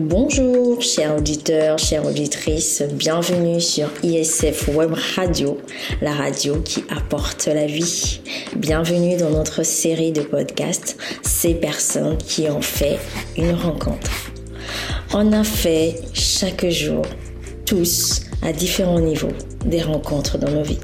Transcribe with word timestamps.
Bonjour, 0.00 0.80
chers 0.80 1.16
auditeurs, 1.16 1.76
chères 1.76 2.06
auditrices, 2.06 2.82
bienvenue 2.82 3.60
sur 3.60 3.90
ISF 4.04 4.68
Web 4.68 4.92
Radio, 5.16 5.58
la 6.00 6.12
radio 6.12 6.60
qui 6.60 6.84
apporte 6.88 7.46
la 7.46 7.66
vie. 7.66 8.20
Bienvenue 8.54 9.16
dans 9.16 9.30
notre 9.30 9.64
série 9.64 10.12
de 10.12 10.20
podcasts, 10.20 10.96
Ces 11.24 11.54
personnes 11.54 12.16
qui 12.16 12.48
ont 12.48 12.62
fait 12.62 13.00
une 13.36 13.50
rencontre. 13.50 14.08
On 15.14 15.32
a 15.32 15.42
fait 15.42 15.96
chaque 16.14 16.68
jour, 16.68 17.04
tous, 17.66 18.22
à 18.42 18.52
différents 18.52 19.00
niveaux, 19.00 19.34
des 19.64 19.82
rencontres 19.82 20.38
dans 20.38 20.52
nos 20.52 20.62
vies. 20.62 20.78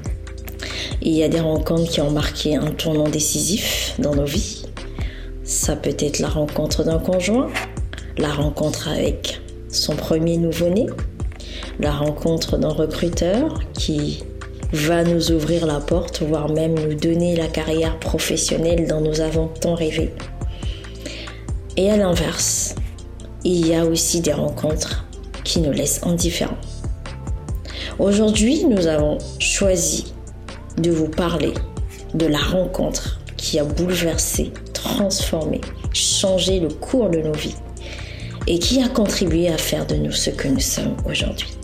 Il 1.02 1.12
y 1.12 1.22
a 1.22 1.28
des 1.28 1.40
rencontres 1.40 1.88
qui 1.88 2.00
ont 2.00 2.10
marqué 2.10 2.56
un 2.56 2.72
tournant 2.72 3.08
décisif 3.08 3.94
dans 4.00 4.16
nos 4.16 4.26
vies. 4.26 4.64
Ça 5.44 5.76
peut 5.76 5.96
être 6.00 6.18
la 6.18 6.28
rencontre 6.28 6.82
d'un 6.82 6.98
conjoint, 6.98 7.48
la 8.16 8.32
rencontre 8.32 8.88
avec 8.88 9.40
son 9.68 9.96
premier 9.96 10.36
nouveau-né, 10.36 10.86
la 11.80 11.92
rencontre 11.92 12.56
d'un 12.56 12.68
recruteur 12.68 13.60
qui 13.72 14.22
va 14.72 15.04
nous 15.04 15.32
ouvrir 15.32 15.66
la 15.66 15.80
porte, 15.80 16.22
voire 16.22 16.48
même 16.48 16.74
nous 16.74 16.94
donner 16.94 17.36
la 17.36 17.48
carrière 17.48 17.98
professionnelle 17.98 18.86
dont 18.88 19.00
nous 19.00 19.20
avons 19.20 19.48
tant 19.48 19.74
rêvé. 19.74 20.12
Et 21.76 21.90
à 21.90 21.96
l'inverse, 21.96 22.74
il 23.44 23.66
y 23.66 23.74
a 23.74 23.84
aussi 23.84 24.20
des 24.20 24.32
rencontres 24.32 25.06
qui 25.42 25.60
nous 25.60 25.72
laissent 25.72 26.04
indifférents. 26.04 26.56
Aujourd'hui, 27.98 28.64
nous 28.64 28.86
avons 28.86 29.18
choisi 29.38 30.14
de 30.78 30.90
vous 30.90 31.08
parler 31.08 31.52
de 32.14 32.26
la 32.26 32.38
rencontre 32.38 33.20
qui 33.36 33.58
a 33.58 33.64
bouleversé, 33.64 34.52
transformé, 34.72 35.60
changé 35.92 36.60
le 36.60 36.68
cours 36.68 37.10
de 37.10 37.18
nos 37.18 37.32
vies 37.32 37.56
et 38.46 38.58
qui 38.58 38.82
a 38.82 38.88
contribué 38.88 39.48
à 39.48 39.58
faire 39.58 39.86
de 39.86 39.96
nous 39.96 40.12
ce 40.12 40.30
que 40.30 40.48
nous 40.48 40.60
sommes 40.60 40.96
aujourd'hui. 41.08 41.56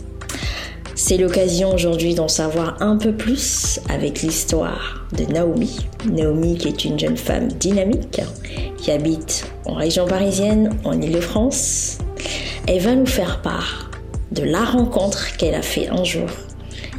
C'est 0.95 1.17
l'occasion 1.17 1.73
aujourd'hui 1.73 2.13
d'en 2.13 2.27
savoir 2.27 2.81
un 2.81 2.95
peu 2.95 3.11
plus 3.11 3.79
avec 3.89 4.21
l'histoire 4.21 5.07
de 5.17 5.23
Naomi. 5.25 5.77
Naomi 6.05 6.57
qui 6.57 6.67
est 6.67 6.85
une 6.85 6.99
jeune 6.99 7.17
femme 7.17 7.47
dynamique 7.47 8.21
qui 8.77 8.91
habite 8.91 9.45
en 9.65 9.73
région 9.73 10.05
parisienne, 10.05 10.69
en 10.83 11.01
Ile-de-France. 11.01 11.97
Elle 12.67 12.81
va 12.81 12.95
nous 12.95 13.07
faire 13.07 13.41
part 13.41 13.89
de 14.31 14.43
la 14.43 14.63
rencontre 14.63 15.35
qu'elle 15.37 15.55
a 15.55 15.61
fait 15.61 15.89
un 15.89 16.03
jour 16.03 16.29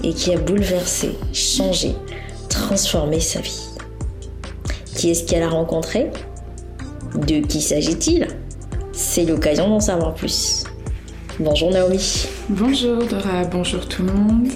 et 0.03 0.13
qui 0.13 0.35
a 0.35 0.39
bouleversé, 0.39 1.17
changé, 1.33 1.95
transformé 2.49 3.21
sa 3.21 3.41
vie. 3.41 3.69
Qui 4.97 5.11
est-ce 5.11 5.25
qu'elle 5.25 5.43
a 5.43 5.49
rencontré? 5.49 6.11
De 7.15 7.41
qui 7.41 7.61
s'agit-il? 7.61 8.27
C'est 9.05 9.25
l'occasion 9.25 9.69
d'en 9.69 9.81
savoir 9.81 10.15
plus. 10.15 10.65
Bonjour 11.41 11.71
Naomi. 11.71 12.29
Bonjour 12.49 13.05
Dora, 13.05 13.45
bonjour 13.45 13.87
tout 13.87 14.05
le 14.05 14.13
monde. 14.13 14.49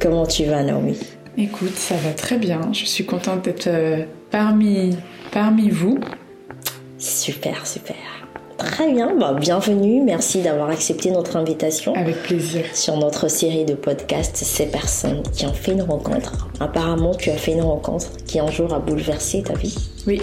Comment 0.00 0.26
tu 0.26 0.44
vas 0.44 0.62
Naomi? 0.62 0.98
Écoute, 1.36 1.76
ça 1.76 1.94
va 1.96 2.12
très 2.12 2.38
bien. 2.38 2.72
Je 2.72 2.86
suis 2.86 3.04
contente 3.04 3.44
d'être 3.44 3.68
euh, 3.68 4.04
parmi, 4.30 4.96
parmi 5.30 5.68
vous. 5.68 6.00
Super, 6.98 7.64
super. 7.66 8.21
Très 8.64 8.92
bien, 8.92 9.16
bah, 9.18 9.34
bienvenue. 9.38 10.02
Merci 10.02 10.40
d'avoir 10.40 10.70
accepté 10.70 11.10
notre 11.10 11.36
invitation. 11.36 11.94
Avec 11.94 12.22
plaisir. 12.22 12.64
Sur 12.74 12.96
notre 12.96 13.28
série 13.28 13.64
de 13.64 13.74
podcasts, 13.74 14.36
ces 14.36 14.66
personnes 14.66 15.22
qui 15.32 15.46
ont 15.46 15.52
fait 15.52 15.72
une 15.72 15.82
rencontre. 15.82 16.48
Apparemment, 16.60 17.12
tu 17.14 17.30
as 17.30 17.36
fait 17.36 17.52
une 17.52 17.62
rencontre 17.62 18.06
qui 18.24 18.38
un 18.38 18.50
jour 18.50 18.72
a 18.72 18.78
bouleversé 18.78 19.42
ta 19.42 19.54
vie. 19.54 19.76
Oui. 20.06 20.22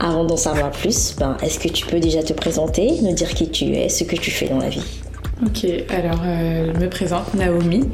Avant 0.00 0.24
d'en 0.24 0.36
savoir 0.36 0.72
plus, 0.72 1.14
ben, 1.18 1.36
est-ce 1.40 1.60
que 1.60 1.68
tu 1.68 1.86
peux 1.86 2.00
déjà 2.00 2.22
te 2.22 2.32
présenter, 2.32 3.00
nous 3.02 3.14
dire 3.14 3.32
qui 3.32 3.48
tu 3.48 3.76
es, 3.76 3.88
ce 3.88 4.04
que 4.04 4.16
tu 4.16 4.30
fais 4.30 4.48
dans 4.48 4.58
la 4.58 4.68
vie? 4.68 4.84
Ok, 5.44 5.66
alors 5.90 6.20
euh, 6.24 6.72
je 6.74 6.80
me 6.80 6.88
présente 6.88 7.32
Naomi. 7.34 7.84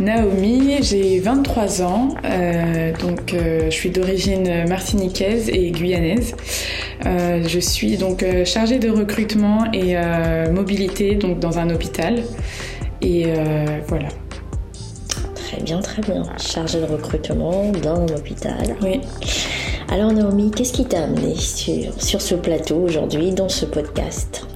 Naomi, 0.00 0.78
j'ai 0.82 1.20
23 1.20 1.82
ans, 1.82 2.08
euh, 2.24 2.92
donc 2.98 3.32
euh, 3.32 3.66
je 3.66 3.74
suis 3.74 3.90
d'origine 3.90 4.66
martiniquaise 4.68 5.48
et 5.48 5.70
guyanaise. 5.70 6.34
Euh, 7.06 7.44
je 7.46 7.60
suis 7.60 7.96
donc 7.96 8.24
chargée 8.44 8.78
de 8.78 8.90
recrutement 8.90 9.70
et 9.72 9.96
mobilité 10.50 11.14
donc 11.14 11.38
dans 11.38 11.58
un 11.58 11.70
hôpital. 11.70 12.22
Et 13.02 13.26
voilà. 13.86 14.08
Très 15.34 15.62
bien, 15.62 15.80
très 15.80 16.02
bien. 16.02 16.24
Chargée 16.38 16.80
de 16.80 16.86
recrutement 16.86 17.70
dans 17.82 18.00
un 18.00 18.16
hôpital. 18.16 18.76
Oui. 18.82 19.00
Alors 19.90 20.12
Naomi, 20.12 20.50
qu'est-ce 20.50 20.72
qui 20.72 20.86
t'a 20.86 21.04
amené 21.04 21.36
sur, 21.36 22.02
sur 22.02 22.20
ce 22.20 22.34
plateau 22.34 22.76
aujourd'hui, 22.76 23.32
dans 23.32 23.48
ce 23.48 23.66
podcast? 23.66 24.46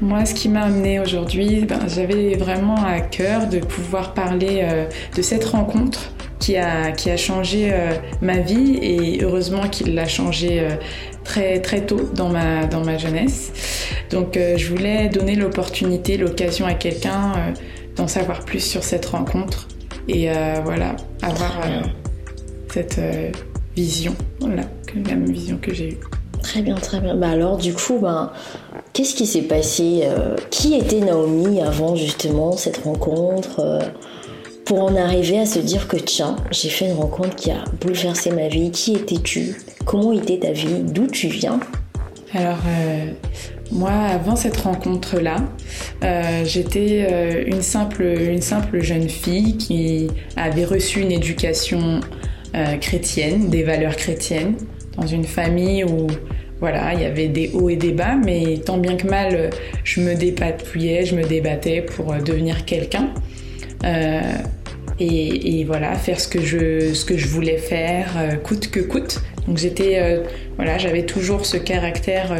Moi, 0.00 0.24
ce 0.24 0.34
qui 0.34 0.48
m'a 0.48 0.62
amené 0.62 1.00
aujourd'hui, 1.00 1.64
ben, 1.64 1.80
j'avais 1.88 2.36
vraiment 2.36 2.76
à 2.84 3.00
cœur 3.00 3.48
de 3.48 3.58
pouvoir 3.58 4.14
parler 4.14 4.60
euh, 4.62 4.86
de 5.16 5.22
cette 5.22 5.44
rencontre 5.44 6.12
qui 6.38 6.56
a, 6.56 6.92
qui 6.92 7.10
a 7.10 7.16
changé 7.16 7.70
euh, 7.72 7.90
ma 8.22 8.38
vie 8.38 8.78
et 8.80 9.24
heureusement 9.24 9.68
qu'il 9.68 9.94
l'a 9.94 10.06
changé 10.06 10.60
euh, 10.60 10.70
très, 11.24 11.60
très 11.60 11.80
tôt 11.84 12.08
dans 12.14 12.28
ma, 12.28 12.66
dans 12.66 12.84
ma 12.84 12.96
jeunesse. 12.96 13.52
Donc, 14.10 14.38
je 14.38 14.68
voulais 14.68 15.08
donner 15.08 15.34
l'opportunité, 15.34 16.16
l'occasion 16.16 16.64
à 16.64 16.72
quelqu'un 16.74 17.32
d'en 17.94 18.06
savoir 18.06 18.40
plus 18.40 18.60
sur 18.60 18.82
cette 18.82 19.04
rencontre 19.04 19.68
et 20.08 20.30
voilà, 20.64 20.96
avoir 21.20 21.60
cette 22.72 22.98
vision, 23.76 24.14
voilà, 24.40 24.62
la 24.94 25.14
même 25.14 25.30
vision 25.30 25.58
que 25.60 25.74
j'ai 25.74 25.90
eue. 25.90 25.98
Très 26.42 26.62
bien, 26.62 26.76
très 26.76 27.00
bien. 27.00 27.14
Bah 27.14 27.30
alors, 27.30 27.58
du 27.58 27.74
coup, 27.74 27.98
ben, 28.00 28.32
qu'est-ce 28.92 29.14
qui 29.14 29.26
s'est 29.26 29.42
passé 29.42 30.00
euh, 30.02 30.36
Qui 30.50 30.74
était 30.74 31.00
Naomi 31.00 31.60
avant 31.60 31.94
justement 31.96 32.52
cette 32.52 32.78
rencontre 32.78 33.60
euh, 33.60 33.80
Pour 34.64 34.82
en 34.82 34.96
arriver 34.96 35.38
à 35.38 35.46
se 35.46 35.58
dire 35.58 35.88
que 35.88 35.96
tiens, 35.96 36.36
j'ai 36.50 36.68
fait 36.68 36.86
une 36.86 36.96
rencontre 36.96 37.34
qui 37.36 37.50
a 37.50 37.64
bouleversé 37.80 38.30
ma 38.30 38.48
vie. 38.48 38.70
Qui 38.70 38.94
étais-tu 38.94 39.56
Comment 39.84 40.12
était 40.12 40.38
ta 40.38 40.52
vie 40.52 40.82
D'où 40.82 41.06
tu 41.06 41.28
viens? 41.28 41.60
Alors, 42.34 42.58
euh, 42.66 43.12
moi, 43.72 43.90
avant 43.90 44.36
cette 44.36 44.58
rencontre-là, 44.58 45.36
j'étais 46.44 47.44
une, 47.46 47.62
simple, 47.62 48.02
une 48.02 48.42
simple 48.42 48.80
jeune 48.80 49.08
fille 49.08 49.56
qui 49.56 50.08
avait 50.36 50.64
reçu 50.64 51.00
une 51.00 51.12
éducation 51.12 52.00
chrétienne, 52.80 53.48
des 53.48 53.62
valeurs 53.62 53.96
chrétiennes 53.96 54.56
dans 54.98 55.06
une 55.06 55.24
famille 55.24 55.84
où 55.84 56.08
voilà, 56.60 56.92
il 56.94 57.00
y 57.00 57.04
avait 57.04 57.28
des 57.28 57.50
hauts 57.54 57.68
et 57.68 57.76
des 57.76 57.92
bas, 57.92 58.16
mais 58.16 58.58
tant 58.64 58.78
bien 58.78 58.96
que 58.96 59.06
mal, 59.06 59.50
je 59.84 60.00
me 60.00 60.14
dépatouillais, 60.14 61.04
je 61.04 61.14
me 61.14 61.22
débattais 61.22 61.82
pour 61.82 62.12
euh, 62.12 62.18
devenir 62.18 62.64
quelqu'un. 62.64 63.10
Euh, 63.84 64.20
et, 65.00 65.62
voilà, 65.64 65.94
faire 65.94 66.18
ce 66.18 66.26
que 66.26 66.40
je, 66.40 66.92
ce 66.92 67.04
que 67.04 67.16
je 67.16 67.28
voulais 67.28 67.58
faire, 67.58 68.16
euh, 68.18 68.34
coûte 68.34 68.70
que 68.70 68.80
coûte. 68.80 69.20
Donc 69.46 69.58
j'étais, 69.58 70.20
voilà, 70.56 70.76
j'avais 70.76 71.04
toujours 71.04 71.46
ce 71.46 71.56
caractère 71.56 72.36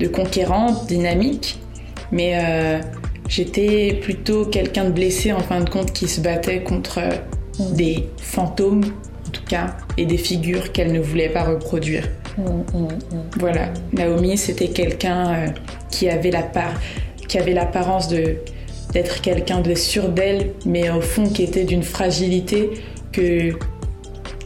de 0.00 0.08
conquérante, 0.08 0.88
dynamique, 0.88 1.60
mais 2.10 2.34
j'étais 3.28 4.00
plutôt 4.02 4.46
quelqu'un 4.46 4.86
de 4.86 4.90
blessé 4.90 5.32
en 5.32 5.38
fin 5.38 5.60
de 5.60 5.70
compte 5.70 5.92
qui 5.92 6.08
se 6.08 6.20
battait 6.20 6.64
contre 6.64 6.98
des 7.76 8.08
fantômes 8.16 8.82
en 9.28 9.30
tout 9.30 9.44
cas, 9.44 9.76
et 9.96 10.06
des 10.06 10.16
figures 10.16 10.72
qu'elle 10.72 10.90
ne 10.90 10.98
voulait 10.98 11.28
pas 11.28 11.44
reproduire. 11.44 12.08
Voilà, 13.38 13.72
Naomi, 13.92 14.36
c'était 14.36 14.68
quelqu'un 14.68 15.34
euh, 15.34 15.46
qui 15.90 16.08
avait 16.08 16.30
la 16.30 16.42
part, 16.42 16.74
qui 17.28 17.38
avait 17.38 17.54
l'apparence 17.54 18.08
de 18.08 18.36
d'être 18.92 19.20
quelqu'un 19.20 19.60
de 19.60 19.74
sûr 19.74 20.08
d'elle, 20.08 20.52
mais 20.66 20.90
au 20.90 21.00
fond 21.00 21.28
qui 21.28 21.44
était 21.44 21.64
d'une 21.64 21.84
fragilité 21.84 22.70
que 23.12 23.52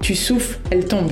tu 0.03 0.15
souffles, 0.15 0.59
elle 0.71 0.85
tombe. 0.85 1.11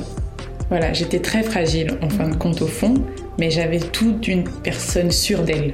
Voilà, 0.68 0.92
j'étais 0.92 1.18
très 1.18 1.42
fragile 1.42 1.98
en 2.02 2.10
fin 2.10 2.28
de 2.28 2.36
compte 2.36 2.60
au 2.60 2.66
fond, 2.66 2.94
mais 3.38 3.50
j'avais 3.50 3.78
tout 3.78 4.12
d'une 4.12 4.44
personne 4.62 5.10
sûre 5.10 5.42
d'elle. 5.42 5.72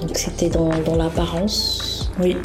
Donc 0.00 0.16
c'était 0.16 0.48
dans, 0.48 0.70
dans 0.86 0.96
l'apparence 0.96 2.10
Oui, 2.18 2.36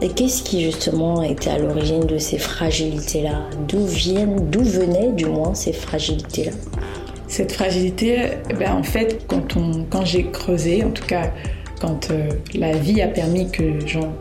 et 0.00 0.08
qu'est-ce 0.10 0.42
qui 0.42 0.62
justement 0.62 1.22
était 1.22 1.50
à 1.50 1.58
l'origine 1.58 2.06
de 2.06 2.18
ces 2.18 2.38
fragilités-là? 2.38 3.42
D'où 3.68 3.84
viennent, 3.86 4.48
d'où 4.50 4.62
venaient 4.62 5.12
du 5.12 5.26
moins 5.26 5.54
ces 5.54 5.72
fragilités-là? 5.72 6.52
Cette 7.26 7.52
fragilité, 7.52 8.38
ben 8.58 8.72
en 8.72 8.82
fait, 8.82 9.26
quand, 9.26 9.56
on, 9.56 9.84
quand 9.90 10.04
j'ai 10.04 10.30
creusé, 10.30 10.82
en 10.82 10.90
tout 10.90 11.04
cas 11.06 11.30
quand 11.80 12.10
euh, 12.10 12.28
la 12.54 12.72
vie 12.72 13.00
a 13.02 13.08
permis 13.08 13.50
que 13.50 13.62
j'en, 13.86 14.12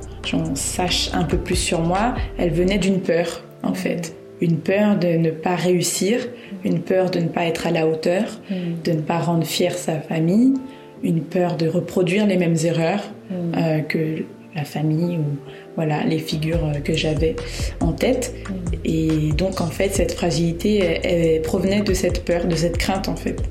sache 0.55 1.09
un 1.13 1.23
peu 1.23 1.37
plus 1.37 1.55
sur 1.55 1.79
moi, 1.79 2.15
elle 2.37 2.51
venait 2.51 2.77
d'une 2.77 2.99
peur 2.99 3.43
en 3.63 3.73
fait. 3.73 4.13
Une 4.41 4.57
peur 4.57 4.97
de 4.97 5.07
ne 5.07 5.31
pas 5.31 5.55
réussir, 5.55 6.19
une 6.65 6.81
peur 6.81 7.09
de 7.09 7.19
ne 7.19 7.27
pas 7.29 7.45
être 7.45 7.65
à 7.65 7.71
la 7.71 7.87
hauteur, 7.87 8.25
mm. 8.49 8.55
de 8.83 8.91
ne 8.91 9.01
pas 9.01 9.19
rendre 9.19 9.45
fière 9.45 9.73
sa 9.73 9.99
famille, 9.99 10.53
une 11.01 11.21
peur 11.21 11.55
de 11.55 11.67
reproduire 11.67 12.27
les 12.27 12.37
mêmes 12.37 12.57
erreurs 12.63 13.03
mm. 13.31 13.33
euh, 13.57 13.79
que 13.79 14.25
la 14.57 14.65
famille 14.65 15.17
ou 15.17 15.37
voilà 15.75 16.03
les 16.03 16.19
figures 16.19 16.65
euh, 16.65 16.79
que 16.79 16.93
j'avais 16.93 17.35
en 17.79 17.93
tête. 17.93 18.35
Et 18.83 19.31
donc 19.37 19.61
en 19.61 19.67
fait 19.67 19.93
cette 19.93 20.13
fragilité 20.13 20.99
elle, 21.03 21.41
provenait 21.41 21.81
de 21.81 21.93
cette 21.93 22.25
peur, 22.25 22.45
de 22.45 22.55
cette 22.55 22.77
crainte 22.77 23.07
en 23.07 23.15
fait. 23.15 23.41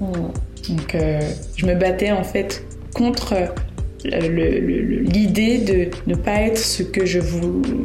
Hmm. 0.00 0.28
Donc 0.68 0.96
je 1.56 1.66
me 1.66 1.74
battais 1.74 2.12
en 2.12 2.22
fait 2.22 2.64
contre 2.94 3.34
l'idée 4.04 5.58
de 5.58 5.88
ne 6.06 6.14
pas 6.14 6.42
être 6.42 6.58
ce 6.58 6.82
que 6.82 7.04
je, 7.04 7.20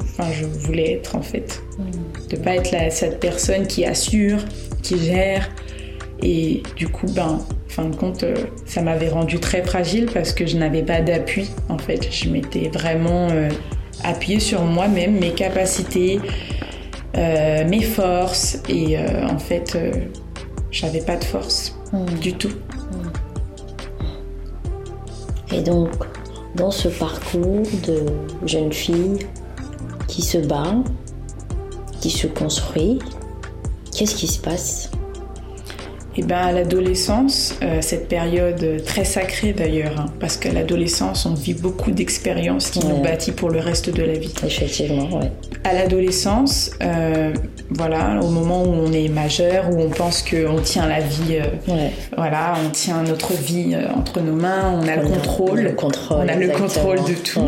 enfin, 0.01 0.31
je 0.31 0.45
voulais 0.45 0.93
être 0.93 1.15
en 1.15 1.21
fait. 1.21 1.61
Mm. 1.77 2.29
De 2.29 2.37
ne 2.37 2.41
pas 2.41 2.55
être 2.55 2.91
cette 2.91 3.19
personne 3.19 3.67
qui 3.67 3.85
assure, 3.85 4.39
qui 4.81 4.97
gère. 4.97 5.49
Et 6.21 6.63
du 6.75 6.87
coup, 6.87 7.07
ben, 7.09 7.39
fin 7.67 7.85
de 7.85 7.95
compte, 7.95 8.23
euh, 8.23 8.35
ça 8.65 8.81
m'avait 8.81 9.09
rendu 9.09 9.39
très 9.39 9.63
fragile 9.63 10.09
parce 10.13 10.31
que 10.31 10.45
je 10.45 10.57
n'avais 10.57 10.83
pas 10.83 11.01
d'appui 11.01 11.49
en 11.69 11.77
fait. 11.77 12.07
Je 12.11 12.29
m'étais 12.29 12.69
vraiment 12.69 13.27
euh, 13.31 13.49
appuyée 14.03 14.39
sur 14.39 14.63
moi-même, 14.63 15.19
mes 15.19 15.31
capacités, 15.31 16.19
euh, 17.17 17.67
mes 17.67 17.81
forces. 17.81 18.59
Et 18.69 18.97
en 18.97 19.39
fait, 19.39 19.77
j'avais 20.71 21.01
pas 21.01 21.17
de 21.17 21.23
force 21.23 21.77
mm. 21.91 22.05
du 22.19 22.33
tout. 22.33 22.53
Et 25.51 25.61
donc, 25.61 25.89
dans 26.55 26.71
ce 26.71 26.87
parcours 26.87 27.63
de 27.85 28.05
jeune 28.45 28.71
fille 28.71 29.19
qui 30.07 30.21
se 30.21 30.37
bat, 30.37 30.75
qui 31.99 32.09
se 32.09 32.27
construit, 32.27 32.99
qu'est-ce 33.91 34.15
qui 34.15 34.27
se 34.27 34.39
passe? 34.39 34.89
Eh 36.17 36.23
ben 36.23 36.37
à 36.37 36.51
l'adolescence, 36.53 37.55
euh, 37.61 37.79
cette 37.81 38.07
période 38.07 38.81
très 38.85 39.03
sacrée 39.03 39.51
d'ailleurs, 39.51 39.99
hein, 39.99 40.05
parce 40.19 40.37
qu'à 40.37 40.53
l'adolescence, 40.53 41.25
on 41.25 41.33
vit 41.33 41.53
beaucoup 41.53 41.91
d'expériences 41.91 42.69
qui 42.69 42.85
nous 42.85 43.01
bâtit 43.01 43.33
pour 43.33 43.49
le 43.49 43.59
reste 43.59 43.89
de 43.89 44.01
la 44.01 44.13
vie. 44.13 44.33
Effectivement, 44.45 45.09
oui. 45.11 45.27
À 45.65 45.73
l'adolescence, 45.73 46.71
euh, 46.81 47.33
voilà, 47.69 48.19
au 48.21 48.29
moment 48.29 48.63
où 48.63 48.67
on 48.67 48.93
est 48.93 49.09
majeur, 49.09 49.69
où 49.71 49.81
on 49.81 49.89
pense 49.89 50.21
qu'on 50.21 50.61
tient 50.61 50.87
la 50.87 51.01
vie, 51.01 51.39
euh, 51.39 51.87
voilà, 52.15 52.53
on 52.65 52.69
tient 52.69 53.01
notre 53.03 53.33
vie 53.33 53.75
entre 53.93 54.21
nos 54.21 54.35
mains, 54.35 54.79
on 54.81 54.87
a 54.87 54.95
le 54.95 55.07
contrôle, 55.07 55.61
le 55.61 55.71
contrôle, 55.73 56.19
on 56.25 56.29
a 56.29 56.35
le 56.35 56.49
contrôle 56.49 56.99
de 56.99 57.13
tout. 57.13 57.41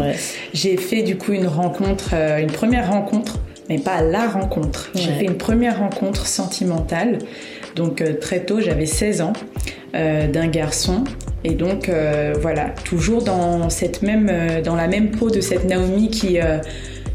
J'ai 0.53 0.75
fait 0.75 1.03
du 1.03 1.17
coup 1.17 1.31
une 1.31 1.47
rencontre, 1.47 2.13
une 2.13 2.51
première 2.51 2.91
rencontre, 2.91 3.39
mais 3.69 3.77
pas 3.77 4.01
la 4.01 4.27
rencontre. 4.27 4.89
J'ai 4.95 5.11
fait 5.11 5.25
une 5.25 5.37
première 5.37 5.79
rencontre 5.79 6.25
sentimentale 6.25 7.19
donc 7.75 8.01
euh, 8.01 8.13
très 8.19 8.41
tôt, 8.41 8.59
j'avais 8.59 8.85
16 8.85 9.21
ans, 9.21 9.33
euh, 9.95 10.27
d'un 10.27 10.47
garçon. 10.47 11.03
Et 11.43 11.53
donc 11.53 11.89
euh, 11.89 12.33
voilà, 12.41 12.69
toujours 12.83 13.23
dans, 13.23 13.67
la 13.67 14.87
même 14.87 15.11
peau 15.11 15.29
de 15.29 15.41
cette 15.41 15.65
Naomi 15.65 16.09
qui 16.09 16.39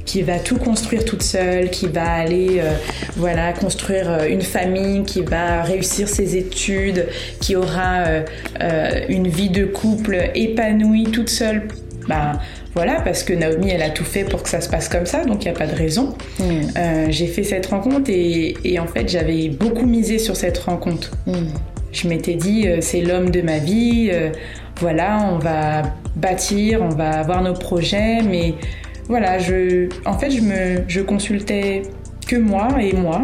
qui 0.05 0.23
va 0.23 0.41
tout 0.41 0.57
construire 0.57 1.05
toute 1.05 1.23
seule, 1.23 1.71
qui 1.71 1.87
va 1.87 2.11
aller 2.13 2.61
voilà 3.17 3.53
construire 3.53 4.25
une 4.29 4.43
famille, 4.43 5.05
qui 5.05 5.23
va 5.23 5.63
réussir 5.63 6.09
ses 6.09 6.37
études, 6.37 7.07
qui 7.41 7.55
aura 7.55 8.05
une 9.09 9.29
vie 9.29 9.51
de 9.51 9.65
couple 9.65 10.31
épanouie 10.35 11.05
toute 11.05 11.29
seule. 11.29 11.69
Ben, 12.09 12.41
voilà, 12.75 13.03
parce 13.03 13.23
que 13.23 13.35
Naomi, 13.35 13.71
elle 13.71 13.83
a 13.83 13.91
tout 13.91 14.05
fait 14.05 14.25
pour 14.25 14.43
que 14.43 14.49
ça 14.49 14.63
se 14.63 14.69
passe 14.69 14.89
comme 14.89 15.05
ça, 15.05 15.25
donc 15.25 15.45
il 15.45 15.51
n'y 15.51 15.55
a 15.55 15.59
pas 15.59 15.67
de 15.67 15.75
raison. 15.75 16.15
Mm. 16.39 16.45
Euh, 16.79 17.07
j'ai 17.11 17.27
fait 17.27 17.43
cette 17.43 17.67
rencontre 17.67 18.11
et, 18.11 18.79
en 18.79 18.87
fait, 18.87 19.09
j'avais 19.09 19.49
beaucoup 19.51 19.85
misé 19.85 20.19
sur 20.19 20.37
cette 20.37 20.57
rencontre. 20.59 21.11
Mm. 21.27 21.49
Je 21.93 22.09
m'étais 22.09 22.35
dit, 22.35 22.67
euh, 22.67 22.79
c'est 22.81 23.03
l'homme 23.03 23.29
de 23.29 23.43
ma 23.43 23.59
vie, 23.59 24.09
euh, 24.11 24.31
voilà, 24.81 25.29
on 25.31 25.39
va 25.39 25.83
bâtir, 26.17 26.81
on 26.83 26.89
va 26.89 27.11
avoir 27.11 27.43
nos 27.43 27.53
projets, 27.53 28.23
mais 28.23 28.55
voilà, 29.07 29.39
je, 29.39 29.89
en 30.07 30.19
fait, 30.19 30.31
je, 30.31 30.41
me, 30.41 30.83
je 30.89 31.03
consultais 31.03 31.83
que 32.27 32.37
moi 32.37 32.69
et 32.81 32.95
moi. 32.95 33.21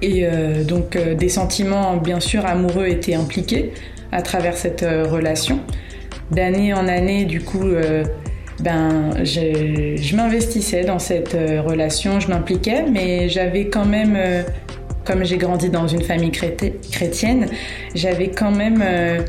Et 0.00 0.26
donc, 0.66 0.98
des 0.98 1.30
sentiments, 1.30 1.96
bien 1.96 2.20
sûr, 2.20 2.44
amoureux 2.44 2.86
étaient 2.86 3.14
impliqués 3.14 3.72
à 4.12 4.20
travers 4.20 4.54
cette 4.54 4.82
relation. 4.82 5.60
D'année 6.30 6.74
en 6.74 6.88
année, 6.88 7.24
du 7.24 7.40
coup, 7.40 7.70
ben, 8.60 9.24
je, 9.24 10.16
m'investissais 10.16 10.84
dans 10.84 10.98
cette 10.98 11.34
euh, 11.34 11.60
relation, 11.60 12.20
je 12.20 12.28
m'impliquais, 12.28 12.84
mais 12.90 13.28
j'avais 13.28 13.66
quand 13.66 13.84
même, 13.84 14.14
euh, 14.16 14.42
comme 15.04 15.24
j'ai 15.24 15.38
grandi 15.38 15.70
dans 15.70 15.88
une 15.88 16.02
famille 16.02 16.30
chrétienne, 16.30 17.46
j'avais 17.94 18.28
quand 18.28 18.52
même 18.52 18.82
euh, 18.82 19.20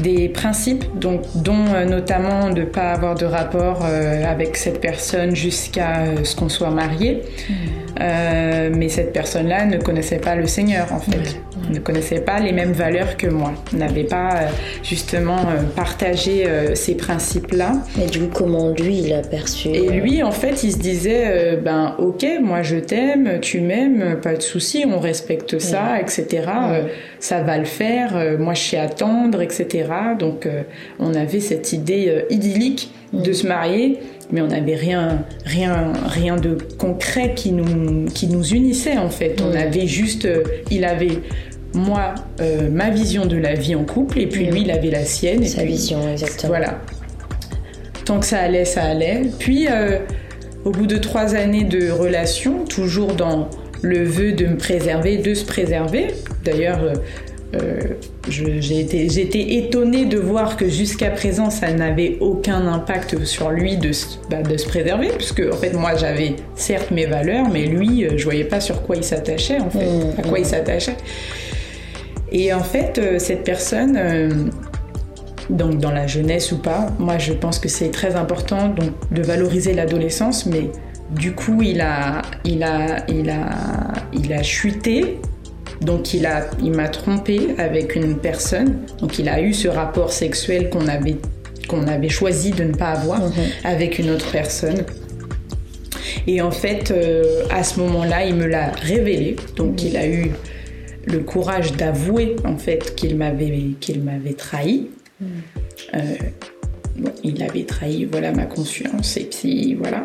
des 0.00 0.28
principes, 0.28 0.84
dont 0.96 1.22
notamment 1.88 2.50
de 2.50 2.60
ne 2.60 2.66
pas 2.66 2.92
avoir 2.92 3.14
de 3.14 3.24
rapport 3.24 3.82
avec 3.82 4.58
cette 4.58 4.80
personne 4.82 5.34
jusqu'à 5.34 6.22
ce 6.22 6.36
qu'on 6.36 6.50
soit 6.50 6.70
marié. 6.70 7.22
Mmh. 7.48 7.85
Mais 7.98 8.88
cette 8.88 9.12
personne-là 9.12 9.66
ne 9.66 9.78
connaissait 9.78 10.18
pas 10.18 10.36
le 10.36 10.46
Seigneur, 10.46 10.92
en 10.92 11.00
fait. 11.00 11.40
Ne 11.70 11.80
connaissait 11.80 12.20
pas 12.20 12.38
les 12.38 12.52
mêmes 12.52 12.72
valeurs 12.72 13.16
que 13.16 13.26
moi, 13.26 13.52
n'avait 13.72 14.04
pas 14.04 14.34
euh, 14.34 14.46
justement 14.82 15.38
euh, 15.38 15.62
partagé 15.74 16.46
euh, 16.46 16.74
ces 16.74 16.94
principes-là. 16.94 17.72
Et 18.00 18.06
du 18.06 18.20
coup, 18.20 18.30
comment 18.32 18.70
lui, 18.70 18.98
il 18.98 19.12
a 19.12 19.22
perçu 19.22 19.68
Et 19.68 19.88
lui, 19.90 20.22
en 20.22 20.30
fait, 20.30 20.62
il 20.62 20.72
se 20.72 20.78
disait, 20.78 21.58
ben 21.62 21.94
ok, 21.98 22.24
moi 22.42 22.62
je 22.62 22.76
t'aime, 22.76 23.40
tu 23.40 23.60
m'aimes, 23.60 24.18
pas 24.22 24.34
de 24.34 24.42
souci, 24.42 24.84
on 24.86 25.00
respecte 25.00 25.58
ça, 25.58 26.00
etc. 26.00 26.26
ça 27.18 27.42
va 27.42 27.58
le 27.58 27.64
faire, 27.64 28.38
moi 28.38 28.54
je 28.54 28.60
sais 28.60 28.78
attendre, 28.78 29.42
etc. 29.42 29.84
Donc 30.18 30.48
on 30.98 31.14
avait 31.14 31.40
cette 31.40 31.72
idée 31.72 32.24
idyllique 32.30 32.90
de 33.12 33.32
se 33.32 33.46
marier 33.46 33.98
mais 34.30 34.40
on 34.40 34.48
n'avait 34.48 34.74
rien, 34.74 35.24
rien, 35.44 35.92
rien 36.06 36.36
de 36.36 36.58
concret 36.78 37.34
qui 37.34 37.52
nous, 37.52 38.06
qui 38.06 38.26
nous 38.26 38.44
unissait 38.44 38.98
en 38.98 39.10
fait. 39.10 39.40
On 39.40 39.54
avait 39.54 39.86
juste, 39.86 40.28
il 40.70 40.84
avait 40.84 41.20
moi 41.74 42.14
euh, 42.40 42.68
ma 42.70 42.90
vision 42.90 43.26
de 43.26 43.36
la 43.36 43.54
vie 43.54 43.74
en 43.74 43.84
couple 43.84 44.18
et 44.18 44.26
puis 44.26 44.46
lui 44.46 44.62
il 44.62 44.70
avait 44.70 44.90
la 44.90 45.04
sienne. 45.04 45.44
Sa 45.44 45.64
vision, 45.64 46.10
exactement. 46.10 46.48
Voilà. 46.48 46.80
Tant 48.04 48.20
que 48.20 48.26
ça 48.26 48.38
allait, 48.38 48.64
ça 48.64 48.84
allait. 48.84 49.22
Puis 49.38 49.68
euh, 49.70 49.98
au 50.64 50.70
bout 50.70 50.86
de 50.86 50.96
trois 50.96 51.34
années 51.34 51.64
de 51.64 51.90
relation, 51.90 52.64
toujours 52.64 53.14
dans 53.14 53.48
le 53.82 54.04
vœu 54.04 54.32
de 54.32 54.46
me 54.46 54.56
préserver, 54.56 55.18
de 55.18 55.34
se 55.34 55.44
préserver. 55.44 56.08
D'ailleurs, 56.44 56.80
euh, 57.54 57.80
j'ai 58.28 58.80
été, 58.80 59.56
étonnée 59.58 60.04
de 60.04 60.18
voir 60.18 60.56
que 60.56 60.68
jusqu'à 60.68 61.10
présent, 61.10 61.50
ça 61.50 61.72
n'avait 61.72 62.16
aucun 62.20 62.66
impact 62.66 63.24
sur 63.24 63.50
lui 63.50 63.76
de, 63.76 63.90
bah, 64.30 64.42
de 64.42 64.56
se 64.56 64.66
préserver, 64.66 65.08
puisque 65.16 65.42
en 65.52 65.56
fait, 65.56 65.72
moi, 65.72 65.94
j'avais 65.96 66.36
certes 66.54 66.90
mes 66.90 67.06
valeurs, 67.06 67.48
mais 67.48 67.66
lui, 67.66 68.06
je 68.16 68.24
voyais 68.24 68.44
pas 68.44 68.60
sur 68.60 68.82
quoi 68.82 68.96
il 68.96 69.04
s'attachait, 69.04 69.60
en 69.60 69.70
fait, 69.70 69.86
mmh, 69.86 70.20
à 70.20 70.22
quoi 70.22 70.38
il 70.38 70.42
mmh. 70.42 70.48
s'attachait. 70.48 70.96
Et 72.32 72.52
en 72.52 72.62
fait, 72.62 72.98
euh, 72.98 73.18
cette 73.18 73.44
personne, 73.44 73.96
euh, 73.96 74.30
donc 75.50 75.78
dans 75.78 75.92
la 75.92 76.06
jeunesse 76.06 76.52
ou 76.52 76.58
pas, 76.58 76.88
moi 76.98 77.18
je 77.18 77.32
pense 77.32 77.58
que 77.58 77.68
c'est 77.68 77.90
très 77.90 78.16
important 78.16 78.68
donc, 78.68 78.90
de 79.12 79.22
valoriser 79.22 79.74
l'adolescence, 79.74 80.46
mais 80.46 80.70
du 81.10 81.34
coup 81.34 81.62
il 81.62 81.80
a, 81.80 82.22
il 82.44 82.64
a, 82.64 83.08
il 83.08 83.30
a, 83.30 83.48
il 84.12 84.32
a 84.32 84.42
chuté. 84.42 85.20
Donc 85.80 86.14
il 86.14 86.26
a, 86.26 86.48
il 86.62 86.72
m'a 86.72 86.88
trompé 86.88 87.54
avec 87.58 87.94
une 87.96 88.18
personne. 88.18 88.78
Donc 89.00 89.18
il 89.18 89.28
a 89.28 89.40
eu 89.40 89.52
ce 89.52 89.68
rapport 89.68 90.12
sexuel 90.12 90.70
qu'on 90.70 90.88
avait, 90.88 91.16
qu'on 91.68 91.86
avait 91.86 92.08
choisi 92.08 92.50
de 92.50 92.64
ne 92.64 92.74
pas 92.74 92.90
avoir 92.90 93.20
mhm. 93.20 93.32
avec 93.64 93.98
une 93.98 94.10
autre 94.10 94.30
personne. 94.30 94.84
Et 96.26 96.40
en 96.40 96.50
fait, 96.50 96.90
euh, 96.90 97.44
à 97.50 97.62
ce 97.62 97.78
moment-là, 97.80 98.24
il 98.24 98.34
me 98.34 98.46
l'a 98.46 98.70
révélé. 98.70 99.36
Donc 99.56 99.82
il 99.82 99.96
a 99.96 100.06
eu 100.06 100.30
le 101.06 101.20
courage 101.20 101.72
d'avouer 101.72 102.36
en 102.44 102.56
fait 102.56 102.94
qu'il 102.96 103.16
m'avait 103.16 103.70
qu'il 103.80 104.02
m'avait 104.02 104.34
trahi. 104.34 104.88
Mm. 105.20 105.26
Euh, 105.94 106.00
il 107.22 107.42
avait 107.42 107.64
trahi 107.64 108.06
voilà 108.06 108.32
ma 108.32 108.44
conscience 108.44 109.16
et 109.16 109.24
puis 109.24 109.74
voilà. 109.74 110.04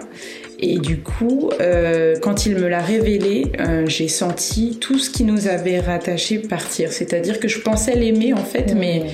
Et 0.61 0.77
du 0.77 0.99
coup, 0.99 1.49
euh, 1.59 2.15
quand 2.21 2.45
il 2.45 2.55
me 2.55 2.67
l'a 2.67 2.81
révélé, 2.81 3.51
euh, 3.59 3.85
j'ai 3.87 4.07
senti 4.07 4.77
tout 4.79 4.99
ce 4.99 5.09
qui 5.09 5.23
nous 5.23 5.47
avait 5.47 5.79
rattaché 5.79 6.37
partir. 6.37 6.91
C'est-à-dire 6.91 7.39
que 7.39 7.47
je 7.47 7.59
pensais 7.59 7.95
l'aimer 7.95 8.33
en 8.33 8.43
fait, 8.43 8.75
mais 8.75 9.05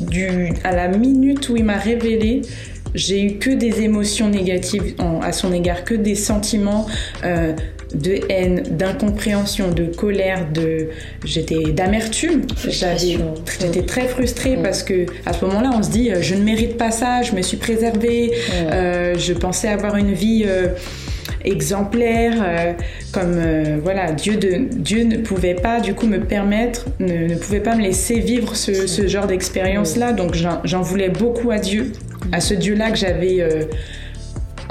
du, 0.00 0.52
à 0.64 0.74
la 0.74 0.88
minute 0.88 1.48
où 1.48 1.56
il 1.56 1.64
m'a 1.64 1.76
révélé, 1.76 2.42
j'ai 2.94 3.22
eu 3.22 3.38
que 3.38 3.50
des 3.50 3.82
émotions 3.82 4.28
négatives 4.28 4.94
à 5.22 5.32
son 5.32 5.52
égard, 5.52 5.84
que 5.84 5.94
des 5.94 6.16
sentiments 6.16 6.86
euh, 7.24 7.52
de 7.94 8.20
haine, 8.28 8.62
d'incompréhension, 8.70 9.70
de 9.70 9.84
colère, 9.84 10.46
de 10.52 10.88
j'étais 11.24 11.72
d'amertume. 11.72 12.42
J'étais 12.68 13.82
très 13.82 14.08
frustrée 14.08 14.58
parce 14.62 14.82
que 14.82 15.06
à 15.26 15.32
ce 15.32 15.44
moment-là, 15.46 15.70
on 15.74 15.82
se 15.82 15.90
dit 15.90 16.10
euh, 16.10 16.20
je 16.20 16.34
ne 16.34 16.42
mérite 16.42 16.76
pas 16.76 16.90
ça, 16.90 17.22
je 17.22 17.32
me 17.32 17.42
suis 17.42 17.56
préservée, 17.56 18.32
euh, 18.54 19.14
je 19.18 19.32
pensais 19.32 19.68
avoir 19.68 19.96
une 19.96 20.12
vie 20.12 20.46
exemplaire, 21.44 22.34
comme 23.12 23.36
voilà, 23.82 24.12
Dieu, 24.12 24.36
de, 24.36 24.68
Dieu 24.70 25.04
ne 25.04 25.16
pouvait 25.18 25.54
pas 25.54 25.80
du 25.80 25.94
coup 25.94 26.06
me 26.06 26.20
permettre, 26.20 26.86
ne, 27.00 27.34
pouvait 27.34 27.60
pas 27.60 27.74
me 27.74 27.82
laisser 27.82 28.20
vivre 28.20 28.54
ce, 28.54 28.86
ce 28.86 29.06
genre 29.08 29.26
d'expérience-là, 29.26 30.12
donc 30.12 30.36
j'en 30.64 30.82
voulais 30.82 31.08
beaucoup 31.08 31.50
à 31.50 31.58
Dieu 31.58 31.92
à 32.30 32.40
ce 32.40 32.54
Dieu-là 32.54 32.90
que 32.90 32.96
j'avais 32.96 33.40
euh, 33.40 33.64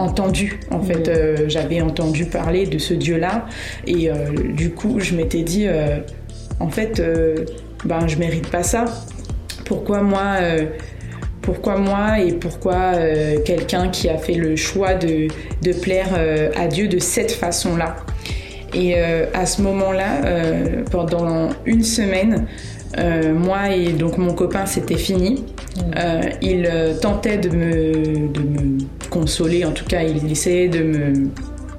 entendu. 0.01 0.59
En 0.71 0.81
fait, 0.81 1.07
euh, 1.07 1.35
j'avais 1.47 1.81
entendu 1.81 2.25
parler 2.25 2.65
de 2.65 2.77
ce 2.77 2.93
Dieu-là. 2.93 3.45
Et 3.87 4.09
euh, 4.09 4.13
du 4.53 4.71
coup, 4.71 4.99
je 4.99 5.15
m'étais 5.15 5.43
dit, 5.43 5.67
en 6.59 6.69
fait, 6.69 7.01
ben, 7.85 8.07
je 8.07 8.17
mérite 8.17 8.49
pas 8.49 8.63
ça. 8.63 8.85
pourquoi 9.65 10.01
moi 10.01 10.37
pourquoi 11.41 11.77
moi 11.77 12.19
et 12.19 12.33
pourquoi 12.33 12.93
quelqu'un 13.45 13.89
qui 13.89 14.09
a 14.09 14.17
fait 14.17 14.35
le 14.35 14.55
choix 14.55 14.93
de, 14.93 15.27
de 15.63 15.73
plaire 15.73 16.09
à 16.55 16.67
Dieu 16.67 16.87
de 16.87 16.99
cette 16.99 17.31
façon-là? 17.31 17.95
Et 18.73 18.95
à 18.95 19.45
ce 19.45 19.61
moment-là, 19.63 20.21
pendant 20.91 21.49
une 21.65 21.83
semaine, 21.83 22.45
moi 22.97 23.75
et 23.75 23.93
donc 23.93 24.17
mon 24.17 24.33
copain, 24.33 24.65
c'était 24.65 24.97
fini. 24.97 25.43
Euh, 25.95 26.21
il 26.41 26.65
euh, 26.65 26.93
tentait 26.99 27.37
de 27.37 27.49
me, 27.49 28.27
de 28.27 28.39
me 28.41 28.77
consoler, 29.11 29.65
en 29.65 29.71
tout 29.71 29.85
cas, 29.85 30.01
il 30.01 30.31
essayait 30.31 30.69
de 30.69 30.81
me, 30.81 31.13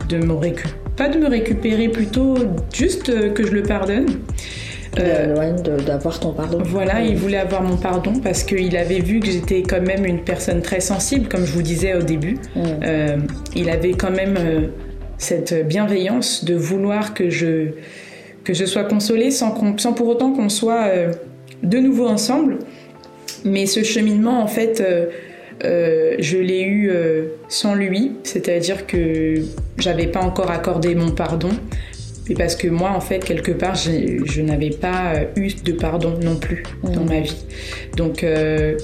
de 0.08 0.18
me 0.18 0.34
récupérer, 0.34 0.76
pas 0.96 1.08
de 1.08 1.18
me 1.18 1.28
récupérer, 1.28 1.88
plutôt 1.88 2.36
juste 2.72 3.08
euh, 3.08 3.30
que 3.30 3.44
je 3.44 3.50
le 3.50 3.64
pardonne. 3.64 4.06
Euh, 4.98 5.56
d'avoir 5.86 6.20
ton 6.20 6.34
pardon. 6.34 6.58
Voilà, 6.62 7.00
il 7.00 7.16
voulait 7.16 7.38
avoir 7.38 7.62
mon 7.62 7.78
pardon 7.78 8.12
parce 8.22 8.44
qu'il 8.44 8.76
avait 8.76 9.00
vu 9.00 9.20
que 9.20 9.26
j'étais 9.30 9.62
quand 9.62 9.80
même 9.80 10.04
une 10.04 10.20
personne 10.20 10.60
très 10.60 10.80
sensible, 10.80 11.28
comme 11.28 11.46
je 11.46 11.52
vous 11.52 11.62
disais 11.62 11.94
au 11.94 12.02
début. 12.02 12.36
il 13.56 13.70
avait 13.70 13.92
quand 13.92 14.10
même 14.10 14.36
cette 15.16 15.66
bienveillance 15.66 16.44
de 16.44 16.54
vouloir 16.54 17.14
que 17.14 17.30
je, 17.30 17.68
que 18.44 18.52
je 18.52 18.66
sois 18.66 18.84
consolée 18.84 19.30
sans, 19.30 19.78
sans 19.78 19.94
pour 19.94 20.08
autant 20.08 20.34
qu'on 20.34 20.50
soit 20.50 20.90
de 21.62 21.78
nouveau 21.78 22.06
ensemble. 22.06 22.58
Mais 23.46 23.64
ce 23.64 23.82
cheminement, 23.82 24.42
en 24.42 24.46
fait, 24.46 24.82
euh, 25.64 25.82
euh, 25.82 26.16
je 26.18 26.38
l'ai 26.38 26.62
eu 26.62 26.90
euh, 26.90 27.26
sans 27.49 27.75
lui, 27.75 28.12
c'est-à-dire 28.25 28.87
que 28.87 29.35
j'avais 29.78 30.06
pas 30.06 30.21
encore 30.21 30.50
accordé 30.50 30.94
mon 30.94 31.11
pardon. 31.11 31.50
Et 32.30 32.35
parce 32.35 32.54
que 32.54 32.68
moi, 32.68 32.92
en 32.94 33.00
fait, 33.00 33.18
quelque 33.18 33.50
part, 33.50 33.75
je 33.75 34.40
n'avais 34.42 34.71
pas 34.71 35.14
eu 35.35 35.49
de 35.64 35.73
pardon 35.73 36.14
non 36.23 36.37
plus 36.37 36.62
dans 36.85 37.04
ma 37.04 37.18
vie. 37.18 37.44
Donc, 37.97 38.25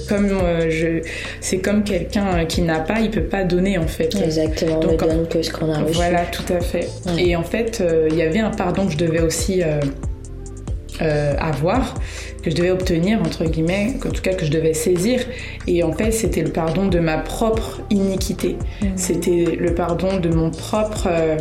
comme 0.09 0.27
je, 0.69 1.01
c'est 1.39 1.59
comme 1.59 1.85
quelqu'un 1.85 2.43
qui 2.43 2.61
n'a 2.61 2.79
pas, 2.79 2.99
il 2.99 3.09
peut 3.09 3.21
pas 3.21 3.45
donner 3.45 3.77
en 3.77 3.87
fait. 3.87 4.13
Exactement. 4.21 4.81
Donc, 4.81 5.01
on 5.09 5.23
que 5.23 5.41
ce 5.41 5.53
qu'on 5.53 5.71
a 5.71 5.79
reçu. 5.79 5.93
Voilà, 5.93 6.25
tout 6.25 6.53
à 6.53 6.59
fait. 6.59 6.89
Et 7.17 7.37
en 7.37 7.43
fait, 7.43 7.81
il 8.11 8.17
y 8.17 8.23
avait 8.23 8.39
un 8.39 8.51
pardon 8.51 8.85
que 8.85 8.91
je 8.91 8.97
devais 8.97 9.21
aussi 9.21 9.63
avoir 10.99 11.95
que 12.43 12.49
je 12.49 12.55
devais 12.55 12.71
obtenir, 12.71 13.19
entre 13.21 13.45
guillemets, 13.45 13.95
en 14.05 14.09
tout 14.09 14.21
cas 14.21 14.33
que 14.33 14.45
je 14.45 14.51
devais 14.51 14.73
saisir. 14.73 15.21
Et 15.67 15.83
en 15.83 15.91
fait, 15.91 16.11
c'était 16.11 16.41
le 16.41 16.51
pardon 16.51 16.87
de 16.87 16.99
ma 16.99 17.17
propre 17.17 17.81
iniquité. 17.89 18.57
Mmh. 18.81 18.85
C'était 18.95 19.57
le 19.59 19.73
pardon 19.73 20.19
de 20.19 20.29
mon 20.29 20.49
propre, 20.51 21.07
euh, 21.09 21.37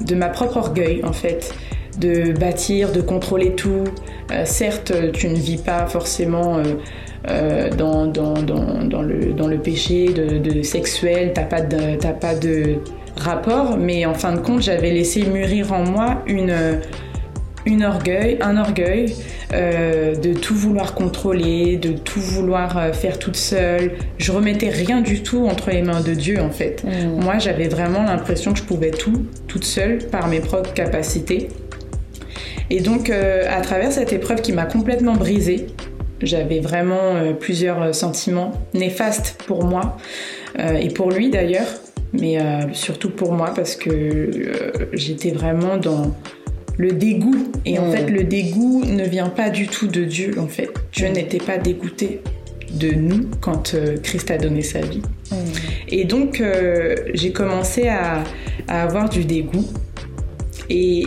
de 0.00 0.14
ma 0.14 0.28
propre 0.28 0.56
orgueil, 0.58 1.02
en 1.04 1.12
fait. 1.12 1.54
De 1.98 2.32
bâtir, 2.32 2.92
de 2.92 3.00
contrôler 3.00 3.52
tout. 3.54 3.84
Euh, 4.30 4.42
certes, 4.44 4.92
tu 5.12 5.28
ne 5.28 5.36
vis 5.36 5.56
pas 5.56 5.86
forcément 5.86 6.60
euh, 7.28 7.70
dans, 7.70 8.06
dans, 8.06 8.34
dans, 8.34 8.84
dans, 8.84 9.02
le, 9.02 9.32
dans 9.32 9.48
le 9.48 9.58
péché 9.58 10.12
de, 10.12 10.38
de 10.38 10.62
sexuel, 10.62 11.32
t'as 11.34 11.44
pas 11.44 11.62
de, 11.62 11.96
pas 12.20 12.34
de 12.34 12.76
rapport, 13.16 13.78
mais 13.78 14.04
en 14.04 14.14
fin 14.14 14.32
de 14.34 14.40
compte, 14.40 14.60
j'avais 14.60 14.90
laissé 14.90 15.24
mûrir 15.24 15.72
en 15.72 15.84
moi 15.84 16.22
une 16.26 16.54
une 17.66 17.84
orgueil, 17.84 18.38
un 18.40 18.56
orgueil 18.56 19.14
euh, 19.52 20.14
de 20.14 20.32
tout 20.32 20.54
vouloir 20.54 20.94
contrôler, 20.94 21.76
de 21.76 21.90
tout 21.90 22.20
vouloir 22.20 22.78
euh, 22.78 22.92
faire 22.92 23.18
toute 23.18 23.36
seule. 23.36 23.92
Je 24.18 24.32
remettais 24.32 24.70
rien 24.70 25.00
du 25.00 25.22
tout 25.22 25.46
entre 25.46 25.70
les 25.70 25.82
mains 25.82 26.00
de 26.00 26.14
Dieu 26.14 26.40
en 26.40 26.50
fait. 26.50 26.84
Mm. 26.84 27.22
Moi 27.22 27.38
j'avais 27.38 27.68
vraiment 27.68 28.04
l'impression 28.04 28.52
que 28.52 28.60
je 28.60 28.64
pouvais 28.64 28.92
tout 28.92 29.26
toute 29.48 29.64
seule 29.64 29.98
par 29.98 30.28
mes 30.28 30.40
propres 30.40 30.72
capacités. 30.72 31.48
Et 32.70 32.80
donc 32.80 33.10
euh, 33.10 33.44
à 33.50 33.60
travers 33.60 33.92
cette 33.92 34.12
épreuve 34.12 34.40
qui 34.40 34.52
m'a 34.52 34.64
complètement 34.64 35.14
brisée, 35.14 35.66
j'avais 36.22 36.60
vraiment 36.60 37.34
plusieurs 37.38 37.94
sentiments 37.94 38.52
néfastes 38.72 39.42
pour 39.46 39.64
moi 39.64 39.98
et 40.58 40.88
pour 40.88 41.10
lui 41.10 41.28
d'ailleurs, 41.28 41.66
mais 42.14 42.38
surtout 42.72 43.10
pour 43.10 43.34
moi 43.34 43.52
parce 43.54 43.76
que 43.76 44.30
j'étais 44.94 45.30
vraiment 45.32 45.76
dans 45.76 46.16
le 46.76 46.92
dégoût. 46.92 47.52
Et 47.64 47.78
en 47.78 47.90
fait, 47.90 48.06
le 48.06 48.24
dégoût 48.24 48.84
ne 48.84 49.04
vient 49.04 49.28
pas 49.28 49.50
du 49.50 49.66
tout 49.66 49.86
de 49.86 50.04
Dieu, 50.04 50.34
en 50.38 50.46
fait. 50.46 50.70
Dieu 50.92 51.08
n'était 51.08 51.38
pas 51.38 51.58
dégoûté 51.58 52.20
de 52.72 52.90
nous 52.90 53.28
quand 53.40 53.74
euh, 53.74 53.96
Christ 54.02 54.30
a 54.30 54.38
donné 54.38 54.62
sa 54.62 54.80
vie. 54.80 55.02
Et 55.88 56.04
donc, 56.04 56.40
euh, 56.40 56.94
j'ai 57.14 57.32
commencé 57.32 57.88
à, 57.88 58.24
avoir 58.68 59.08
du 59.08 59.24
dégoût. 59.24 59.66
Et 60.68 61.06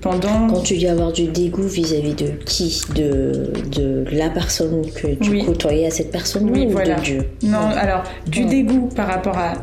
pendant... 0.00 0.46
Quand 0.48 0.62
tu 0.62 0.76
dis 0.76 0.86
avoir 0.86 1.12
du 1.12 1.26
dégoût 1.26 1.66
vis-à-vis 1.66 2.14
de 2.14 2.28
qui? 2.46 2.80
De, 2.94 3.52
de 3.70 4.04
la 4.12 4.30
personne 4.30 4.82
que 4.92 5.08
tu 5.14 5.44
côtoyais 5.44 5.86
à 5.86 5.90
cette 5.90 6.10
personne 6.10 6.48
oui, 6.50 6.66
ou 6.66 6.70
voilà. 6.70 6.94
de 6.94 7.02
Dieu? 7.02 7.22
Non, 7.42 7.58
alors, 7.58 8.04
du 8.26 8.44
dégoût 8.44 8.88
par 8.94 9.08
rapport 9.08 9.36
à 9.36 9.54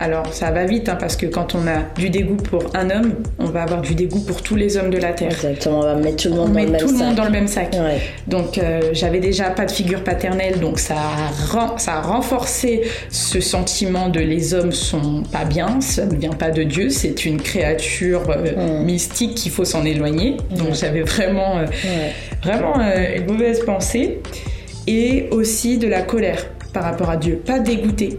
alors 0.00 0.34
ça 0.34 0.50
va 0.50 0.64
vite 0.64 0.88
hein, 0.88 0.96
parce 0.98 1.16
que 1.16 1.26
quand 1.26 1.54
on 1.54 1.68
a 1.68 1.82
du 1.96 2.10
dégoût 2.10 2.36
pour 2.36 2.64
un 2.74 2.90
homme, 2.90 3.14
on 3.38 3.46
va 3.46 3.62
avoir 3.62 3.80
du 3.80 3.94
dégoût 3.94 4.20
pour 4.20 4.42
tous 4.42 4.56
les 4.56 4.76
hommes 4.76 4.90
de 4.90 4.98
la 4.98 5.12
terre. 5.12 5.30
Exactement, 5.30 5.78
on 5.78 5.82
va 5.82 5.94
mettre 5.94 6.24
tout 6.24 6.28
le 6.30 6.34
monde, 6.34 6.52
dans, 6.52 6.54
le 6.54 6.70
même 6.70 6.76
tout 6.76 6.88
le 6.88 6.94
monde 6.94 7.14
dans 7.14 7.24
le 7.24 7.30
même 7.30 7.46
sac. 7.46 7.76
Donc 8.26 8.58
euh, 8.58 8.90
j'avais 8.92 9.20
déjà 9.20 9.50
pas 9.50 9.66
de 9.66 9.70
figure 9.70 10.02
paternelle, 10.02 10.58
donc 10.58 10.80
ça 10.80 10.96
a, 10.96 11.78
ça 11.78 11.94
a 11.94 12.00
renforcé 12.00 12.82
ce 13.08 13.40
sentiment 13.40 14.08
de 14.08 14.18
les 14.18 14.52
hommes 14.52 14.72
sont 14.72 15.22
pas 15.30 15.44
bien, 15.44 15.80
ça 15.80 16.06
ne 16.06 16.16
vient 16.16 16.30
pas 16.30 16.50
de 16.50 16.64
Dieu, 16.64 16.90
c'est 16.90 17.24
une 17.24 17.40
créature 17.40 18.22
euh, 18.30 18.80
mm. 18.80 18.84
mystique 18.84 19.36
qu'il 19.36 19.52
faut 19.52 19.64
s'en 19.64 19.84
éloigner. 19.84 20.38
Donc 20.50 20.74
j'avais 20.74 21.02
vraiment, 21.02 21.58
euh, 21.58 21.66
vraiment 22.42 22.74
une 22.80 23.26
mauvaise 23.26 23.64
pensée 23.64 24.20
et 24.88 25.28
aussi 25.30 25.78
de 25.78 25.86
la 25.86 26.02
colère 26.02 26.46
par 26.72 26.82
rapport 26.82 27.08
à 27.08 27.16
Dieu, 27.16 27.40
pas 27.46 27.60
dégoûté, 27.60 28.18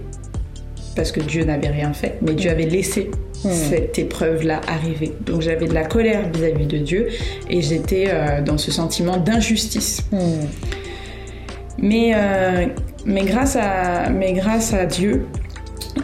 parce 0.96 1.12
que 1.12 1.20
Dieu 1.20 1.44
n'avait 1.44 1.70
rien 1.70 1.94
fait, 1.94 2.18
mais 2.22 2.34
Dieu 2.34 2.50
avait 2.50 2.66
laissé 2.66 3.12
hmm. 3.44 3.50
cette 3.52 4.00
épreuve-là 4.00 4.62
arriver. 4.68 5.14
Donc 5.26 5.42
j'avais 5.42 5.68
de 5.68 5.74
la 5.74 5.84
colère 5.84 6.30
vis-à-vis 6.34 6.68
de 6.68 6.78
Dieu 6.78 7.08
et 7.50 7.62
j'étais 7.62 8.06
euh, 8.10 8.42
dans 8.42 8.58
ce 8.58 8.72
sentiment 8.72 9.18
d'injustice. 9.18 10.02
Hmm. 10.12 10.46
Mais, 11.78 12.14
euh, 12.16 12.68
mais, 13.06 13.24
grâce 13.24 13.58
à, 13.60 14.10
mais 14.10 14.34
grâce 14.34 14.74
à 14.74 14.86
Dieu, 14.86 15.26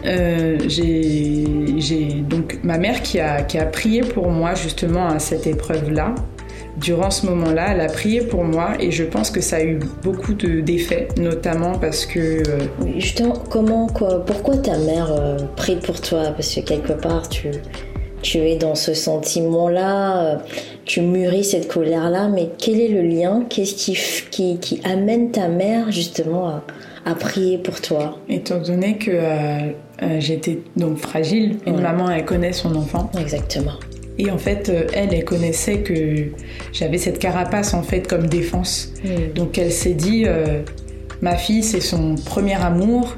euh, 0.04 0.58
j'ai 0.66 2.22
donc 2.28 2.58
ma 2.62 2.78
mère 2.78 3.02
qui 3.02 3.20
a, 3.20 3.42
qui 3.42 3.58
a 3.58 3.66
prié 3.66 4.02
pour 4.02 4.28
moi 4.30 4.54
justement 4.54 5.08
à 5.08 5.18
cette 5.18 5.46
épreuve-là 5.46 6.14
durant 6.76 7.10
ce 7.10 7.26
moment-là, 7.26 7.72
elle 7.74 7.80
a 7.80 7.86
prié 7.86 8.22
pour 8.22 8.44
moi 8.44 8.72
et 8.80 8.90
je 8.90 9.04
pense 9.04 9.30
que 9.30 9.40
ça 9.40 9.56
a 9.56 9.62
eu 9.62 9.78
beaucoup 10.02 10.34
d'effets, 10.34 11.08
notamment 11.18 11.78
parce 11.78 12.06
que... 12.06 12.18
Euh, 12.18 12.58
justement, 12.96 13.34
comment, 13.50 13.86
quoi, 13.88 14.24
pourquoi 14.24 14.56
ta 14.56 14.78
mère 14.78 15.12
euh, 15.12 15.36
prie 15.56 15.76
pour 15.76 16.00
toi? 16.00 16.32
Parce 16.34 16.54
que 16.54 16.60
quelque 16.60 16.92
part, 16.92 17.28
tu, 17.28 17.50
tu 18.22 18.38
es 18.38 18.56
dans 18.56 18.74
ce 18.74 18.94
sentiment-là, 18.94 20.24
euh, 20.24 20.36
tu 20.84 21.02
mûris 21.02 21.44
cette 21.44 21.68
colère-là, 21.68 22.28
mais 22.28 22.50
quel 22.58 22.80
est 22.80 22.88
le 22.88 23.02
lien? 23.02 23.44
Qu'est-ce 23.48 23.74
qui, 23.74 23.98
qui, 24.30 24.58
qui, 24.58 24.80
amène 24.84 25.30
ta 25.30 25.48
mère 25.48 25.92
justement 25.92 26.48
à, 26.48 26.62
à 27.04 27.14
prier 27.14 27.58
pour 27.58 27.80
toi? 27.80 28.18
Étant 28.28 28.58
donné 28.58 28.96
que 28.96 29.12
j'étais 30.18 30.60
donc 30.76 30.98
fragile, 30.98 31.58
une 31.66 31.80
maman, 31.80 32.10
elle 32.10 32.24
connaît 32.24 32.52
son 32.52 32.74
enfant. 32.74 33.10
Exactement. 33.20 33.74
Et 34.22 34.30
en 34.30 34.38
fait, 34.38 34.68
euh, 34.68 34.86
elle, 34.92 35.12
elle 35.12 35.24
connaissait 35.24 35.78
que 35.78 36.26
j'avais 36.72 36.98
cette 36.98 37.18
carapace 37.18 37.74
en 37.74 37.82
fait 37.82 38.06
comme 38.06 38.26
défense. 38.28 38.92
Mm. 39.04 39.32
Donc 39.34 39.58
elle 39.58 39.72
s'est 39.72 39.94
dit, 39.94 40.24
euh, 40.26 40.62
ma 41.22 41.36
fille, 41.36 41.64
c'est 41.64 41.80
son 41.80 42.14
premier 42.14 42.54
amour. 42.54 43.16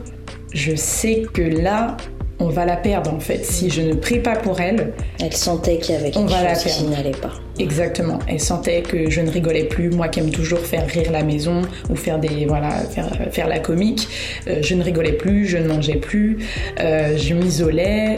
Je 0.55 0.75
sais 0.75 1.25
que 1.35 1.43
là, 1.43 1.99
on 2.39 2.49
va 2.49 2.65
la 2.65 2.77
perdre 2.77 3.13
en 3.13 3.21
fait. 3.21 3.45
Si 3.45 3.69
je 3.69 3.83
ne 3.83 3.95
prie 3.95 4.21
pas 4.21 4.37
pour 4.37 4.61
elle, 4.61 4.95
elle 5.21 5.35
sentait 5.35 5.77
qu'il 5.77 5.95
y 5.95 5.99
avait 5.99 6.11
quelque 6.11 6.31
chose 6.31 6.73
qui 6.73 6.85
n'allait 6.85 7.11
pas. 7.11 7.33
Exactement. 7.59 8.19
Elle 8.27 8.41
sentait 8.41 8.81
que 8.81 9.11
je 9.11 9.21
ne 9.21 9.31
rigolais 9.31 9.65
plus. 9.65 9.91
Moi 9.91 10.09
qui 10.09 10.21
aime 10.21 10.31
toujours 10.31 10.61
faire 10.61 10.87
rire 10.87 11.13
la 11.13 11.23
maison 11.23 11.63
ou 11.91 11.97
faire 11.97 12.19
des 12.19 12.47
voilà 12.47 12.71
faire, 12.71 13.11
faire 13.31 13.47
la 13.47 13.59
comique, 13.59 14.09
euh, 14.49 14.61
je 14.63 14.75
ne 14.75 14.83
rigolais 14.83 15.13
plus, 15.13 15.47
je 15.47 15.59
ne 15.59 15.69
mangeais 15.69 15.97
plus, 15.97 16.39
je 16.79 17.35
m'isolais. 17.35 18.17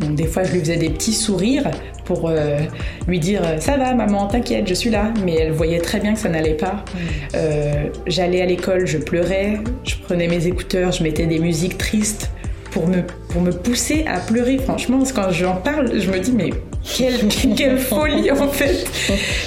Donc 0.00 0.14
des 0.14 0.26
fois, 0.26 0.42
je 0.44 0.52
lui 0.52 0.60
faisais 0.60 0.76
des 0.76 0.90
petits 0.90 1.12
sourires 1.12 1.70
pour 2.04 2.28
euh, 2.28 2.58
lui 3.06 3.18
dire 3.18 3.42
ça 3.58 3.76
va 3.76 3.94
maman 3.94 4.26
t'inquiète 4.26 4.68
je 4.68 4.74
suis 4.74 4.90
là. 4.90 5.12
Mais 5.24 5.34
elle 5.36 5.52
voyait 5.52 5.80
très 5.80 6.00
bien 6.00 6.14
que 6.14 6.18
ça 6.18 6.28
n'allait 6.28 6.54
pas. 6.54 6.84
Mm. 6.94 6.98
euh, 7.36 7.72
j'allais 8.06 8.42
à 8.42 8.46
l'école 8.46 8.86
je 8.86 8.98
pleurais 8.98 9.60
je 9.84 9.94
prenais 9.96 10.28
mes 10.28 10.46
écouteurs 10.46 10.92
je 10.92 11.02
mettais 11.02 11.26
des 11.26 11.38
musiques 11.38 11.78
tristes 11.78 12.30
pour 12.70 12.88
me, 12.88 13.02
pour 13.28 13.42
me 13.42 13.52
pousser 13.52 14.04
à 14.06 14.18
pleurer. 14.18 14.58
Franchement 14.58 15.02
quand 15.14 15.30
j'en 15.30 15.56
parle 15.56 16.00
je 16.00 16.10
me 16.10 16.18
dis 16.18 16.32
mais 16.32 16.50
quelle, 16.84 17.28
quelle 17.56 17.78
folie 17.78 18.30
en 18.30 18.48
fait. 18.48 18.84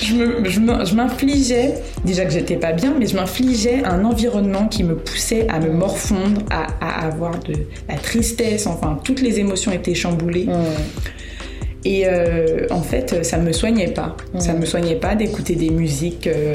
Je 0.02 0.96
m'infligeais 0.96 1.76
déjà 2.04 2.26
que 2.26 2.32
j'étais 2.32 2.58
pas 2.58 2.72
bien 2.72 2.94
mais 2.98 3.08
je 3.08 3.16
m'infligeais 3.16 3.84
un 3.84 4.06
environnement 4.06 4.68
qui 4.68 4.84
me 4.84 4.96
poussait 4.96 5.48
à 5.50 5.60
me 5.60 5.72
morfondre 5.72 6.42
à, 6.50 6.68
à, 6.82 7.08
avoir 7.08 7.40
de 7.40 7.54
la 7.90 7.96
tristesse. 7.96 8.68
Enfin 8.68 9.00
toutes 9.04 9.22
les 9.22 9.40
émotions 9.40 9.72
étaient 9.72 9.96
chamboulées. 9.96 10.48
Et 11.88 12.08
euh, 12.08 12.66
en 12.72 12.82
fait, 12.82 13.24
ça 13.24 13.38
me 13.38 13.52
soignait 13.52 13.92
pas. 13.92 14.18
Ça 14.40 14.54
me 14.54 14.66
soignait 14.66 14.96
pas 14.96 15.14
d'écouter 15.14 15.54
des 15.54 15.70
musiques 15.70 16.26
euh, 16.26 16.52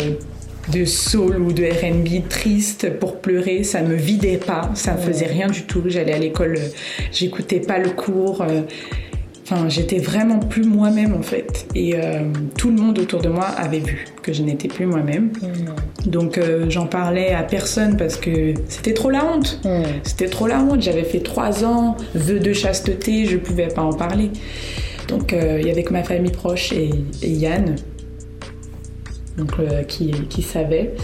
de 0.72 0.84
soul 0.84 1.40
ou 1.40 1.52
de 1.52 1.64
R&B 1.64 2.28
triste 2.28 2.98
pour 2.98 3.20
pleurer, 3.20 3.64
ça 3.64 3.82
me 3.82 3.94
vidait 3.94 4.38
pas, 4.38 4.70
ça 4.74 4.94
me 4.94 4.98
faisait 4.98 5.26
rien 5.26 5.48
du 5.48 5.62
tout. 5.62 5.82
J'allais 5.86 6.12
à 6.12 6.18
l'école, 6.18 6.56
euh, 6.58 6.68
j'écoutais 7.12 7.60
pas 7.60 7.78
le 7.78 7.90
cours. 7.90 8.42
Euh, 8.42 8.62
enfin, 9.42 9.68
j'étais 9.68 9.98
vraiment 9.98 10.38
plus 10.38 10.64
moi-même 10.64 11.14
en 11.14 11.22
fait. 11.22 11.66
Et 11.74 11.94
euh, 11.94 12.22
tout 12.56 12.70
le 12.70 12.76
monde 12.76 12.98
autour 12.98 13.20
de 13.20 13.28
moi 13.28 13.46
avait 13.46 13.80
vu 13.80 14.06
que 14.22 14.32
je 14.32 14.42
n'étais 14.42 14.68
plus 14.68 14.86
moi-même. 14.86 15.30
Donc 16.06 16.40
j'en 16.68 16.86
parlais 16.86 17.32
à 17.32 17.42
personne 17.42 17.96
parce 17.96 18.16
que 18.16 18.54
c'était 18.68 18.94
trop 18.94 19.10
la 19.10 19.24
honte. 19.24 19.60
C'était 20.04 20.28
trop 20.28 20.46
la 20.46 20.60
honte. 20.60 20.82
J'avais 20.82 21.04
fait 21.04 21.20
trois 21.20 21.64
ans, 21.64 21.96
vœux 22.14 22.40
de 22.40 22.52
chasteté, 22.52 23.26
je 23.26 23.36
pouvais 23.36 23.68
pas 23.68 23.82
en 23.82 23.92
parler. 23.92 24.30
Donc 25.08 25.32
il 25.32 25.66
y 25.66 25.70
avait 25.70 25.82
que 25.82 25.92
ma 25.92 26.04
famille 26.04 26.32
proche 26.32 26.72
et 26.72 26.90
Yann 27.22 27.76
donc, 29.40 29.52
euh, 29.58 29.82
qui, 29.84 30.10
qui, 30.28 30.42
savait. 30.42 30.94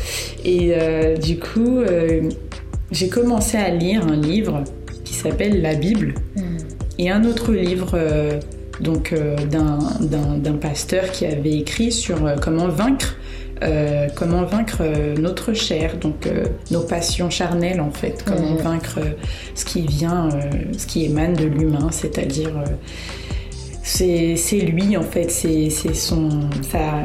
Et 0.45 0.75
euh, 0.75 1.17
du 1.17 1.39
coup, 1.39 1.79
euh, 1.79 2.29
j'ai 2.91 3.09
commencé 3.09 3.57
à 3.57 3.71
lire 3.71 4.07
un 4.07 4.17
livre 4.17 4.65
qui 5.05 5.15
s'appelle 5.15 5.63
La 5.63 5.75
Bible 5.75 6.15
hmm. 6.37 6.43
Et 6.99 7.11
un 7.11 7.25
autre 7.25 7.53
livre 7.53 7.99
donc 8.81 9.15
d'un 9.51 10.57
pasteur 10.61 11.11
qui 11.11 11.27
avait 11.27 11.59
écrit 11.59 11.93
sur 11.93 12.19
comment 12.41 12.69
vaincre 12.69 13.17
comment 14.15 14.45
vaincre 14.45 14.83
notre 15.19 15.55
chair, 15.55 15.97
donc 15.97 16.29
nos 16.71 16.83
passions 16.83 17.31
charnelles 17.31 17.81
en 17.81 17.91
fait, 17.91 18.23
comment 18.27 18.55
vaincre 18.57 18.99
ce 19.55 19.65
qui 19.65 19.81
vient, 19.83 20.29
ce 20.77 20.87
qui 20.87 21.07
émane 21.07 21.33
de 21.35 21.47
l'humain, 21.47 21.89
c'est-à-dire 21.91 22.53
c'est 23.83 24.61
lui 24.61 24.97
en 24.97 25.03
fait, 25.03 25.31
c'est 25.31 25.71
son 25.95 26.51
sa, 26.63 27.05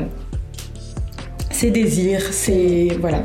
ses 1.61 1.69
désirs, 1.69 2.23
c'est 2.31 2.87
voilà. 2.99 3.23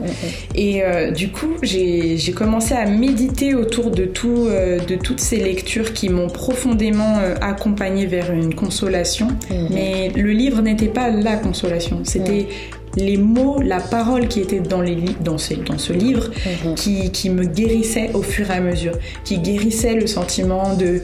Et 0.55 0.83
euh, 0.83 1.11
du 1.11 1.31
coup, 1.31 1.55
j'ai 1.63 2.33
commencé 2.33 2.75
à 2.75 2.85
méditer 2.85 3.55
autour 3.55 3.91
de 3.91 4.05
tout, 4.05 4.47
euh, 4.49 4.79
de 4.79 4.95
toutes 4.95 5.21
ces 5.21 5.39
lectures 5.39 5.95
qui 5.95 6.11
m'ont 6.11 6.29
profondément 6.29 7.17
euh, 7.17 7.35
accompagnée 7.41 8.05
vers 8.05 8.31
une 8.31 8.55
consolation. 8.55 9.29
Mais 9.71 10.11
le 10.15 10.33
livre 10.33 10.61
n'était 10.61 10.89
pas 10.89 11.09
la 11.09 11.37
consolation, 11.37 12.01
c'était 12.05 12.49
les 12.97 13.17
mots, 13.17 13.59
la 13.63 13.81
parole 13.81 14.29
qui 14.29 14.41
était 14.41 14.61
dans, 14.61 14.83
les 14.83 14.97
dans, 15.25 15.39
ce, 15.39 15.55
dans 15.55 15.79
ce 15.79 15.95
livre 15.95 16.31
qui, 16.77 17.11
qui 17.13 17.31
me 17.31 17.45
guérissait 17.45 18.11
au 18.13 18.23
fur 18.23 18.51
et 18.51 18.55
à 18.55 18.61
mesure, 18.61 18.93
qui 19.25 19.39
guérissait 19.39 19.95
le 19.95 20.07
sentiment 20.07 20.75
de 20.75 21.01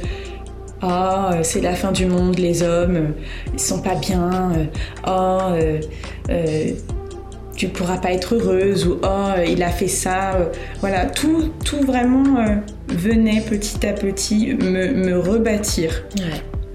ah, 0.83 1.39
c'est 1.43 1.61
la 1.61 1.75
fin 1.75 1.93
du 1.93 2.07
monde, 2.07 2.39
les 2.39 2.63
hommes, 2.63 3.15
ils 3.55 3.61
sont 3.61 3.81
pas 3.81 3.95
bien. 3.95 4.51
oh, 5.07 5.55
tu 7.57 7.69
pourras 7.69 7.99
pas 7.99 8.13
être 8.13 8.35
heureuse 8.35 8.87
ou 8.87 8.99
oh 9.03 9.33
il 9.47 9.63
a 9.63 9.71
fait 9.71 9.89
ça 9.89 10.51
voilà. 10.81 11.07
Tout 11.07 11.51
tout 11.65 11.81
vraiment 11.81 12.39
euh, 12.39 12.57
venait 12.89 13.41
petit 13.41 13.87
à 13.87 13.93
petit 13.93 14.55
me, 14.55 14.93
me 14.93 15.19
rebâtir 15.19 16.05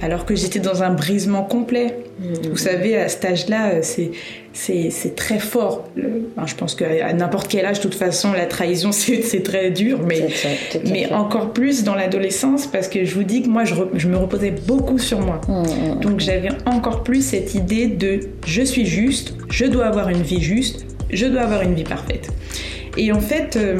alors 0.01 0.25
que 0.25 0.35
j'étais 0.35 0.59
dans 0.59 0.83
un 0.83 0.91
brisement 0.93 1.43
complet 1.43 1.95
mmh. 2.19 2.49
vous 2.49 2.57
savez 2.57 2.97
à 2.97 3.09
cet 3.09 3.25
âge 3.25 3.47
là 3.47 3.69
euh, 3.69 3.79
c'est 3.81 4.11
c'est 4.53 5.15
très 5.15 5.37
fort 5.37 5.87
je 5.95 6.55
pense 6.55 6.73
qu'à 6.73 7.13
n'importe 7.13 7.47
quel 7.47 7.65
âge 7.65 7.77
de 7.77 7.83
toute 7.83 7.95
façon 7.95 8.33
la 8.33 8.47
trahison 8.47 8.91
c'est 8.91 9.43
très 9.43 9.69
dur 9.69 9.99
mais 10.03 10.27
mais 10.89 11.11
encore 11.11 11.53
plus 11.53 11.83
dans 11.83 11.93
l'adolescence 11.93 12.65
parce 12.65 12.87
que 12.87 13.05
je 13.05 13.13
vous 13.13 13.23
dis 13.23 13.43
que 13.43 13.49
moi 13.49 13.65
je, 13.65 13.75
je 13.93 14.07
me 14.07 14.17
reposais 14.17 14.51
beaucoup 14.51 14.97
sur 14.97 15.19
moi 15.19 15.41
mmh, 15.47 15.51
mmh. 15.51 15.99
donc 15.99 16.19
j'avais 16.19 16.49
encore 16.65 17.03
plus 17.03 17.21
cette 17.21 17.53
idée 17.53 17.87
de 17.87 18.19
je 18.45 18.63
suis 18.63 18.85
juste 18.85 19.33
je 19.49 19.65
dois 19.65 19.85
avoir 19.85 20.09
une 20.09 20.21
vie 20.21 20.41
juste, 20.41 20.85
je 21.11 21.25
dois 21.25 21.41
avoir 21.41 21.61
une 21.61 21.73
vie 21.73 21.83
parfaite. 21.83 22.29
Et 22.97 23.11
en 23.11 23.19
fait, 23.19 23.55
euh, 23.55 23.79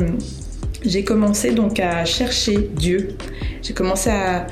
j'ai 0.83 1.03
commencé 1.03 1.51
donc 1.51 1.79
à 1.79 2.05
chercher 2.05 2.69
Dieu. 2.75 3.09
J'ai 3.61 3.73
commencé 3.73 4.09
à, 4.09 4.47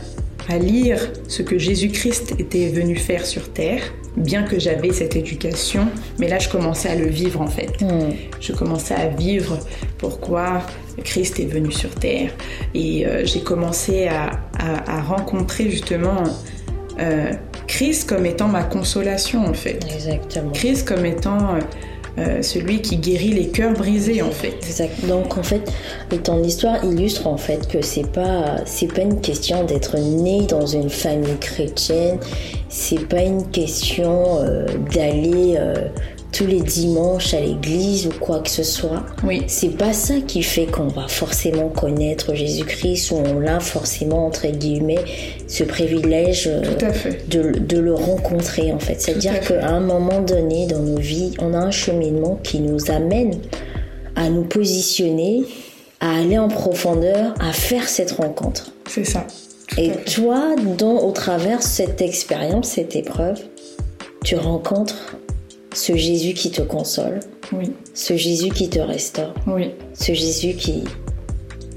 lire 0.53 0.99
ce 1.27 1.41
que 1.41 1.58
Jésus-Christ 1.58 2.36
était 2.39 2.69
venu 2.69 2.95
faire 2.95 3.25
sur 3.25 3.51
terre, 3.51 3.81
bien 4.15 4.43
que 4.43 4.60
j'avais 4.60 4.93
cette 4.93 5.15
éducation, 5.15 5.88
mais 6.19 6.27
là 6.27 6.39
je 6.39 6.49
commençais 6.49 6.89
à 6.89 6.95
le 6.95 7.08
vivre 7.08 7.41
en 7.41 7.47
fait. 7.47 7.81
Hmm. 7.81 8.12
Je 8.39 8.53
commençais 8.53 8.95
à 8.95 9.08
vivre 9.08 9.60
pourquoi 9.97 10.62
Christ 11.03 11.39
est 11.39 11.45
venu 11.45 11.71
sur 11.71 11.89
terre 11.95 12.31
et 12.73 13.05
euh, 13.05 13.25
j'ai 13.25 13.41
commencé 13.41 14.08
à, 14.08 14.39
rencontrer 15.01 15.69
justement 15.69 16.23
euh, 16.99 17.31
Christ 17.67 18.10
comme 18.10 18.25
étant 18.25 18.47
ma 18.47 18.63
consolation 18.63 19.45
en 19.45 19.53
fait. 19.53 19.86
Exactement. 19.93 20.51
Christ 20.51 20.88
comme 20.88 21.05
étant 21.05 21.55
euh, 21.55 21.60
euh, 22.17 22.41
celui 22.41 22.82
qui 22.82 22.97
guérit 22.97 23.32
les 23.32 23.49
cœurs 23.49 23.73
brisés 23.73 24.21
en 24.21 24.32
fait. 24.32 24.56
Donc 25.08 25.38
en 25.38 25.43
fait, 25.43 25.71
ton 26.23 26.41
histoire 26.43 26.84
illustre 26.84 27.28
en 27.28 27.38
fait 27.38 27.67
que 27.67 27.82
c'est 27.82 28.10
pas 28.10 28.58
c'est 28.65 28.91
pas 28.93 29.01
une 29.01 29.19
question 29.21 29.63
d'être 29.65 29.97
né 29.97 30.45
dans 30.47 30.65
une 30.65 30.89
famille 30.89 31.38
chrétienne, 31.39 32.17
c'est 32.69 33.08
pas 33.08 33.21
une 33.21 33.45
question 33.51 34.39
euh, 34.39 34.65
d'aller 34.93 35.58
tous 36.36 36.45
les 36.45 36.60
dimanches 36.60 37.34
à 37.34 37.39
l'église 37.39 38.08
ou 38.08 38.12
quoi 38.19 38.39
que 38.39 38.50
ce 38.50 38.63
soit. 38.63 39.04
Oui. 39.24 39.43
C'est 39.48 39.78
pas 39.78 39.93
ça 39.93 40.15
qui 40.28 40.43
fait 40.43 40.65
qu'on 40.65 40.88
va 40.88 41.08
forcément 41.08 41.69
connaître 41.69 42.34
Jésus-Christ 42.34 43.12
ou 43.12 43.15
on 43.15 43.48
a 43.48 43.62
forcément, 43.62 44.26
entre 44.26 44.48
guillemets, 44.48 45.00
ce 45.48 45.63
privilège 45.63 46.48
euh, 46.48 46.62
de, 47.30 47.58
de, 47.58 47.80
le 47.80 47.93
rencontrer 47.93 48.74
en 48.74 48.80
fait. 48.80 49.02
C'est-à-dire 49.02 49.39
qu'à 49.39 49.69
un 49.69 49.80
moment 49.80 50.21
donné 50.21 50.67
dans 50.67 50.80
nos 50.80 50.98
vies, 50.98 51.34
on 51.39 51.54
a 51.54 51.58
un 51.58 51.71
cheminement 51.71 52.38
qui 52.43 52.60
nous 52.60 52.91
amène 52.91 53.36
à 54.17 54.30
nous 54.30 54.43
positionner, 54.43 55.43
à 56.02 56.17
aller 56.17 56.38
en 56.38 56.50
profondeur, 56.50 57.34
à 57.39 57.54
faire 57.54 57.88
cette 57.88 58.12
rencontre. 58.12 58.74
C'est 58.89 59.06
ça. 59.06 59.26
Et 59.78 59.91
toi, 60.13 60.56
dans, 60.78 61.00
au 61.00 61.12
travers 61.12 61.63
cette 61.63 62.02
expérience, 62.02 62.69
cette 62.69 62.95
épreuve, 62.95 63.39
tu 64.24 64.36
rencontres 64.36 65.15
ce 65.75 65.95
Jésus 65.95 66.33
qui 66.33 66.51
te 66.51 66.61
console, 66.61 67.19
oui. 67.51 67.71
ce 67.93 68.15
Jésus 68.15 68.49
qui 68.49 68.69
te 68.69 68.79
restaure, 68.79 69.33
oui. 69.45 69.71
ce 69.93 70.13
Jésus 70.13 70.53
qui, 70.53 70.85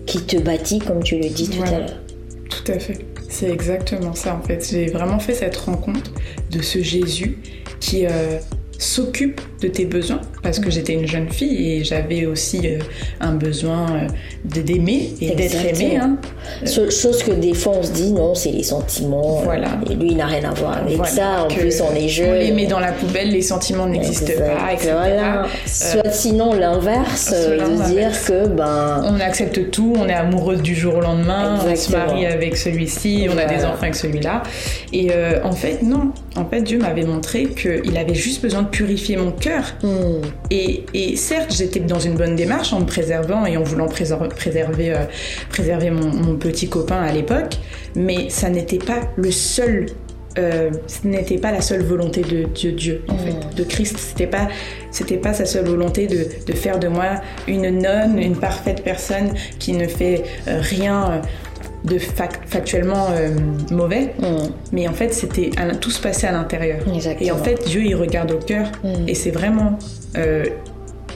qui 0.07 0.21
te 0.23 0.37
bâtit, 0.37 0.79
comme 0.79 1.03
tu 1.03 1.19
le 1.19 1.29
dis 1.29 1.49
tout 1.49 1.63
à 1.63 1.71
l'heure. 1.71 2.01
Tout 2.49 2.73
à 2.73 2.79
fait. 2.79 2.99
C'est 3.29 3.51
exactement 3.51 4.15
ça 4.15 4.37
en 4.37 4.43
fait. 4.47 4.67
J'ai 4.71 4.87
vraiment 4.87 5.19
fait 5.19 5.35
cette 5.35 5.57
rencontre 5.57 6.13
de 6.51 6.63
ce 6.63 6.81
Jésus 6.81 7.39
qui 7.81 8.07
euh, 8.07 8.39
s'occupe 8.79 9.41
de 9.61 9.67
tes 9.67 9.85
besoins 9.85 10.21
parce 10.43 10.61
que 10.61 10.71
j'étais 10.71 10.93
une 10.93 11.07
jeune 11.07 11.29
fille 11.29 11.73
et 11.73 11.85
j'avais 11.85 12.27
aussi 12.27 12.61
euh, 12.65 12.79
un 13.21 13.33
besoin 13.33 13.87
euh, 13.91 14.07
d'aimer 14.45 15.15
et 15.21 15.35
d'être 15.35 15.65
aimée. 15.65 15.97
Hein. 15.97 16.17
Chose 16.65 17.25
que 17.25 17.33
des 17.33 17.55
fois 17.55 17.73
on 17.77 17.83
se 17.83 17.91
dit 17.91 18.13
non, 18.13 18.37
c'est 18.37 18.53
les 18.53 18.63
sentiments. 18.63 19.41
Voilà. 19.43 19.81
Et 19.91 19.95
lui, 19.95 20.13
il 20.13 20.17
n'a 20.17 20.27
rien 20.27 20.49
à 20.49 20.55
voir 20.55 20.79
avec 20.79 21.05
ça. 21.07 21.45
En 21.45 21.49
plus, 21.49 21.81
on 21.81 21.95
est 21.95 22.09
jeune. 22.09 22.31
On 22.31 22.35
les 22.35 22.53
met 22.53 22.67
dans 22.67 22.79
la 22.79 22.93
poubelle, 22.93 23.31
les 23.31 23.43
sentiments 23.43 23.87
n'existent 23.87 24.33
pas, 24.39 24.73
etc. 24.73 24.93
Voilà. 24.93 25.47
Soit 25.67 26.11
sinon 26.13 26.55
l'inverse, 26.55 27.33
de 27.33 27.93
dire 27.93 28.13
que 28.27 28.47
ben. 28.47 29.03
On 29.05 29.19
accepte 29.19 29.71
tout, 29.71 29.95
on 29.99 30.09
est 30.09 30.15
amoureuse 30.15 30.63
du 30.63 30.75
jour 30.75 30.97
au 30.97 31.01
lendemain, 31.01 31.59
on 31.67 31.75
se 31.75 31.91
marie 31.91 32.27
avec 32.27 32.57
celui-ci, 32.57 33.27
on 33.29 33.37
a 33.37 33.45
des 33.45 33.65
enfants 33.65 33.83
avec 33.83 33.97
celui-là. 33.97 34.45
Et 34.93 35.11
en 35.43 35.53
fait, 35.53 35.83
non. 35.83 36.13
En 36.37 36.45
fait, 36.45 36.63
Dieu 36.63 36.79
m'avait 36.79 37.05
montré 37.05 37.47
qu'il 37.47 37.97
avait 37.97 38.15
juste 38.15 38.43
besoin 38.43 38.63
de 38.63 38.68
purifier 38.71 39.17
mon 39.17 39.33
cœur. 39.33 39.65
Hmm. 39.83 40.21
Et, 40.51 41.17
certes, 41.17 41.55
j'étais 41.57 41.81
dans 41.81 41.99
une 41.99 42.15
bonne 42.15 42.37
démarche 42.37 42.73
en 42.73 42.81
me 42.81 42.87
préservant 42.87 43.47
et 43.47 43.57
en 43.57 43.63
voulant 43.63 43.87
préserver, 43.87 44.93
euh, 44.93 45.05
préserver 45.51 45.91
mon, 45.91 46.37
petit 46.37 46.69
copain 46.69 47.03
à 47.03 47.13
l'époque, 47.13 47.57
mais 47.97 48.31
ça 48.31 48.49
n'était 48.49 48.79
pas 48.79 49.01
le 49.17 49.31
seul. 49.31 49.87
Euh, 50.39 50.71
ce 50.87 51.07
n'était 51.07 51.39
pas 51.39 51.51
la 51.51 51.61
seule 51.61 51.83
volonté 51.83 52.23
de, 52.23 52.45
Dieu, 52.71 53.03
en 53.09 53.17
fait, 53.19 53.33
hmm. 53.33 53.55
de 53.57 53.65
Christ. 53.65 53.99
C'était 53.99 54.29
pas, 54.29 54.49
c'était 54.93 55.17
pas 55.17 55.33
sa 55.33 55.47
seule 55.47 55.67
volonté 55.67 56.07
de, 56.07 56.53
faire 56.53 56.79
de 56.79 56.89
moi 56.89 57.21
une 57.49 57.71
nonne, 57.81 58.19
une 58.19 58.37
parfaite 58.37 58.83
personne 58.85 59.33
qui 59.59 59.73
ne 59.73 59.89
fait 59.89 60.23
euh, 60.47 60.61
rien 60.61 61.23
de 61.89 61.99
factuellement 61.99 63.09
euh, 63.11 63.31
mauvais, 63.71 64.15
mm. 64.19 64.51
mais 64.73 64.89
en 64.89 64.93
fait 64.93 65.13
c'était 65.13 65.51
tout 65.81 65.91
se 65.91 66.01
passait 66.01 66.27
à 66.27 66.33
l'intérieur. 66.33 66.81
Et 67.21 67.31
en 67.31 67.39
fait 67.39 67.67
Dieu 67.67 67.83
il 67.85 67.95
regarde 67.95 68.33
au 68.33 68.39
cœur 68.39 68.71
mm. 68.85 69.09
et 69.09 69.15
c'est 69.15 69.31
vraiment 69.31 69.79
euh, 70.17 70.45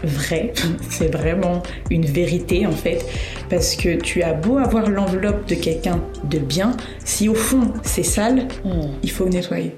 vrai, 0.05 0.53
c'est 0.91 1.13
vraiment 1.13 1.63
une 1.91 2.05
vérité 2.05 2.67
en 2.67 2.73
fait, 2.73 3.05
parce 3.49 3.77
que 3.77 3.97
tu 3.97 4.23
as 4.23 4.35
beau 4.35 4.59
avoir 4.59 4.89
l'enveloppe 4.89 5.49
de 5.49 5.55
quelqu'un 5.55 6.01
de 6.25 6.39
bien, 6.39 6.77
si 7.05 7.29
au 7.29 7.35
fond 7.35 7.73
c'est 7.83 8.03
sale, 8.03 8.49
mm. 8.65 8.71
il 9.03 9.11
faut 9.11 9.29
nettoyer. 9.29 9.75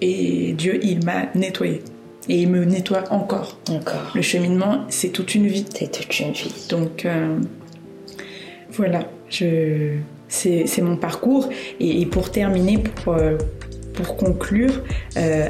Et 0.00 0.52
Dieu 0.52 0.78
il 0.82 1.04
m'a 1.04 1.26
nettoyé. 1.34 1.82
Et 2.28 2.42
il 2.42 2.48
me 2.48 2.64
nettoie 2.64 3.04
encore. 3.10 3.56
Encore. 3.70 4.10
Le 4.14 4.20
cheminement, 4.20 4.84
c'est 4.88 5.10
toute 5.10 5.36
une 5.36 5.46
vie. 5.46 5.64
C'est 5.72 5.92
toute 5.92 6.18
une 6.18 6.32
vie. 6.32 6.52
Donc, 6.68 7.04
euh, 7.04 7.38
voilà, 8.72 9.08
je, 9.28 9.96
c'est, 10.28 10.82
mon 10.82 10.96
parcours. 10.96 11.48
Et, 11.80 12.06
pour 12.06 12.30
terminer, 12.30 12.78
pour, 12.78 13.14
euh, 13.14 13.36
pour 13.92 14.16
conclure, 14.16 14.82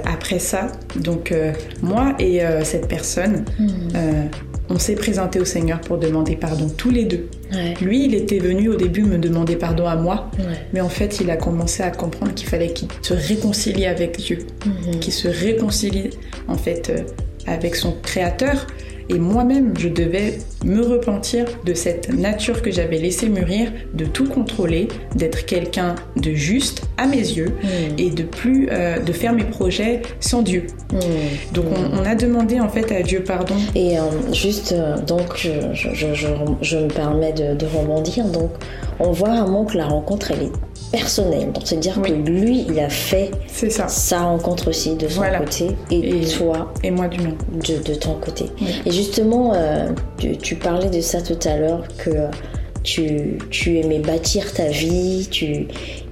après 0.05 0.39
ça, 0.39 0.69
donc 0.95 1.35
moi 1.83 2.15
et 2.21 2.41
cette 2.63 2.87
personne, 2.87 3.45
hmm. 3.59 3.67
on 4.71 4.79
s'est 4.79 4.95
présenté 4.95 5.41
au 5.41 5.45
Seigneur 5.45 5.81
pour 5.81 5.99
demander 5.99 6.37
pardon 6.37 6.69
tous 6.69 6.91
les 6.91 7.07
deux. 7.07 7.29
Lui, 7.81 8.05
il 8.05 8.15
était 8.15 8.39
venu 8.39 8.69
au 8.69 8.77
début 8.77 9.03
me 9.03 9.19
demander 9.19 9.57
pardon 9.57 9.89
à 9.89 9.97
moi, 9.97 10.31
mais 10.73 10.81
en 10.81 10.89
fait, 10.89 11.19
il 11.21 11.29
a 11.31 11.37
commencé 11.37 11.83
à 11.83 11.91
comprendre 11.91 12.35
qu'il 12.35 12.49
fallait 12.49 12.73
qu'il 12.73 12.87
se 13.03 13.15
réconcilie 13.15 13.87
avec 13.87 14.19
Dieu, 14.19 14.39
hmm. 14.65 15.01
qu'il 15.01 15.13
se 15.13 15.27
réconcilie 15.27 16.11
en 16.47 16.57
fait 16.57 16.93
avec 17.47 17.75
son 17.75 17.97
Créateur 18.03 18.67
et 19.09 19.19
moi-même, 19.19 19.75
je 19.79 19.89
devais 19.89 20.39
me 20.65 20.83
repentir 20.83 21.47
de 21.65 21.75
cette 21.75 22.13
nature 22.13 22.61
que 22.63 22.71
j'avais 22.71 22.99
laissé 22.99 23.29
mûrir, 23.29 23.71
de 23.95 24.05
tout 24.05 24.29
contrôler, 24.29 24.89
d'être 25.15 25.47
quelqu'un 25.47 25.95
de 26.17 26.33
juste 26.33 26.83
à 26.97 27.07
mes 27.07 27.17
yeux 27.17 27.53
hmm. 27.63 27.99
et 27.99 28.11
de 28.11 28.25
plus 28.25 28.69
euh, 28.71 28.99
de 28.99 29.13
faire 29.13 29.33
mes 29.33 29.45
projets 29.45 30.03
sans 30.21 30.43
Dieu. 30.43 30.67
Hmm. 30.93 30.99
Donc 31.53 31.67
on, 31.93 32.05
a 32.05 32.15
demandé 32.15 32.61
en 32.61 32.69
fait 32.69 32.91
à 32.93 33.03
Dieu 33.03 33.23
pardon. 33.23 33.55
Et 33.75 33.99
euh, 33.99 34.03
juste 34.33 34.73
euh, 34.73 34.99
donc 34.99 35.37
je, 35.37 35.51
je, 35.73 36.15
je, 36.15 36.77
me 36.77 36.89
permets 36.89 37.33
de, 37.33 37.55
de 37.55 37.67
rebondir. 37.67 38.25
Donc 38.27 38.51
on 38.99 39.13
voit 39.13 39.29
vraiment 39.29 39.65
que 39.65 39.77
la 39.77 39.87
rencontre 39.87 40.33
elle 40.33 40.45
est 40.45 40.53
personnel. 40.91 41.53
Donc, 41.53 41.63
c'est-à-dire 41.65 42.01
que 42.01 42.13
lui, 42.13 42.67
il 42.69 42.79
a 42.81 42.89
fait 42.89 43.31
ça. 43.49 43.89
sa 43.89 44.23
rencontre 44.23 44.69
aussi 44.69 44.95
de 44.95 45.09
son 45.09 45.23
côté 45.39 45.69
et, 45.91 46.25
toi. 46.27 46.73
Et 46.83 46.91
moi 46.91 47.09
du 47.09 47.21
mien. 47.21 47.35
De, 47.53 47.95
ton 47.95 48.15
côté. 48.15 48.47
Et 48.85 48.91
justement, 48.91 49.53
euh, 49.55 49.89
tu, 50.43 50.57
parlais 50.57 50.91
de 50.91 51.01
ça 51.01 51.21
tout 51.21 51.39
à 51.49 51.57
l'heure, 51.57 51.85
que 51.99 52.29
tu, 52.83 53.39
tu 53.51 53.79
aimais 53.79 53.99
bâtir 53.99 54.53
ta 54.53 54.69
vie, 54.69 55.27
tu, 55.31 55.67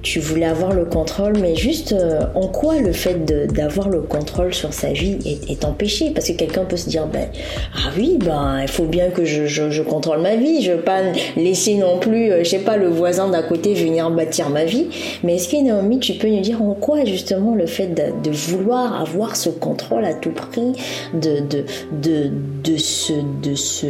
tu 0.04 0.20
voulais 0.20 0.46
avoir 0.46 0.72
le 0.72 0.84
contrôle, 0.84 1.32
mais 1.40 1.56
juste 1.56 1.92
euh, 1.92 2.20
en 2.34 2.46
quoi 2.46 2.78
le 2.78 2.92
fait 2.92 3.24
d'avoir 3.52 3.88
le 3.88 4.02
contrôle 4.02 4.52
sur 4.52 4.72
sa 4.74 4.92
vie 4.92 5.16
est, 5.48 5.64
empêché? 5.64 6.10
Parce 6.10 6.28
que 6.28 6.34
quelqu'un 6.34 6.66
peut 6.66 6.76
se 6.76 6.90
dire, 6.90 7.06
ben, 7.06 7.28
ah 7.74 7.90
oui, 7.96 8.18
ben, 8.22 8.58
il 8.60 8.68
faut 8.68 8.84
bien 8.84 9.08
que 9.08 9.24
je, 9.24 9.82
contrôle 9.82 10.20
ma 10.20 10.36
vie, 10.36 10.62
je 10.62 10.72
veux 10.72 10.82
pas 10.82 11.00
laisser 11.36 11.74
non 11.76 11.98
plus, 11.98 12.30
euh, 12.30 12.44
je 12.44 12.50
sais 12.50 12.58
pas, 12.58 12.76
le 12.76 12.88
voisin 12.88 13.28
d'à 13.30 13.42
côté 13.42 13.72
venir 13.72 14.10
bâtir 14.10 14.50
ma 14.50 14.66
vie. 14.66 14.88
Mais 15.22 15.36
est-ce 15.36 15.48
que 15.48 15.56
Naomi, 15.56 15.98
tu 16.00 16.12
peux 16.12 16.28
nous 16.28 16.40
dire 16.40 16.62
en 16.62 16.74
quoi 16.74 17.04
justement 17.06 17.54
le 17.54 17.66
fait 17.66 17.88
de, 17.88 18.30
vouloir 18.30 19.00
avoir 19.00 19.36
ce 19.36 19.48
contrôle 19.48 20.04
à 20.04 20.12
tout 20.12 20.32
prix, 20.32 20.72
de, 21.14 21.40
de, 21.40 21.64
de, 21.92 22.30
de 22.62 22.76
ce, 22.76 23.12
de 23.42 23.54
ce 23.54 23.86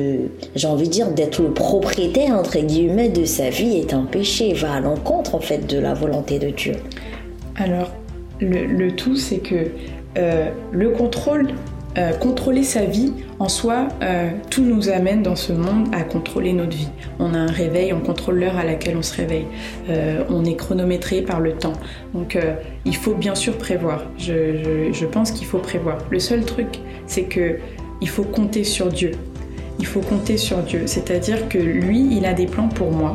j'ai 0.55 0.69
envie 0.69 0.87
de 0.87 0.93
dire, 0.93 1.09
d'être 1.09 1.43
le 1.43 1.51
propriétaire, 1.51 2.37
entre 2.39 2.59
guillemets, 2.59 3.09
de 3.09 3.25
sa 3.25 3.51
vie 3.51 3.79
est 3.79 3.95
empêché, 3.95 4.53
va 4.53 4.75
à 4.75 4.81
l'encontre 4.81 5.35
en 5.35 5.41
fait 5.41 5.67
de 5.67 5.79
la 5.79 5.95
de 6.07 6.51
Dieu 6.51 6.75
Alors, 7.57 7.91
le, 8.41 8.91
tout, 8.91 9.17
c'est 9.17 9.39
que 9.39 9.71
euh, 10.17 10.51
le 10.73 10.91
contrôle, 10.91 11.49
euh, 11.97 12.13
contrôler 12.13 12.63
sa 12.63 12.85
vie, 12.85 13.13
en 13.39 13.49
soi, 13.49 13.89
euh, 14.03 14.31
tout 14.51 14.65
nous 14.65 14.89
amène 14.89 15.23
dans 15.23 15.37
ce 15.37 15.53
monde 15.53 15.89
à 15.93 16.03
contrôler 16.03 16.53
notre 16.53 16.77
vie. 16.77 16.89
On 17.19 17.35
a 17.35 17.39
un 17.39 17.51
réveil, 17.51 17.93
on 17.93 18.01
contrôle 18.01 18.39
l'heure 18.41 18.57
à 18.57 18.65
laquelle 18.65 18.97
on 18.97 19.03
se 19.03 19.17
réveille. 19.17 19.47
on 20.29 20.45
est 20.45 20.57
chronométré 20.57 21.23
par 21.23 21.41
le 21.41 21.53
temps. 21.53 21.75
Donc, 22.13 22.39
il 22.85 22.97
faut 22.97 23.15
bien 23.15 23.35
sûr 23.35 23.57
prévoir. 23.57 24.05
Je, 24.19 24.91
je 24.93 25.07
pense 25.07 25.31
qu'il 25.31 25.47
faut 25.47 25.59
prévoir. 25.59 25.99
Le 26.11 26.19
seul 26.19 26.45
truc, 26.45 26.81
c'est 27.07 27.25
que 27.25 27.59
il 28.01 28.09
faut 28.09 28.25
compter 28.25 28.65
sur 28.65 28.89
Dieu. 28.89 29.13
Il 29.79 29.87
faut 29.87 30.01
compter 30.01 30.37
sur 30.37 30.59
Dieu. 30.59 30.83
C'est-à-dire 30.87 31.49
que 31.49 31.59
lui, 31.59 32.09
il 32.17 32.27
a 32.27 32.33
des 32.33 32.47
plans 32.47 32.69
pour 32.69 32.93
moi 32.93 33.13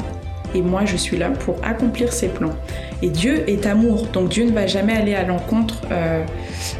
et 0.55 0.61
moi 0.61 0.85
je 0.85 0.95
suis 0.95 1.17
là 1.17 1.29
pour 1.29 1.55
accomplir 1.63 2.13
ses 2.13 2.27
plans. 2.27 2.55
Et 3.01 3.09
Dieu 3.09 3.49
est 3.49 3.65
amour, 3.65 4.07
donc 4.13 4.29
Dieu 4.29 4.45
ne 4.45 4.51
va 4.51 4.67
jamais 4.67 4.93
aller 4.93 5.15
à 5.15 5.23
l'encontre 5.23 5.81
euh, 5.91 6.23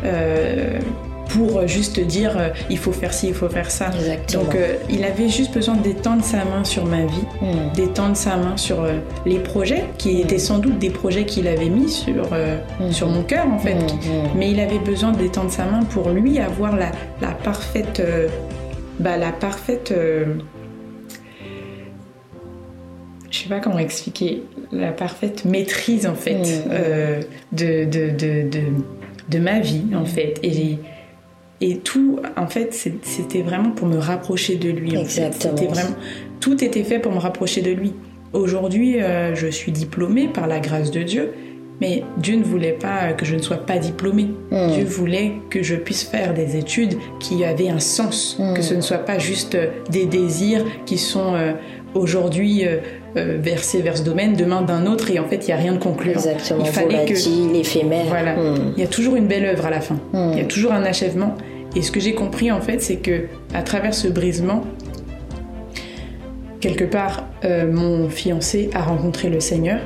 euh, 0.03 0.79
pour 1.29 1.67
juste 1.67 1.99
dire 1.99 2.35
euh, 2.37 2.49
il 2.69 2.77
faut 2.77 2.91
faire 2.91 3.13
ci, 3.13 3.27
il 3.27 3.33
faut 3.33 3.49
faire 3.49 3.69
ça. 3.69 3.91
Donc 4.33 4.57
il 4.89 5.03
avait 5.03 5.29
juste 5.29 5.53
besoin 5.53 5.75
d'étendre 5.75 6.23
sa 6.23 6.43
main 6.45 6.63
sur 6.63 6.85
ma 6.85 7.05
vie, 7.05 7.25
hmm. 7.41 7.73
d'étendre 7.75 8.17
sa 8.17 8.35
main 8.35 8.57
sur 8.57 8.85
les 9.25 9.39
projets, 9.39 9.85
qui 9.97 10.15
hmm. 10.15 10.21
étaient 10.21 10.39
sans 10.39 10.57
doute 10.57 10.79
des 10.79 10.89
projets 10.89 11.25
qu'il 11.25 11.47
avait 11.47 11.69
mis 11.69 11.89
sur, 11.89 12.25
hmm. 12.31 12.91
sur 12.91 13.07
mon 13.07 13.23
cœur 13.23 13.47
en 13.47 13.59
fait. 13.59 13.77
Mais 14.35 14.51
il 14.51 14.59
avait 14.59 14.79
besoin 14.79 15.11
d'étendre 15.11 15.51
sa 15.51 15.65
main 15.65 15.83
pour 15.83 16.09
lui 16.09 16.39
avoir 16.39 16.75
la, 16.75 16.91
la 17.21 17.31
parfaite... 17.31 18.01
Bah, 18.99 19.15
la 19.15 19.31
parfaite 19.31 19.93
je 23.39 23.43
sais 23.45 23.49
pas 23.49 23.61
comment 23.61 23.79
expliquer, 23.79 24.43
la 24.73 24.91
parfaite 24.91 25.45
maîtrise 25.45 26.05
en 26.05 26.15
fait 26.15 26.39
mm. 26.39 26.69
euh, 26.71 27.21
de, 27.53 27.85
de, 27.85 28.09
de, 28.09 28.49
de, 29.29 29.39
ma 29.39 29.59
vie 29.61 29.85
en 29.95 30.03
fait. 30.03 30.39
Et, 30.43 30.77
et 31.61 31.77
tout, 31.77 32.19
en 32.35 32.47
fait, 32.47 32.73
c'était 32.73 33.41
vraiment 33.41 33.71
pour 33.71 33.87
me 33.87 33.97
rapprocher 33.97 34.55
de 34.55 34.69
lui. 34.69 34.95
Exactement. 34.95 35.55
vraiment, 35.55 35.95
tout 36.41 36.61
était 36.63 36.83
fait 36.83 36.99
pour 36.99 37.13
me 37.13 37.19
rapprocher 37.19 37.61
de 37.61 37.71
lui. 37.71 37.93
Aujourd'hui, 38.33 39.01
euh, 39.01 39.33
je 39.35 39.47
suis 39.47 39.71
diplômée 39.71 40.27
par 40.27 40.45
la 40.47 40.59
grâce 40.59 40.91
de 40.91 41.01
Dieu, 41.01 41.33
mais 41.79 42.03
Dieu 42.17 42.35
ne 42.35 42.43
voulait 42.43 42.73
pas 42.73 43.13
que 43.13 43.25
je 43.25 43.35
ne 43.35 43.41
sois 43.41 43.57
pas 43.57 43.77
diplômée. 43.77 44.29
Mm. 44.51 44.71
Dieu 44.73 44.83
voulait 44.83 45.31
que 45.49 45.63
je 45.63 45.75
puisse 45.75 46.03
faire 46.03 46.33
des 46.33 46.57
études 46.57 46.97
qui 47.21 47.45
avaient 47.45 47.69
un 47.69 47.79
sens, 47.79 48.37
mm. 48.37 48.53
que 48.53 48.61
ce 48.61 48.73
ne 48.73 48.81
soit 48.81 48.97
pas 48.97 49.17
juste 49.17 49.57
des 49.89 50.05
désirs 50.05 50.65
qui 50.85 50.97
sont 50.97 51.35
euh, 51.35 51.53
aujourd'hui 51.93 52.65
euh, 52.65 52.77
verser 53.15 53.81
vers 53.81 53.97
ce 53.97 54.03
domaine, 54.03 54.33
demain 54.35 54.61
d'un 54.61 54.85
autre, 54.85 55.09
et 55.11 55.19
en 55.19 55.25
fait, 55.25 55.37
il 55.37 55.47
n'y 55.47 55.53
a 55.53 55.57
rien 55.57 55.73
de 55.73 55.79
concluant. 55.79 56.13
Exactement, 56.13 56.63
il 56.63 56.71
fallait 56.71 57.05
que... 57.05 57.57
éphémère. 57.57 58.05
Voilà. 58.07 58.35
Hmm. 58.35 58.73
Il 58.77 58.81
y 58.81 58.85
a 58.85 58.87
toujours 58.87 59.15
une 59.15 59.27
belle 59.27 59.45
œuvre 59.45 59.65
à 59.65 59.69
la 59.69 59.81
fin. 59.81 59.95
Hmm. 60.13 60.31
Il 60.33 60.37
y 60.37 60.41
a 60.41 60.45
toujours 60.45 60.71
un 60.73 60.83
achèvement. 60.83 61.35
Et 61.75 61.81
ce 61.81 61.91
que 61.91 61.99
j'ai 61.99 62.13
compris, 62.13 62.51
en 62.51 62.61
fait, 62.61 62.81
c'est 62.81 62.97
que 62.97 63.25
à 63.53 63.61
travers 63.61 63.93
ce 63.93 64.07
brisement, 64.07 64.63
quelque 66.61 66.83
part, 66.83 67.25
euh, 67.45 67.71
mon 67.71 68.09
fiancé 68.09 68.69
a 68.73 68.81
rencontré 68.81 69.29
le 69.29 69.39
Seigneur. 69.39 69.79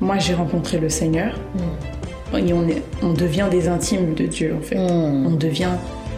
Moi, 0.00 0.18
j'ai 0.18 0.34
rencontré 0.34 0.78
le 0.78 0.88
Seigneur. 0.88 1.34
Hmm. 1.54 2.36
Et 2.36 2.52
on, 2.52 2.68
est, 2.68 2.82
on 3.02 3.12
devient 3.12 3.46
des 3.50 3.68
intimes 3.68 4.14
de 4.14 4.26
Dieu, 4.26 4.54
en 4.58 4.62
fait. 4.62 4.76
On 4.76 5.36
devient 5.36 5.70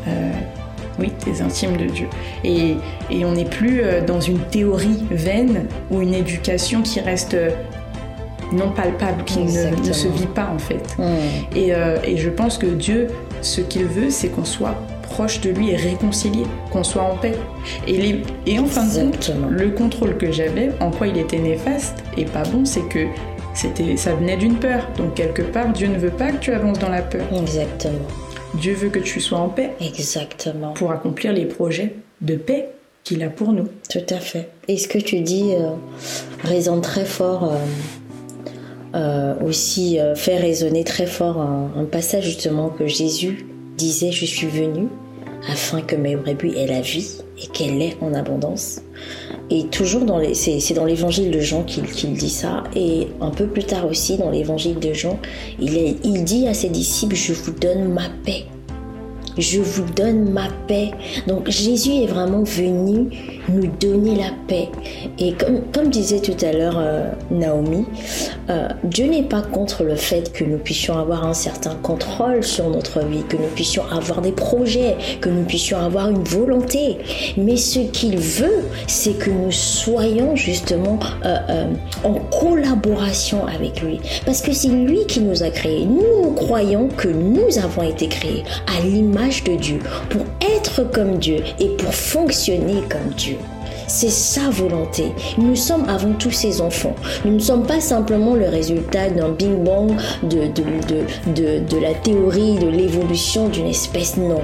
euh, 0.09 0.31
oui, 0.99 1.13
des 1.25 1.43
intimes 1.43 1.77
de 1.77 1.87
Dieu. 1.87 2.09
Et, 2.45 2.77
on 3.25 3.33
n'est 3.33 3.45
plus 3.45 3.83
euh, 3.83 4.05
dans 4.05 4.21
une 4.21 4.39
théorie 4.39 5.05
vaine 5.11 5.67
ou 5.91 6.01
une 6.01 6.15
éducation 6.15 6.83
qui 6.83 7.01
reste 7.01 7.35
euh, 7.35 7.51
non 8.53 8.71
palpable, 8.71 9.25
qui 9.25 9.41
ne, 9.41 9.93
se 9.93 10.09
vit 10.09 10.27
pas 10.27 10.51
en 10.55 10.59
fait. 10.59 10.97
Hmm. 10.99 11.03
Euh, 11.57 11.99
et, 12.05 12.17
je 12.17 12.31
pense 12.31 12.59
que 12.59 12.67
Dieu, 12.67 13.09
ce 13.43 13.61
qu'il 13.61 13.85
veut, 13.85 14.11
c'est 14.11 14.29
qu'on 14.29 14.45
soit 14.45 14.75
proche 15.03 15.41
de 15.41 15.51
lui 15.51 15.71
et 15.71 15.77
réconcilié, 15.77 16.45
qu'on 16.71 16.85
soit 16.85 17.03
en 17.03 17.17
paix. 17.17 17.35
Et, 17.87 18.23
et 18.47 18.59
en 18.59 18.67
fin 18.67 18.87
de 18.87 19.11
compte, 19.11 19.33
le 19.51 19.71
contrôle 19.71 20.17
que 20.17 20.31
j'avais, 20.31 20.71
en 20.81 20.91
quoi 20.91 21.07
il 21.07 21.19
était 21.19 21.39
néfaste 21.39 22.03
et 22.17 22.25
pas 22.25 22.43
bon, 22.45 22.65
c'est 22.65 22.87
que 22.89 23.07
c'était, 23.55 23.97
ça 23.97 24.15
venait 24.15 24.37
d'une 24.37 24.57
peur. 24.57 24.87
Donc 24.97 25.15
quelque 25.15 25.43
part, 25.43 25.69
Dieu 25.73 25.89
ne 25.89 25.99
veut 25.99 26.11
pas 26.11 26.31
que 26.31 26.39
tu 26.39 26.53
avances 26.53 26.79
dans 26.79 26.91
la 26.91 27.03
peur. 27.03 27.27
Exactement. 27.33 28.07
Dieu 28.55 28.75
veut 28.75 28.89
que 28.89 28.99
tu 28.99 29.21
sois 29.21 29.39
en 29.39 29.49
paix. 29.49 29.73
Exactement. 29.81 30.73
Pour 30.73 30.93
accomplir 30.93 31.33
les 31.33 31.45
projets 31.45 31.95
de 32.21 32.37
paix 32.37 32.71
qu'il 33.05 33.23
a 33.23 33.29
pour 33.29 33.53
nous. 33.53 33.69
Tout 33.89 34.07
à 34.11 34.19
fait. 34.19 34.51
Et 34.69 34.77
ce 34.77 34.89
que 34.89 34.99
tu 34.99 35.21
dis 35.21 35.53
euh, 35.55 35.71
résonne 36.43 36.81
très 36.81 37.05
fort, 37.05 37.53
euh, 37.53 37.57
euh, 38.95 39.35
aussi 39.45 39.99
fait 40.17 40.39
résonner 40.39 40.83
très 40.85 41.07
fort 41.07 41.41
un, 41.41 41.85
passage 41.85 42.25
justement 42.25 42.69
que 42.71 42.87
Jésus 42.87 43.47
disait 43.77 44.13
Je 44.13 44.25
suis 44.25 44.47
venu 44.47 44.89
afin 45.49 45.83
que 45.83 45.95
mes 45.95 46.17
brebis 46.17 46.55
aient 46.57 46.67
la 46.67 46.81
vie 46.81 47.19
et 47.43 47.47
qu'elle 47.49 47.79
l'ait 47.79 47.97
en 48.01 48.15
abondance. 48.15 48.81
Et 49.51 49.65
toujours 49.65 50.05
dans 50.05 50.19
les, 50.19 50.35
c'est, 50.35 50.75
dans 50.75 50.85
l'évangile 50.85 51.31
de 51.31 51.41
Jean 51.41 51.63
qu'il, 51.63 51.85
dit 52.13 52.31
ça. 52.31 52.65
Et 52.77 53.09
un 53.21 53.31
peu 53.31 53.47
plus 53.47 53.65
tard 53.65 53.87
aussi, 53.87 54.19
dans 54.19 54.31
l'évangile 54.31 54.79
de 54.79 54.93
Jean, 54.93 55.19
il, 55.59 55.97
il 56.05 56.25
dit 56.25 56.47
à 56.47 56.55
ses 56.55 56.69
disciples, 56.69 57.17
je 57.17 57.33
vous 57.33 57.53
donne 57.53 57.93
ma 57.93 58.09
paix 58.25 58.45
je 59.39 59.61
vous 59.61 59.85
donne 59.95 60.31
ma 60.31 60.49
paix. 60.67 60.91
Donc 61.27 61.49
Jésus 61.49 62.03
est 62.03 62.07
vraiment 62.07 62.43
venu 62.43 63.38
nous 63.49 63.67
donner 63.67 64.15
la 64.17 64.31
paix. 64.47 64.69
Et 65.19 65.33
comme, 65.33 65.63
comme 65.73 65.89
disait 65.91 66.21
tout 66.21 66.37
à 66.45 66.53
l'heure 66.53 66.79
euh, 66.79 67.11
Naomi, 67.31 67.85
euh, 68.51 68.69
Dieu 68.85 69.07
n'est 69.07 69.23
pas 69.23 69.43
contre 69.43 69.85
le 69.85 69.97
fait 69.97 70.33
que 70.33 70.45
nous 70.45 70.59
puissions 70.59 70.99
avoir 70.99 71.25
un 71.25 71.35
certain 71.35 71.75
contrôle 71.83 72.43
sur 72.43 72.71
notre 72.71 73.01
vie, 73.05 73.23
que 73.29 73.37
nous 73.37 73.49
puissions 73.55 73.85
avoir 73.91 74.21
des 74.21 74.33
projets, 74.33 74.97
que 75.21 75.29
nous 75.29 75.45
puissions 75.45 75.79
avoir 75.79 76.09
une 76.09 76.25
volonté. 76.25 76.99
Mais 77.37 77.57
ce 77.57 77.81
qu'il 77.81 78.19
veut, 78.19 78.65
c'est 78.87 79.19
que 79.19 79.31
nous 79.31 79.53
soyons 79.53 80.37
justement 80.37 80.99
euh, 81.25 81.67
en 82.05 82.15
collaboration 82.15 83.47
avec 83.47 83.81
lui. 83.81 84.01
Parce 84.25 84.43
que 84.43 84.53
c'est 84.53 84.69
lui 84.69 85.07
qui 85.07 85.21
nous 85.21 85.43
a 85.43 85.51
créés. 85.51 85.87
Nous, 85.87 86.23
nous 86.23 86.33
croyons 86.33 86.89
que 86.89 87.09
nous 87.09 87.59
avons 87.59 87.83
été 87.83 88.09
créés 88.09 88.45
à 88.67 88.81
l'image 88.85 89.45
de 89.45 89.57
Dieu, 89.57 89.79
pour 90.11 90.23
être 90.57 90.91
comme 90.91 91.19
Dieu 91.19 91.39
et 91.59 91.69
pour 91.69 91.95
fonctionner 91.95 92.83
comme 92.89 93.13
Dieu. 93.17 93.38
C'est 93.87 94.11
sa 94.11 94.51
volonté. 94.51 95.13
Nous 95.39 95.57
sommes 95.57 95.89
avant 95.89 96.13
tout 96.13 96.31
ses 96.31 96.61
enfants. 96.61 96.95
Nous 97.25 97.33
ne 97.33 97.39
sommes 97.39 97.67
pas 97.67 97.81
simplement 97.81 98.35
le 98.35 98.49
résultat 98.49 99.09
d'un 99.09 99.31
bing 99.31 99.65
bang 99.65 99.93
de, 100.23 100.47
de, 100.49 101.35
de, 101.35 101.59
de 101.61 101.79
la 101.79 101.95
théorie 101.95 102.59
de 102.59 102.69
l'évolution 102.69 103.49
d'une 103.49 103.67
espèce. 103.67 104.17
Non. 104.19 104.43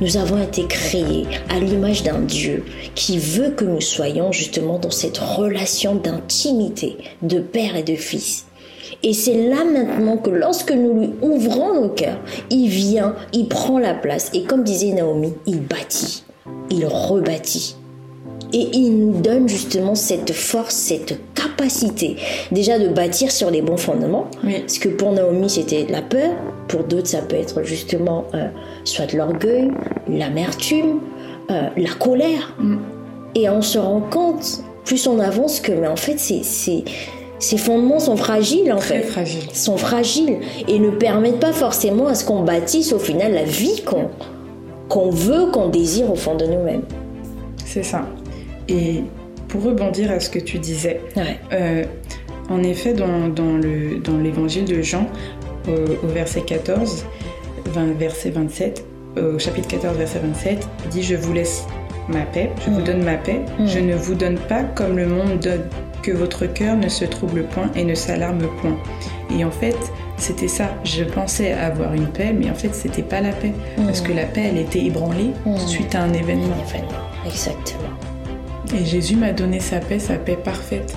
Nous 0.00 0.16
avons 0.18 0.42
été 0.42 0.66
créés 0.66 1.26
à 1.48 1.58
l'image 1.58 2.02
d'un 2.02 2.20
Dieu 2.20 2.64
qui 2.94 3.18
veut 3.18 3.50
que 3.50 3.64
nous 3.64 3.80
soyons 3.80 4.30
justement 4.30 4.78
dans 4.78 4.90
cette 4.90 5.16
relation 5.18 5.94
d'intimité 5.94 6.96
de 7.22 7.38
père 7.38 7.76
et 7.76 7.82
de 7.82 7.96
fils. 7.96 8.46
Et 9.02 9.12
c'est 9.12 9.48
là 9.48 9.64
maintenant 9.64 10.16
que 10.16 10.30
lorsque 10.30 10.72
nous 10.72 11.00
lui 11.00 11.10
ouvrons 11.22 11.74
nos 11.74 11.88
cœurs, 11.88 12.20
il 12.50 12.68
vient, 12.68 13.14
il 13.32 13.48
prend 13.48 13.78
la 13.78 13.94
place. 13.94 14.30
Et 14.34 14.44
comme 14.44 14.64
disait 14.64 14.92
Naomi, 14.92 15.32
il 15.46 15.60
bâtit, 15.60 16.24
il 16.70 16.86
rebâtit. 16.86 17.76
Et 18.52 18.68
il 18.72 18.98
nous 18.98 19.20
donne 19.20 19.48
justement 19.48 19.94
cette 19.94 20.32
force, 20.32 20.74
cette 20.74 21.18
capacité 21.34 22.16
déjà 22.52 22.78
de 22.78 22.88
bâtir 22.88 23.30
sur 23.30 23.50
les 23.50 23.62
bons 23.62 23.76
fondements. 23.76 24.26
Parce 24.42 24.78
que 24.78 24.88
pour 24.88 25.12
Naomi, 25.12 25.48
c'était 25.50 25.86
la 25.88 26.02
peur. 26.02 26.30
Pour 26.68 26.84
d'autres, 26.84 27.08
ça 27.08 27.22
peut 27.22 27.36
être 27.36 27.62
justement 27.62 28.24
euh, 28.34 28.48
soit 28.84 29.12
l'orgueil, 29.12 29.70
l'amertume, 30.08 31.00
euh, 31.50 31.68
la 31.76 31.90
colère. 31.90 32.54
Mm. 32.58 32.76
Et 33.34 33.48
on 33.50 33.62
se 33.62 33.78
rend 33.78 34.00
compte, 34.00 34.62
plus 34.84 35.06
on 35.06 35.18
avance, 35.18 35.60
que 35.60 35.72
mais 35.72 35.88
en 35.88 35.96
fait, 35.96 36.18
c'est, 36.18 36.42
ces 37.38 37.56
fondements 37.58 37.98
sont 38.00 38.16
fragiles 38.16 38.72
en 38.72 38.78
Très 38.78 39.00
fait. 39.00 39.02
fragiles. 39.02 39.50
Sont 39.52 39.76
fragiles 39.76 40.38
et 40.68 40.78
ne 40.78 40.90
permettent 40.90 41.40
pas 41.40 41.52
forcément 41.52 42.06
à 42.06 42.14
ce 42.14 42.24
qu'on 42.24 42.42
bâtisse 42.42 42.92
au 42.92 42.98
final 42.98 43.34
la 43.34 43.44
vie 43.44 43.82
qu'on, 43.84 44.08
qu'on 44.88 45.10
veut, 45.10 45.46
qu'on 45.52 45.68
désire 45.68 46.10
au 46.10 46.16
fond 46.16 46.34
de 46.34 46.46
nous-mêmes. 46.46 46.82
C'est 47.64 47.82
ça. 47.82 48.06
Et 48.68 49.02
pour 49.48 49.62
rebondir 49.62 50.10
à 50.10 50.20
ce 50.20 50.30
que 50.30 50.38
tu 50.38 50.58
disais, 50.58 51.00
euh, 51.52 51.84
en 52.48 52.62
effet, 52.62 52.92
dans, 52.92 53.28
dans, 53.28 53.56
le, 53.56 53.98
dans 53.98 54.18
l'évangile 54.18 54.64
de 54.64 54.82
Jean, 54.82 55.06
au, 55.68 56.06
verset 56.08 56.42
14, 56.42 57.04
20, 57.66 57.98
verset 57.98 58.30
27, 58.30 58.84
au 59.16 59.38
chapitre 59.38 59.68
14, 59.68 59.96
verset 59.96 60.20
27, 60.20 60.68
il 60.84 60.90
dit 60.90 61.02
Je 61.02 61.16
vous 61.16 61.32
laisse 61.32 61.66
ma 62.08 62.22
paix, 62.22 62.50
je 62.64 62.70
vous 62.70 62.80
mm. 62.80 62.84
donne 62.84 63.02
ma 63.02 63.16
paix, 63.16 63.40
mm. 63.58 63.66
je 63.66 63.78
ne 63.78 63.94
vous 63.94 64.14
donne 64.14 64.38
pas 64.38 64.62
comme 64.62 64.96
le 64.96 65.06
monde 65.06 65.40
donne, 65.40 65.62
que 66.02 66.12
votre 66.12 66.46
cœur 66.46 66.76
ne 66.76 66.88
se 66.88 67.04
trouble 67.04 67.44
point 67.44 67.70
et 67.74 67.84
ne 67.84 67.94
s'alarme 67.94 68.46
point. 68.60 68.76
Et 69.36 69.44
en 69.44 69.50
fait, 69.50 69.76
c'était 70.16 70.48
ça. 70.48 70.70
Je 70.84 71.02
pensais 71.02 71.52
avoir 71.52 71.94
une 71.94 72.06
paix, 72.06 72.32
mais 72.32 72.48
en 72.48 72.54
fait, 72.54 72.74
c'était 72.74 73.02
pas 73.02 73.20
la 73.20 73.32
paix. 73.32 73.52
Parce 73.76 74.00
que 74.00 74.12
la 74.12 74.24
paix, 74.24 74.50
elle 74.50 74.58
était 74.58 74.84
ébranlée 74.84 75.32
suite 75.66 75.94
à 75.94 76.02
un 76.02 76.12
événement. 76.12 76.54
Un 76.54 76.68
événement, 76.68 77.26
exactement. 77.26 78.05
Et 78.74 78.84
Jésus 78.84 79.16
m'a 79.16 79.32
donné 79.32 79.60
sa 79.60 79.78
paix, 79.78 79.98
sa 79.98 80.16
paix 80.16 80.36
parfaite. 80.36 80.94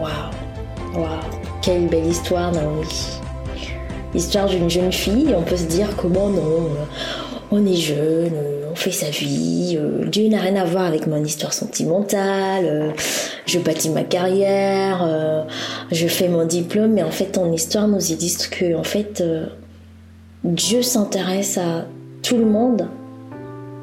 Waouh, 0.00 1.00
waouh, 1.00 1.20
quelle 1.62 1.88
belle 1.88 2.06
histoire, 2.06 2.52
Naomi. 2.52 2.86
L'histoire 4.14 4.48
d'une 4.48 4.70
jeune 4.70 4.92
fille, 4.92 5.34
on 5.36 5.42
peut 5.42 5.56
se 5.56 5.64
dire 5.64 5.88
comment 5.96 6.28
non, 6.28 6.68
on 7.52 7.66
est 7.66 7.76
jeune, 7.76 8.32
on 8.70 8.74
fait 8.74 8.92
sa 8.92 9.10
vie, 9.10 9.76
euh, 9.78 10.06
Dieu 10.06 10.28
n'a 10.28 10.40
rien 10.40 10.56
à 10.56 10.64
voir 10.64 10.84
avec 10.84 11.06
mon 11.06 11.22
histoire 11.24 11.52
sentimentale, 11.52 12.64
euh, 12.64 12.90
je 13.46 13.58
bâtis 13.58 13.90
ma 13.90 14.04
carrière, 14.04 15.04
euh, 15.04 15.42
je 15.90 16.06
fais 16.06 16.28
mon 16.28 16.44
diplôme, 16.44 16.92
mais 16.92 17.02
en 17.02 17.10
fait 17.10 17.26
ton 17.26 17.52
histoire 17.52 17.88
nous 17.88 18.12
illustre 18.12 18.50
que 18.50 18.74
en 18.76 18.84
fait 18.84 19.22
Dieu 20.44 20.82
s'intéresse 20.82 21.58
à 21.58 21.86
tout 22.22 22.36
le 22.36 22.46
monde 22.46 22.88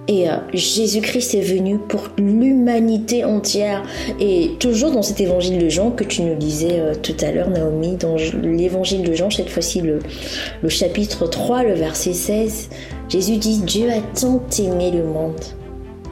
et 0.07 0.29
euh, 0.29 0.35
Jésus-Christ 0.53 1.35
est 1.35 1.41
venu 1.41 1.77
pour 1.77 2.09
l'humanité 2.17 3.25
entière. 3.25 3.83
Et 4.19 4.51
toujours 4.59 4.91
dans 4.91 5.01
cet 5.01 5.19
évangile 5.19 5.57
de 5.57 5.69
Jean 5.69 5.91
que 5.91 6.03
tu 6.03 6.21
nous 6.21 6.35
disais 6.35 6.79
euh, 6.79 6.95
tout 6.95 7.15
à 7.21 7.31
l'heure, 7.31 7.49
Naomi, 7.49 7.97
dans 7.97 8.15
l'évangile 8.15 9.03
de 9.03 9.13
Jean, 9.13 9.29
cette 9.29 9.49
fois-ci 9.49 9.81
le, 9.81 9.99
le 10.61 10.69
chapitre 10.69 11.27
3, 11.27 11.63
le 11.63 11.73
verset 11.73 12.13
16, 12.13 12.69
Jésus 13.09 13.37
dit, 13.37 13.59
Dieu 13.59 13.89
a 13.89 14.01
tant 14.19 14.41
aimé 14.59 14.91
le 14.91 15.03
monde 15.03 15.39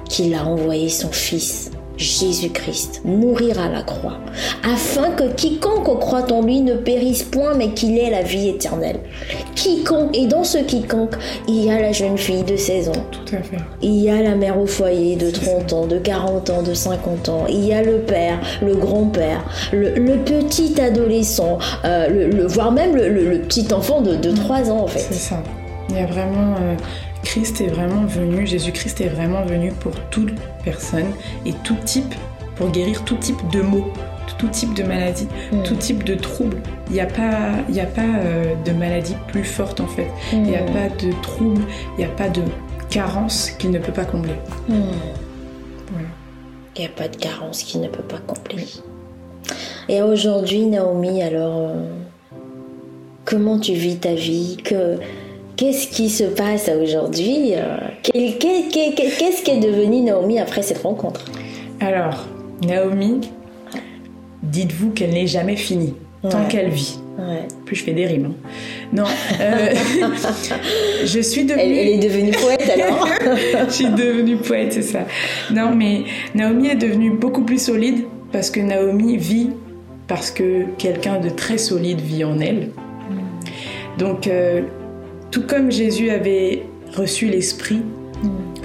qu'il 0.10 0.34
a 0.36 0.46
envoyé 0.46 0.90
son 0.90 1.12
Fils 1.12 1.72
Jésus-Christ 1.98 3.02
mourir 3.06 3.60
à 3.60 3.70
la 3.70 3.82
croix, 3.82 4.20
afin 4.64 5.12
que 5.12 5.24
quiconque 5.34 6.00
croit 6.00 6.32
en 6.32 6.42
lui 6.42 6.62
ne 6.62 6.76
périsse 6.76 7.24
point, 7.24 7.54
mais 7.56 7.70
qu'il 7.70 7.98
ait 7.98 8.10
la 8.10 8.22
vie 8.22 8.50
éternelle. 8.50 9.00
Quiconque, 9.56 10.16
et 10.16 10.28
dans 10.28 10.44
ce 10.44 10.58
quiconque, 10.60 11.16
il 11.48 11.66
y 11.66 11.72
a 11.72 11.80
la 11.80 11.92
jeune 11.92 12.18
fille 12.18 12.44
de 12.44 12.56
16 12.56 12.90
ans. 12.90 13.06
Tout 13.12 13.36
à 13.36 13.42
fait. 13.42 13.58
Il 13.82 13.96
y 14.02 14.10
a 14.10 14.22
la 14.22 14.36
mère 14.36 14.60
au 14.60 14.66
foyer 14.66 15.16
de 15.16 15.30
30 15.30 15.74
ans, 15.74 15.88
de 15.88 15.98
40 15.98 16.50
ans, 16.50 16.62
de 16.62 16.74
50 16.74 17.30
ans. 17.30 17.46
Il 17.50 17.66
y 17.66 17.74
a 17.74 17.82
le 17.82 18.00
père, 18.00 18.40
le 18.62 18.76
grand-père, 18.76 19.44
le, 19.72 20.16
petit 20.26 20.80
adolescent, 20.82 21.58
euh, 21.84 22.30
le, 22.32 22.48
voire 22.48 22.72
même 22.72 22.96
le, 22.96 23.40
petit 23.40 23.68
enfant 23.74 24.02
de, 24.02 24.32
3 24.32 24.72
ans 24.72 24.84
en 24.84 24.88
fait. 24.88 25.00
C'est 25.00 25.14
ça. 25.14 25.42
Il 25.90 25.96
y 25.96 26.00
a 26.00 26.06
vraiment... 26.06 26.56
Euh, 26.62 26.76
Christ 27.26 27.60
est 27.60 27.68
vraiment 27.68 28.06
venu, 28.06 28.48
Jésus-Christ 28.48 29.02
est 29.02 29.10
vraiment 29.10 29.44
venu 29.44 29.72
pour 29.72 29.94
toute 30.12 30.34
personne 30.64 31.12
et 31.46 31.54
tout 31.64 31.76
type, 31.84 32.14
pour 32.56 32.70
guérir 32.70 33.04
tout 33.04 33.18
type 33.18 33.50
de 33.52 33.62
maux, 33.62 33.92
tout 34.38 34.48
type 34.48 34.74
de 34.74 34.84
maladie, 34.84 35.28
mm. 35.52 35.64
tout 35.64 35.76
type 35.76 36.04
de 36.04 36.16
troubles. 36.16 36.62
Il 36.88 36.94
n'y 36.94 37.02
a 37.02 37.08
pas, 37.08 37.50
a 37.58 37.86
pas 37.88 38.02
euh, 38.02 38.54
de 38.64 38.72
maladie 38.72 39.16
plus 39.28 39.44
forte 39.44 39.82
en 39.82 39.88
fait. 39.88 40.08
Il 40.32 40.44
n'y 40.44 40.56
a 40.56 40.64
pas 40.64 40.88
de 40.88 41.12
trouble, 41.22 41.64
il 41.98 41.98
n'y 41.98 42.06
a 42.06 42.16
pas 42.16 42.30
de 42.30 42.44
carence 42.90 43.50
qu'il 43.50 43.72
ne 43.72 43.80
peut 43.80 43.92
pas 43.92 44.06
combler. 44.06 44.36
Mm. 44.70 44.76
Il 46.78 46.82
n'y 46.82 46.86
a 46.86 46.90
pas 46.90 47.08
de 47.08 47.16
carence 47.16 47.64
qu'il 47.64 47.82
ne 47.82 47.88
peut 47.88 48.04
pas 48.04 48.20
combler. 48.20 48.66
Et 49.90 50.02
aujourd'hui, 50.02 50.66
Naomi, 50.66 51.22
alors, 51.24 51.58
euh, 51.58 51.86
comment 53.24 53.60
tu 53.60 53.74
vis 53.74 53.98
ta 53.98 54.14
vie? 54.14 54.58
Que, 54.64 54.98
Qu'est-ce 55.58 55.88
qui 55.88 56.10
se 56.10 56.26
passe 56.26 56.70
aujourd'hui 56.70 57.54
euh, 57.54 57.78
Qu'est-ce 58.04 59.42
qui 59.44 59.52
est 59.52 59.60
devenu 59.60 60.02
Naomi 60.02 60.40
après 60.40 60.62
cette 60.62 60.80
rencontre? 60.80 61.24
Alors, 61.80 62.28
Naomi, 62.68 63.22
dites-vous 64.44 64.90
qu'elle 64.92 65.12
n'est 65.12 65.28
jamais 65.28 65.56
finie, 65.56 65.94
tant 66.30 66.46
qu'elle 66.46 66.70
vit. 66.70 67.00
Plus 67.66 67.78
je 67.78 67.84
fais 67.84 67.94
des 67.94 68.06
rimes. 68.06 68.34
Hein. 68.34 68.50
Non, 68.92 69.06
euh, 69.40 69.74
je 71.06 71.20
suis 71.22 71.46
devenue. 71.46 71.64
Elle, 71.64 71.88
est 71.88 71.98
devenue 71.98 72.32
poète 72.32 72.70
alors. 72.70 73.08
je 73.68 73.74
suis 73.74 73.90
devenue 73.90 74.36
poète, 74.36 74.74
c'est 74.74 74.82
ça. 74.82 75.06
Non, 75.52 75.74
mais 75.74 76.04
Naomi 76.36 76.68
est 76.68 76.76
devenue 76.76 77.12
beaucoup 77.12 77.44
plus 77.44 77.64
solide 77.64 78.04
parce 78.32 78.50
que 78.50 78.60
Naomi 78.60 79.18
vit 79.18 79.52
parce 80.08 80.30
que 80.30 80.66
quelqu'un 80.78 81.20
de 81.20 81.30
très 81.30 81.58
solide 81.58 82.02
vit 82.02 82.26
en 82.26 82.40
elle. 82.40 82.70
Mm. 83.10 83.98
Donc, 83.98 84.28
euh, 84.28 84.62
tout 85.32 85.44
comme 85.44 85.72
Jésus 85.72 86.10
avait 86.10 86.64
reçu 86.96 87.28
l'Esprit 87.28 87.82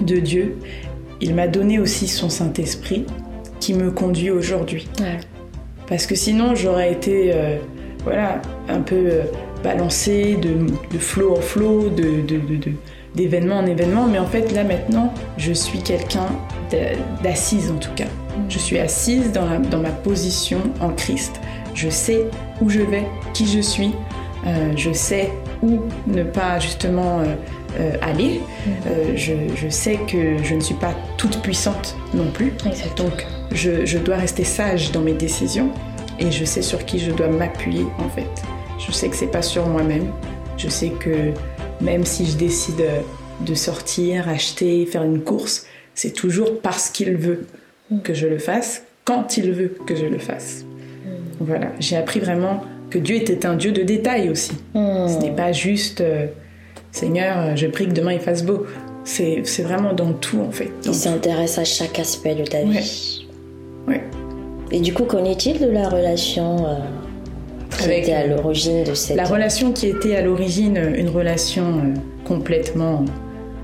de 0.00 0.16
Dieu, 0.16 0.56
il 1.20 1.34
m'a 1.34 1.48
donné 1.48 1.78
aussi 1.78 2.08
son 2.08 2.28
Saint-Esprit 2.28 3.04
qui 3.58 3.74
me 3.74 3.90
conduit 3.90 4.30
aujourd'hui. 4.30 4.88
Parce 5.86 6.06
que 6.06 6.14
sinon, 6.14 6.54
j'aurais 6.54 6.92
été 6.92 7.32
euh, 7.34 7.58
voilà, 8.04 8.40
un 8.68 8.80
peu 8.80 8.94
euh, 8.94 9.22
balancé 9.62 10.36
de, 10.36 10.98
flot 10.98 11.36
en 11.36 11.40
flot, 11.40 11.90
d'événement 13.14 13.56
en 13.56 13.66
événement. 13.66 14.06
Mais 14.06 14.18
en 14.18 14.26
fait, 14.26 14.52
là 14.52 14.64
maintenant, 14.64 15.12
je 15.36 15.52
suis 15.52 15.80
quelqu'un 15.80 16.26
d'assise 17.22 17.70
en 17.70 17.76
tout 17.76 17.92
cas. 17.94 18.06
Je 18.48 18.58
suis 18.58 18.78
assise 18.78 19.32
dans, 19.32 19.60
dans 19.60 19.80
ma 19.80 19.90
position 19.90 20.60
en 20.80 20.90
Christ. 20.90 21.40
Je 21.74 21.88
sais 21.88 22.26
où 22.60 22.70
je 22.70 22.80
vais, 22.80 23.06
qui 23.34 23.46
je 23.46 23.60
suis. 23.60 23.92
Euh, 24.46 24.72
je 24.76 24.92
sais 24.92 25.30
où 25.62 25.80
ne 26.06 26.22
pas 26.22 26.58
justement 26.58 27.20
euh, 27.20 27.34
euh, 27.78 27.92
aller. 28.02 28.40
Mm. 28.66 29.16
Je, 29.16 29.68
sais 29.68 29.98
que 30.06 30.42
je 30.42 30.54
ne 30.54 30.60
suis 30.60 30.74
pas 30.74 30.94
toute 31.16 31.40
puissante 31.42 31.96
non 32.14 32.30
plus. 32.30 32.52
Donc 32.96 33.26
je, 33.52 33.98
dois 33.98 34.16
rester 34.16 34.44
sage 34.44 34.92
dans 34.92 35.00
mes 35.00 35.12
décisions 35.12 35.70
et 36.18 36.30
je 36.30 36.44
sais 36.44 36.62
sur 36.62 36.84
qui 36.84 36.98
je 36.98 37.10
dois 37.10 37.28
m'appuyer 37.28 37.86
en 37.98 38.08
fait. 38.08 38.30
Je 38.78 38.92
sais 38.92 39.08
que 39.08 39.16
c'est 39.16 39.30
pas 39.30 39.42
sur 39.42 39.66
moi-même. 39.66 40.10
Je 40.56 40.68
sais 40.68 40.90
que 40.90 41.32
même 41.80 42.04
si 42.04 42.26
je 42.26 42.36
décide 42.36 42.82
de 43.40 43.54
sortir, 43.54 44.28
acheter, 44.28 44.84
faire 44.86 45.02
une 45.02 45.22
course, 45.22 45.66
c'est 45.94 46.12
toujours 46.12 46.60
parce 46.60 46.90
qu'il 46.90 47.16
veut 47.16 47.46
mm. 47.90 48.00
que 48.00 48.14
je 48.14 48.26
le 48.26 48.38
fasse, 48.38 48.82
quand 49.04 49.36
il 49.36 49.52
veut 49.52 49.76
que 49.86 49.94
je 49.96 50.06
le 50.06 50.18
fasse. 50.18 50.64
Mm. 50.64 51.08
Voilà, 51.40 51.66
j'ai 51.78 51.96
appris 51.96 52.20
vraiment 52.20 52.62
que 52.90 52.98
Dieu 52.98 53.16
était 53.16 53.46
un 53.46 53.54
Dieu 53.54 53.72
de 53.72 53.82
détails 53.82 54.28
aussi. 54.28 54.52
Hmm. 54.74 55.08
Ce 55.08 55.18
n'est 55.18 55.34
pas 55.34 55.52
juste 55.52 56.00
euh, 56.00 56.26
Seigneur, 56.92 57.56
je 57.56 57.66
prie 57.66 57.86
que 57.86 57.92
demain 57.92 58.12
il 58.12 58.20
fasse 58.20 58.44
beau. 58.44 58.66
C'est 59.04 59.62
vraiment 59.62 59.92
dans 59.92 60.12
tout 60.12 60.40
en 60.40 60.50
fait. 60.50 60.70
il 60.84 60.94
s'intéresse 60.94 61.58
à 61.58 61.64
chaque 61.64 61.98
aspect 61.98 62.34
de 62.34 62.44
ta 62.44 62.62
vie. 62.62 63.26
Ouais. 63.88 64.02
Et 64.70 64.80
du 64.80 64.92
coup, 64.92 65.04
qu'en 65.04 65.24
est-il 65.24 65.58
de 65.58 65.68
la 65.68 65.88
relation 65.88 66.66
euh, 66.66 66.76
qui 67.78 67.90
était 67.90 68.12
à 68.12 68.26
l'origine 68.26 68.84
de 68.84 68.94
cette... 68.94 69.16
La 69.16 69.24
relation 69.24 69.72
qui 69.72 69.88
était 69.88 70.14
à 70.14 70.22
l'origine 70.22 70.76
une 70.94 71.08
relation 71.08 71.78
euh, 71.78 71.94
complètement 72.24 73.04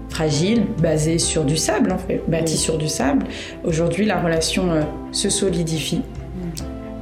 fragile, 0.09 0.65
basée 0.83 1.19
sur 1.19 1.45
du 1.45 1.57
sable 1.57 1.93
en 1.93 1.99
fait, 1.99 2.23
bâtie 2.27 2.57
sur 2.57 2.79
du 2.79 2.89
sable. 2.89 3.27
Aujourd'hui, 3.65 4.07
la 4.07 4.21
relation 4.21 4.71
euh, 4.73 4.83
se 5.13 5.29
solidifie, 5.29 6.03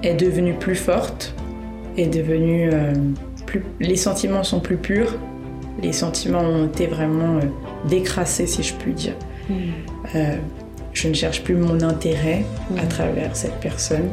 est 0.03 0.15
devenue 0.15 0.55
plus 0.55 0.75
forte, 0.75 1.35
est 1.97 2.07
devenue 2.07 2.71
euh, 2.73 2.93
plus. 3.47 3.65
Les 3.81 3.97
sentiments 3.97 4.43
sont 4.43 4.61
plus 4.61 4.77
purs, 4.77 5.15
les 5.83 5.93
sentiments 5.93 6.41
ont 6.41 6.67
été 6.67 6.87
vraiment 6.87 7.37
euh, 7.37 7.89
décrassés, 7.89 8.47
si 8.47 8.63
je 8.63 8.75
puis 8.75 8.93
dire. 8.93 9.15
je 10.93 11.09
ne 11.09 11.15
cherche 11.15 11.43
plus 11.43 11.57
mon 11.57 11.81
intérêt 11.83 12.45
à 12.79 12.87
travers 12.87 13.35
cette 13.37 13.59
personne. 13.61 14.09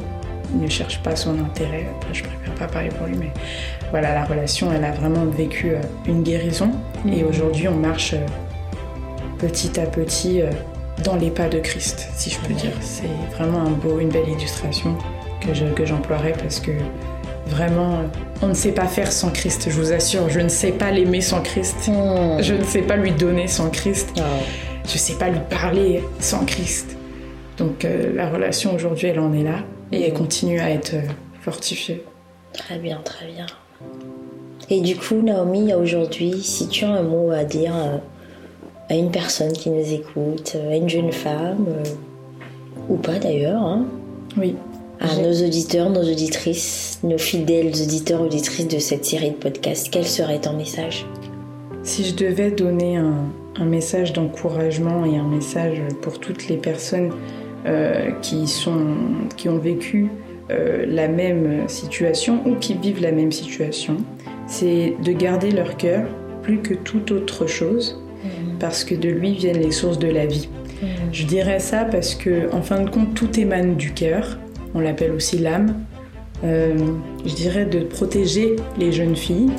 Il 0.54 0.62
ne 0.62 0.70
cherche 0.70 1.02
pas 1.02 1.16
son 1.16 1.40
intérêt. 1.40 1.88
Après, 1.96 2.14
je 2.14 2.24
préfère 2.24 2.54
pas 2.56 2.68
parler 2.68 2.90
pour 2.90 3.08
lui, 3.08 3.16
mais 3.18 3.32
voilà, 3.92 4.14
la 4.14 4.26
relation, 4.26 4.70
elle 4.74 4.84
a 4.84 4.92
vraiment 4.92 5.26
vécu 5.26 5.74
une 6.08 6.24
guérison. 6.24 6.72
Et 7.10 7.24
aujourd'hui, 7.24 7.68
on 7.68 7.76
marche 7.76 8.16
petit 9.42 9.80
à 9.80 9.88
petit 9.88 10.42
euh, 10.42 10.52
dans 11.04 11.16
les 11.16 11.32
pas 11.32 11.50
de 11.50 11.58
Christ, 11.60 12.08
si 12.16 12.30
je 12.30 12.40
peux 12.40 12.54
dire. 12.54 12.72
C'est 12.80 13.10
vraiment 13.36 13.62
un 13.62 13.72
beau, 13.72 14.00
une 14.00 14.10
belle 14.10 14.30
illustration 14.30 14.96
que, 15.40 15.54
je, 15.54 15.66
que 15.66 15.84
j'emploierais 15.84 16.36
parce 16.40 16.60
que 16.60 16.72
vraiment, 17.52 18.00
euh, 18.00 18.04
on 18.42 18.48
ne 18.48 18.54
sait 18.54 18.72
pas 18.72 18.88
faire 18.88 19.12
sans 19.12 19.30
Christ, 19.32 19.70
je 19.70 19.76
vous 19.80 19.94
assure. 19.94 20.30
Je 20.30 20.40
ne 20.40 20.50
sais 20.50 20.72
pas 20.72 20.92
l'aimer 20.92 21.22
sans 21.22 21.42
Christ. 21.42 21.88
Hmm. 21.88 22.42
Je 22.42 22.54
ne 22.54 22.64
sais 22.64 22.82
pas 22.82 22.98
lui 22.98 23.12
donner 23.12 23.48
sans 23.48 23.70
Christ. 23.70 24.10
Ah. 24.18 24.24
Je 24.86 24.94
ne 24.94 24.98
sais 24.98 25.16
pas 25.16 25.30
lui 25.30 25.40
parler 25.50 26.04
sans 26.20 26.46
Christ. 26.46 26.98
Donc 27.58 27.86
euh, 27.86 28.16
la 28.16 28.30
relation 28.30 28.74
aujourd'hui, 28.74 29.08
elle 29.08 29.20
en 29.20 29.34
est 29.34 29.44
là 29.44 29.60
et 29.92 30.02
elle 30.02 30.14
hmm. 30.14 30.18
continue 30.18 30.60
à 30.60 30.72
être 30.72 30.96
fortifiée. 31.42 32.04
Très 32.54 32.80
bien, 32.80 33.00
très 33.04 33.28
bien. 33.28 33.46
Et 34.70 34.82
du 34.82 34.96
coup, 34.96 35.22
Naomi, 35.22 35.74
aujourd'hui, 35.74 36.42
si 36.42 36.68
tu 36.68 36.86
as 36.86 36.92
un 36.92 37.04
mot 37.04 37.32
à 37.32 37.44
dire 37.44 37.74
à 38.92 38.96
une 38.96 39.10
personne 39.10 39.54
qui 39.54 39.70
nous 39.70 39.94
écoute, 39.94 40.58
à 40.70 40.76
une 40.76 40.90
jeune 40.90 41.14
femme, 41.14 41.66
euh, 41.70 41.84
ou 42.90 42.98
pas 42.98 43.20
d'ailleurs. 43.20 43.62
Hein. 43.62 43.86
Oui. 44.38 44.56
À 45.02 45.16
nos 45.16 45.34
auditeurs, 45.34 45.90
nos 45.90 46.04
auditrices, 46.04 47.00
nos 47.02 47.18
fidèles 47.18 47.70
auditeurs, 47.70 48.22
auditrices 48.22 48.68
de 48.68 48.78
cette 48.78 49.04
série 49.04 49.32
de 49.32 49.36
podcasts, 49.36 49.90
quel 49.92 50.06
serait 50.06 50.40
ton 50.40 50.56
message? 50.56 51.08
Si 51.82 52.06
je 52.06 52.14
devais 52.14 52.52
donner 52.52 52.98
un, 52.98 53.66
message 53.66 54.14
d'encouragement 54.14 55.06
et 55.06 55.18
un 55.18 55.28
message 55.28 55.78
pour 56.02 56.20
toutes 56.20 56.48
les 56.48 56.58
personnes 56.58 57.12
euh, 57.66 58.12
qui, 58.22 58.48
sont, 58.48 58.96
qui 59.38 59.50
ont 59.50 59.58
vécu 59.58 60.10
euh, 60.50 60.86
la 60.88 61.08
même 61.08 61.68
situation 61.68 62.42
ou 62.46 62.56
qui 62.56 62.76
vivent 62.76 63.02
la 63.02 63.12
même 63.12 63.32
situation, 63.32 63.98
c'est 64.48 64.96
de 65.04 65.12
garder 65.12 65.52
leur 65.52 65.78
cœur 65.78 66.08
plus 66.42 66.60
que 66.60 66.74
toute 66.74 67.12
autre 67.12 67.48
chose 67.48 68.00
parce 68.60 68.84
que 68.84 68.94
de 68.94 69.10
lui 69.10 69.34
viennent 69.34 69.60
les 69.60 69.72
sources 69.72 70.00
de 70.00 70.08
la 70.08 70.28
vie. 70.28 70.48
Mm. 70.82 70.86
Je 71.12 71.26
dirais 71.26 71.60
ça 71.60 71.86
parce 71.86 72.14
que, 72.14 72.54
en 72.54 72.62
fin 72.62 72.82
de 72.82 72.90
compte, 72.90 73.16
tout 73.16 73.40
émane 73.40 73.76
du 73.76 73.92
cœur. 73.94 74.38
On 74.74 74.80
l'appelle 74.80 75.12
aussi 75.12 75.38
l'âme. 75.38 75.76
Euh, 76.44 76.76
je 77.26 77.36
dirais 77.36 77.66
de 77.66 77.82
protéger 77.82 78.56
les 78.78 78.92
jeunes 78.92 79.16
filles, 79.16 79.52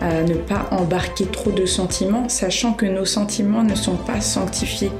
à 0.00 0.22
ne 0.22 0.34
pas 0.34 0.68
embarquer 0.70 1.24
trop 1.24 1.50
de 1.50 1.66
sentiments, 1.66 2.28
sachant 2.28 2.72
que 2.72 2.86
nos 2.86 3.04
sentiments 3.04 3.62
ne 3.62 3.74
sont 3.74 3.96
pas 3.96 4.20
sanctifiés. 4.20 4.92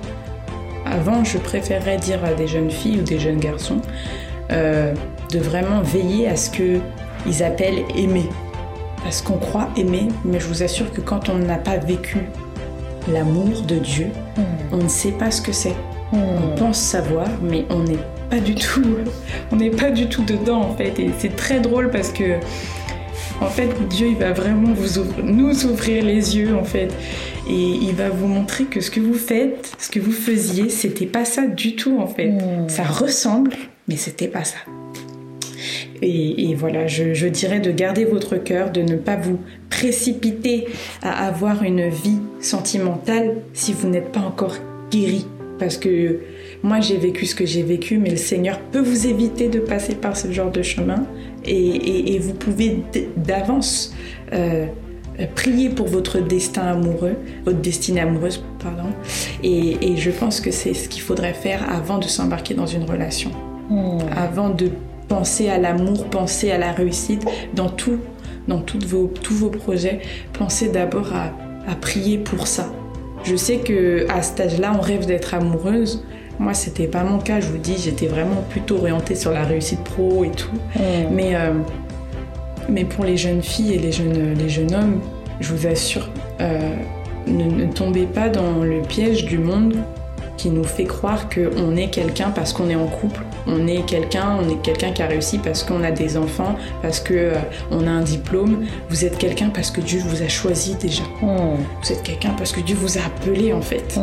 Avant, 0.87 1.25
je 1.25 1.39
préférais 1.39 1.97
dire 1.97 2.25
à 2.25 2.35
des 2.35 2.47
jeunes 2.47 2.71
filles 2.71 3.01
ou 3.01 3.03
des 3.03 3.19
jeunes 3.19 3.39
garçons 3.39 3.81
euh, 4.51 4.93
de 5.31 5.39
vraiment 5.39 5.81
veiller 5.83 6.29
à 6.29 6.37
ce 6.37 6.51
qu'ils 6.51 7.43
appellent 7.43 7.85
aimer. 7.97 8.29
Parce 9.03 9.23
qu'on 9.23 9.39
croit 9.39 9.69
aimer, 9.77 10.09
mais 10.25 10.41
je 10.41 10.47
vous 10.47 10.63
assure 10.63 10.91
que 10.93 11.01
quand 11.01 11.29
on 11.29 11.39
n'a 11.39 11.59
pas 11.59 11.77
vécu 11.77 12.19
l'amour 13.13 13.63
de 13.63 13.77
Dieu, 13.77 14.07
hmm. 14.37 14.43
on 14.73 14.77
ne 14.79 14.89
sait 14.89 15.13
pas 15.13 15.31
ce 15.31 15.43
que 15.43 15.53
c'est. 15.53 15.77
Hmm. 16.13 16.19
On 16.43 16.57
pense 16.57 16.79
savoir, 16.79 17.29
mais 17.43 17.65
on 17.71 17.81
n'est 17.81 17.99
pas 18.31 18.41
du 18.41 18.55
tout, 18.55 18.97
on 19.53 19.57
n'est 19.57 19.71
pas 19.71 19.91
du 19.91 20.07
tout 20.07 20.25
dedans 20.25 20.61
en 20.61 20.77
fait. 20.77 20.99
Et 20.99 21.11
c'est 21.19 21.37
très 21.37 21.61
drôle 21.61 21.91
parce 21.91 22.11
que, 22.11 22.39
en 23.41 23.49
fait, 23.49 23.71
Dieu 23.89 24.09
il 24.09 24.17
va 24.17 24.33
vraiment 24.33 24.73
vous 24.73 25.03
nous 25.23 25.67
ouvrir 25.67 26.05
les 26.05 26.37
yeux 26.37 26.57
en 26.57 26.65
fait, 26.65 26.89
et 27.49 27.53
il 27.53 27.95
va 27.95 28.09
vous 28.09 28.27
montrer 28.27 28.65
que 28.65 28.81
ce 28.81 28.91
que 28.91 29.01
vous 29.01 29.15
faites, 29.15 29.73
ce 29.79 29.91
que 29.91 30.01
vous 30.01 30.13
faisiez, 30.13 30.69
c'était 30.69 31.07
pas 31.07 31.25
ça 31.25 31.47
du 31.47 31.77
tout 31.77 31.99
en 32.01 32.07
fait. 32.07 32.29
Hmm. 32.29 32.69
Ça 32.69 32.85
ressemble, 32.85 33.53
mais 33.89 33.97
c'était 33.97 34.29
pas 34.29 34.45
ça. 34.45 34.59
Et, 36.03 36.55
voilà, 36.55 36.87
je, 36.87 37.27
dirais 37.27 37.61
de 37.61 37.71
garder 37.71 38.05
votre 38.05 38.37
cœur, 38.37 38.71
de 38.71 38.83
ne 38.83 38.97
pas 38.97 39.17
vous 39.17 39.39
précipiter 39.71 40.67
à 41.03 41.27
avoir 41.27 41.63
une 41.63 41.89
vie 41.89 42.19
sentimentale 42.41 43.37
si 43.55 43.73
vous 43.73 43.89
n'êtes 43.89 44.13
pas 44.13 44.21
encore 44.21 44.57
guéri. 44.91 45.27
Parce 45.59 45.77
que 45.77 46.21
moi 46.65 46.81
j'ai 46.81 46.97
vécu 46.97 47.27
ce 47.27 47.37
que 47.37 47.47
j'ai 47.47 47.63
vécu, 47.63 47.99
mais 47.99 48.11
le 48.11 48.17
Seigneur 48.17 48.59
peut 48.59 48.81
vous 48.81 49.07
éviter 49.07 49.49
de 49.49 49.61
passer 49.61 49.95
par 49.95 50.17
ce 50.17 50.33
genre 50.33 50.51
de 50.51 50.63
chemin 50.63 51.07
et, 51.45 52.19
vous 52.19 52.35
pouvez 52.35 52.83
d'avance 53.17 53.95
euh, 54.33 54.67
prier 55.37 55.69
pour 55.69 55.87
votre 55.87 56.19
destin 56.19 56.63
amoureux, 56.63 57.15
votre 57.45 57.61
destinée 57.61 58.01
amoureuse, 58.01 58.43
pardon. 58.59 58.89
Et, 59.45 59.97
je 59.97 60.11
pense 60.11 60.41
que 60.41 60.51
c'est 60.51 60.75
ce 60.75 60.89
qu'il 60.89 61.03
faudrait 61.03 61.35
faire 61.35 61.71
avant 61.71 61.99
de 61.99 62.09
s'embarquer 62.09 62.55
dans 62.55 62.67
une 62.67 62.85
relation. 62.85 63.31
Hmm. 63.71 63.99
Avant 64.17 64.51
de 64.51 64.71
Pensez 65.09 65.49
à 65.49 65.59
l'amour, 65.59 66.07
pensez 66.07 66.51
à 66.51 66.59
la 66.59 66.73
réussite 66.73 67.25
dans 67.55 67.69
tout, 67.69 67.99
dans 68.49 68.63
vos, 68.87 69.13
tous 69.23 69.35
vos 69.35 69.51
projets. 69.51 70.01
Pensez 70.33 70.69
d'abord 70.69 71.13
à, 71.15 71.75
prier 71.77 72.19
pour 72.19 72.47
ça. 72.47 72.73
Je 73.23 73.37
sais 73.37 73.59
que 73.59 74.07
à 74.11 74.23
cet 74.23 74.41
âge-là, 74.41 74.73
on 74.77 74.81
rêve 74.81 75.07
d'être 75.07 75.35
amoureuse. 75.35 76.05
Moi, 76.39 76.55
c'était 76.55 76.87
pas 76.87 77.05
mon 77.05 77.19
cas. 77.19 77.41
Je 77.41 77.47
vous 77.47 77.59
dis, 77.59 77.77
j'étais 77.79 78.07
vraiment 78.07 78.43
plutôt 78.51 78.77
orientée 78.79 79.15
sur 79.15 79.31
la 79.31 79.45
réussite 79.45 79.83
pro 79.85 80.25
et 80.25 80.31
tout. 80.31 80.59
Mais, 81.11 81.35
euh, 81.35 81.53
mais 82.69 82.85
pour 82.85 83.05
les 83.05 83.17
jeunes 83.17 83.43
filles 83.43 83.75
et 83.75 83.79
les 83.79 83.93
jeunes, 83.93 84.35
les 84.35 84.49
jeunes 84.49 84.75
hommes, 84.75 85.01
je 85.41 85.53
vous 85.53 85.67
assure, 85.67 86.09
euh, 86.41 86.75
ne 87.27 87.67
tombez 87.73 88.07
pas 88.07 88.29
dans 88.29 88.63
le 88.63 88.83
piège 88.83 89.25
du 89.25 89.39
monde 89.39 89.77
qui 90.37 90.51
nous 90.51 90.65
fait 90.65 90.85
croire 90.85 91.29
qu'on 91.29 91.77
est 91.77 91.91
quelqu'un 91.91 92.31
parce 92.31 92.53
qu'on 92.53 92.69
est 92.69 92.75
en 92.75 92.87
couple, 92.87 93.23
on 93.47 93.67
est 93.67 93.85
quelqu'un, 93.87 94.39
on 94.41 94.49
est 94.49 94.61
quelqu'un 94.63 94.93
qui 94.93 95.03
a 95.03 95.07
réussi 95.07 95.39
parce 95.39 95.63
qu'on 95.63 95.83
a 95.83 95.91
des 95.91 96.17
enfants, 96.17 96.57
parce 96.83 97.01
que 97.01 97.15
euh, 97.15 97.35
on 97.71 97.87
a 97.87 97.91
un 97.91 98.03
diplôme. 98.03 98.67
Vous 98.89 99.05
êtes 99.05 99.19
quelqu'un 99.19 99.51
parce 99.51 99.71
que 99.71 99.81
Dieu 99.81 100.01
vous 100.01 100.23
a 100.23 100.29
choisi 100.29 100.75
déjà. 100.77 101.03
Hmm. 101.23 101.57
Vous 101.83 101.93
êtes 101.93 102.03
quelqu'un 102.03 102.35
parce 102.37 102.53
que 102.53 102.61
Dieu 102.61 102.77
vous 102.77 102.99
a 102.99 103.03
appelé 103.03 103.53
en 103.53 103.63
fait. 103.63 103.99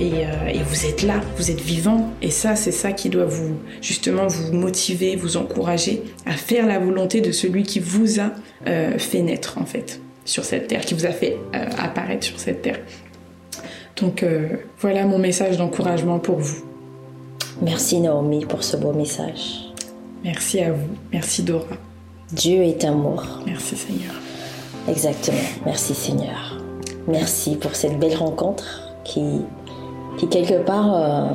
Et, 0.00 0.12
euh, 0.26 0.48
et, 0.52 0.62
vous 0.62 0.86
êtes 0.86 1.02
là, 1.02 1.20
vous 1.36 1.50
êtes 1.50 1.60
vivant. 1.60 2.10
Et 2.22 2.30
ça, 2.30 2.56
c'est 2.56 2.72
ça 2.72 2.92
qui 2.92 3.08
doit 3.08 3.24
vous 3.24 3.56
justement 3.80 4.26
vous 4.26 4.52
motiver, 4.52 5.16
vous 5.16 5.36
encourager 5.36 6.02
à 6.26 6.32
faire 6.32 6.66
la 6.66 6.78
volonté 6.78 7.20
de 7.20 7.32
celui 7.32 7.62
qui 7.62 7.80
vous 7.80 8.20
a 8.20 8.30
euh, 8.66 8.98
fait 8.98 9.22
naître 9.22 9.58
en 9.58 9.64
fait 9.64 10.00
sur 10.24 10.44
cette 10.44 10.68
terre, 10.68 10.82
qui 10.82 10.92
vous 10.92 11.06
a 11.06 11.10
fait 11.10 11.38
apparaître 11.78 12.26
sur 12.26 12.38
cette 12.38 12.60
terre. 12.60 12.78
Donc 14.00 14.22
euh, 14.22 14.48
voilà 14.80 15.04
mon 15.06 15.18
message 15.18 15.56
d'encouragement 15.56 16.18
pour 16.18 16.36
vous. 16.36 16.64
Merci 17.62 18.00
Naomi 18.00 18.44
pour 18.44 18.62
ce 18.62 18.76
beau 18.76 18.92
message. 18.92 19.72
Merci 20.24 20.60
à 20.60 20.72
vous. 20.72 20.88
Merci 21.12 21.42
Dora. 21.42 21.66
Dieu 22.30 22.62
est 22.62 22.84
amour. 22.84 23.24
Merci 23.46 23.76
Seigneur. 23.76 24.12
Exactement. 24.88 25.38
Merci 25.64 25.94
Seigneur. 25.94 26.62
Merci 27.06 27.56
pour 27.56 27.74
cette 27.74 27.98
belle 27.98 28.16
rencontre 28.16 28.82
qui, 29.04 29.40
qui 30.18 30.28
quelque 30.28 30.62
part 30.64 30.94
euh, 30.94 31.26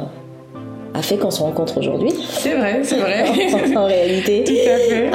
a 0.94 1.02
fait 1.02 1.18
qu'on 1.18 1.32
se 1.32 1.42
rencontre 1.42 1.80
aujourd'hui. 1.80 2.14
C'est 2.30 2.56
vrai, 2.56 2.82
c'est 2.84 3.00
vrai. 3.00 3.26
en, 3.76 3.86
réalité. 3.86 4.44
Tout 4.46 4.70
à 4.70 4.78
fait. 4.78 5.12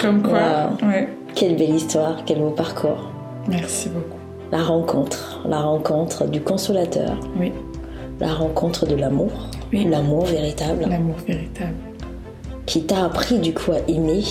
Comme 0.02 0.22
quoi. 0.22 0.70
Quelle 1.34 1.56
belle 1.56 1.74
histoire, 1.74 2.22
quel 2.26 2.38
beau 2.38 2.50
parcours. 2.50 3.10
Merci 3.48 3.88
beaucoup 3.88 4.21
la 4.52 4.62
rencontre, 4.62 5.40
la 5.46 5.62
rencontre 5.62 6.26
du 6.26 6.42
consolateur, 6.42 7.16
oui. 7.40 7.52
la 8.20 8.34
rencontre 8.34 8.86
de 8.86 8.94
l'amour, 8.94 9.32
l'amour 9.72 10.26
véritable, 10.26 10.84
l'amour 10.88 11.16
véritable, 11.26 11.74
qui 12.66 12.84
t'a 12.84 13.06
appris 13.06 13.38
du 13.38 13.54
coup 13.54 13.72
à 13.72 13.78
aimer 13.90 14.22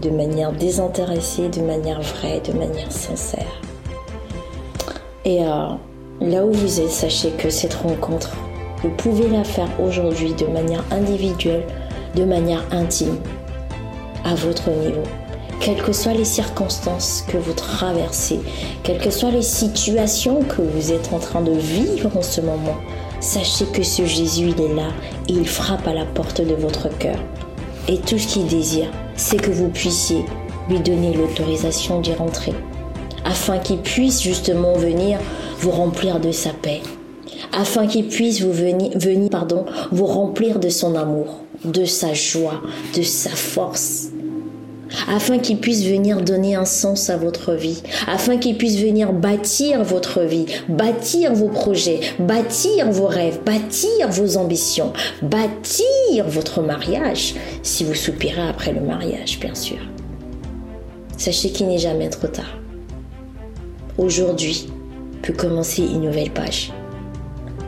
de 0.00 0.10
manière 0.10 0.52
désintéressée, 0.52 1.48
de 1.48 1.60
manière 1.62 2.00
vraie, 2.00 2.40
de 2.40 2.52
manière 2.52 2.92
sincère. 2.92 3.60
Et 5.24 5.42
euh, 5.42 5.70
là 6.20 6.46
où 6.46 6.52
vous 6.52 6.80
êtes, 6.80 6.90
sachez 6.90 7.30
que 7.30 7.50
cette 7.50 7.74
rencontre, 7.74 8.36
vous 8.84 8.90
pouvez 8.90 9.28
la 9.28 9.42
faire 9.42 9.68
aujourd'hui 9.80 10.32
de 10.34 10.46
manière 10.46 10.84
individuelle, 10.92 11.64
de 12.14 12.24
manière 12.24 12.62
intime, 12.70 13.16
à 14.24 14.36
votre 14.36 14.70
niveau 14.70 15.02
quelles 15.60 15.82
que 15.82 15.92
soient 15.92 16.12
les 16.12 16.24
circonstances 16.24 17.24
que 17.28 17.36
vous 17.36 17.52
traversez, 17.52 18.40
quelles 18.82 19.00
que 19.00 19.10
soient 19.10 19.30
les 19.30 19.42
situations 19.42 20.42
que 20.42 20.62
vous 20.62 20.92
êtes 20.92 21.12
en 21.12 21.18
train 21.18 21.40
de 21.40 21.52
vivre 21.52 22.16
en 22.16 22.22
ce 22.22 22.40
moment, 22.40 22.76
sachez 23.20 23.64
que 23.66 23.82
ce 23.82 24.04
Jésus, 24.04 24.54
il 24.56 24.60
est 24.60 24.74
là 24.74 24.88
et 25.28 25.32
il 25.32 25.48
frappe 25.48 25.86
à 25.86 25.94
la 25.94 26.04
porte 26.04 26.40
de 26.40 26.54
votre 26.54 26.88
cœur. 26.98 27.18
Et 27.88 27.98
tout 27.98 28.18
ce 28.18 28.26
qu'il 28.26 28.46
désire, 28.46 28.90
c'est 29.16 29.40
que 29.40 29.50
vous 29.50 29.68
puissiez 29.68 30.24
lui 30.68 30.80
donner 30.80 31.14
l'autorisation 31.14 32.00
d'y 32.00 32.12
rentrer, 32.12 32.52
afin 33.24 33.58
qu'il 33.58 33.78
puisse 33.78 34.22
justement 34.22 34.74
venir 34.74 35.18
vous 35.60 35.70
remplir 35.70 36.20
de 36.20 36.32
sa 36.32 36.50
paix, 36.50 36.80
afin 37.52 37.86
qu'il 37.86 38.08
puisse 38.08 38.42
vous 38.42 38.52
venir, 38.52 39.30
pardon, 39.30 39.64
vous 39.92 40.06
remplir 40.06 40.58
de 40.58 40.68
son 40.68 40.94
amour, 40.96 41.40
de 41.64 41.84
sa 41.84 42.12
joie, 42.14 42.60
de 42.96 43.02
sa 43.02 43.30
force, 43.30 44.08
afin 45.08 45.38
qu'il 45.38 45.58
puisse 45.58 45.84
venir 45.84 46.22
donner 46.22 46.54
un 46.54 46.64
sens 46.64 47.10
à 47.10 47.16
votre 47.16 47.54
vie, 47.54 47.82
afin 48.06 48.36
qu'il 48.38 48.56
puisse 48.56 48.78
venir 48.78 49.12
bâtir 49.12 49.84
votre 49.84 50.22
vie, 50.22 50.46
bâtir 50.68 51.34
vos 51.34 51.48
projets, 51.48 52.00
bâtir 52.18 52.90
vos 52.90 53.06
rêves, 53.06 53.40
bâtir 53.44 54.08
vos 54.08 54.36
ambitions, 54.36 54.92
bâtir 55.22 56.26
votre 56.26 56.62
mariage, 56.62 57.34
si 57.62 57.84
vous 57.84 57.94
soupirez 57.94 58.48
après 58.48 58.72
le 58.72 58.80
mariage, 58.80 59.38
bien 59.40 59.54
sûr. 59.54 59.78
Sachez 61.16 61.50
qu'il 61.50 61.68
n'est 61.68 61.78
jamais 61.78 62.10
trop 62.10 62.28
tard. 62.28 62.58
Aujourd'hui 63.98 64.68
peut 65.22 65.32
commencer 65.32 65.82
une 65.82 66.02
nouvelle 66.02 66.30
page, 66.30 66.72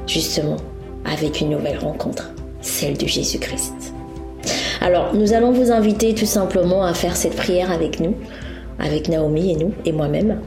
justement 0.07 0.57
avec 1.05 1.41
une 1.41 1.51
nouvelle 1.51 1.79
rencontre, 1.79 2.31
celle 2.61 2.99
de 2.99 3.07
Jésus-Christ. 3.07 3.95
Alors, 4.81 5.14
nous 5.14 5.33
allons 5.33 5.53
vous 5.53 5.72
inviter 5.72 6.14
tout 6.14 6.26
simplement 6.26 6.85
à 6.85 6.95
faire 6.95 7.16
cette 7.16 7.37
prière 7.37 7.72
avec 7.72 8.01
nous, 8.01 8.14
avec 8.79 9.09
Naomi 9.09 9.53
et 9.53 9.57
nous, 9.57 9.72
et 9.85 9.93
moi-même. 9.93 10.41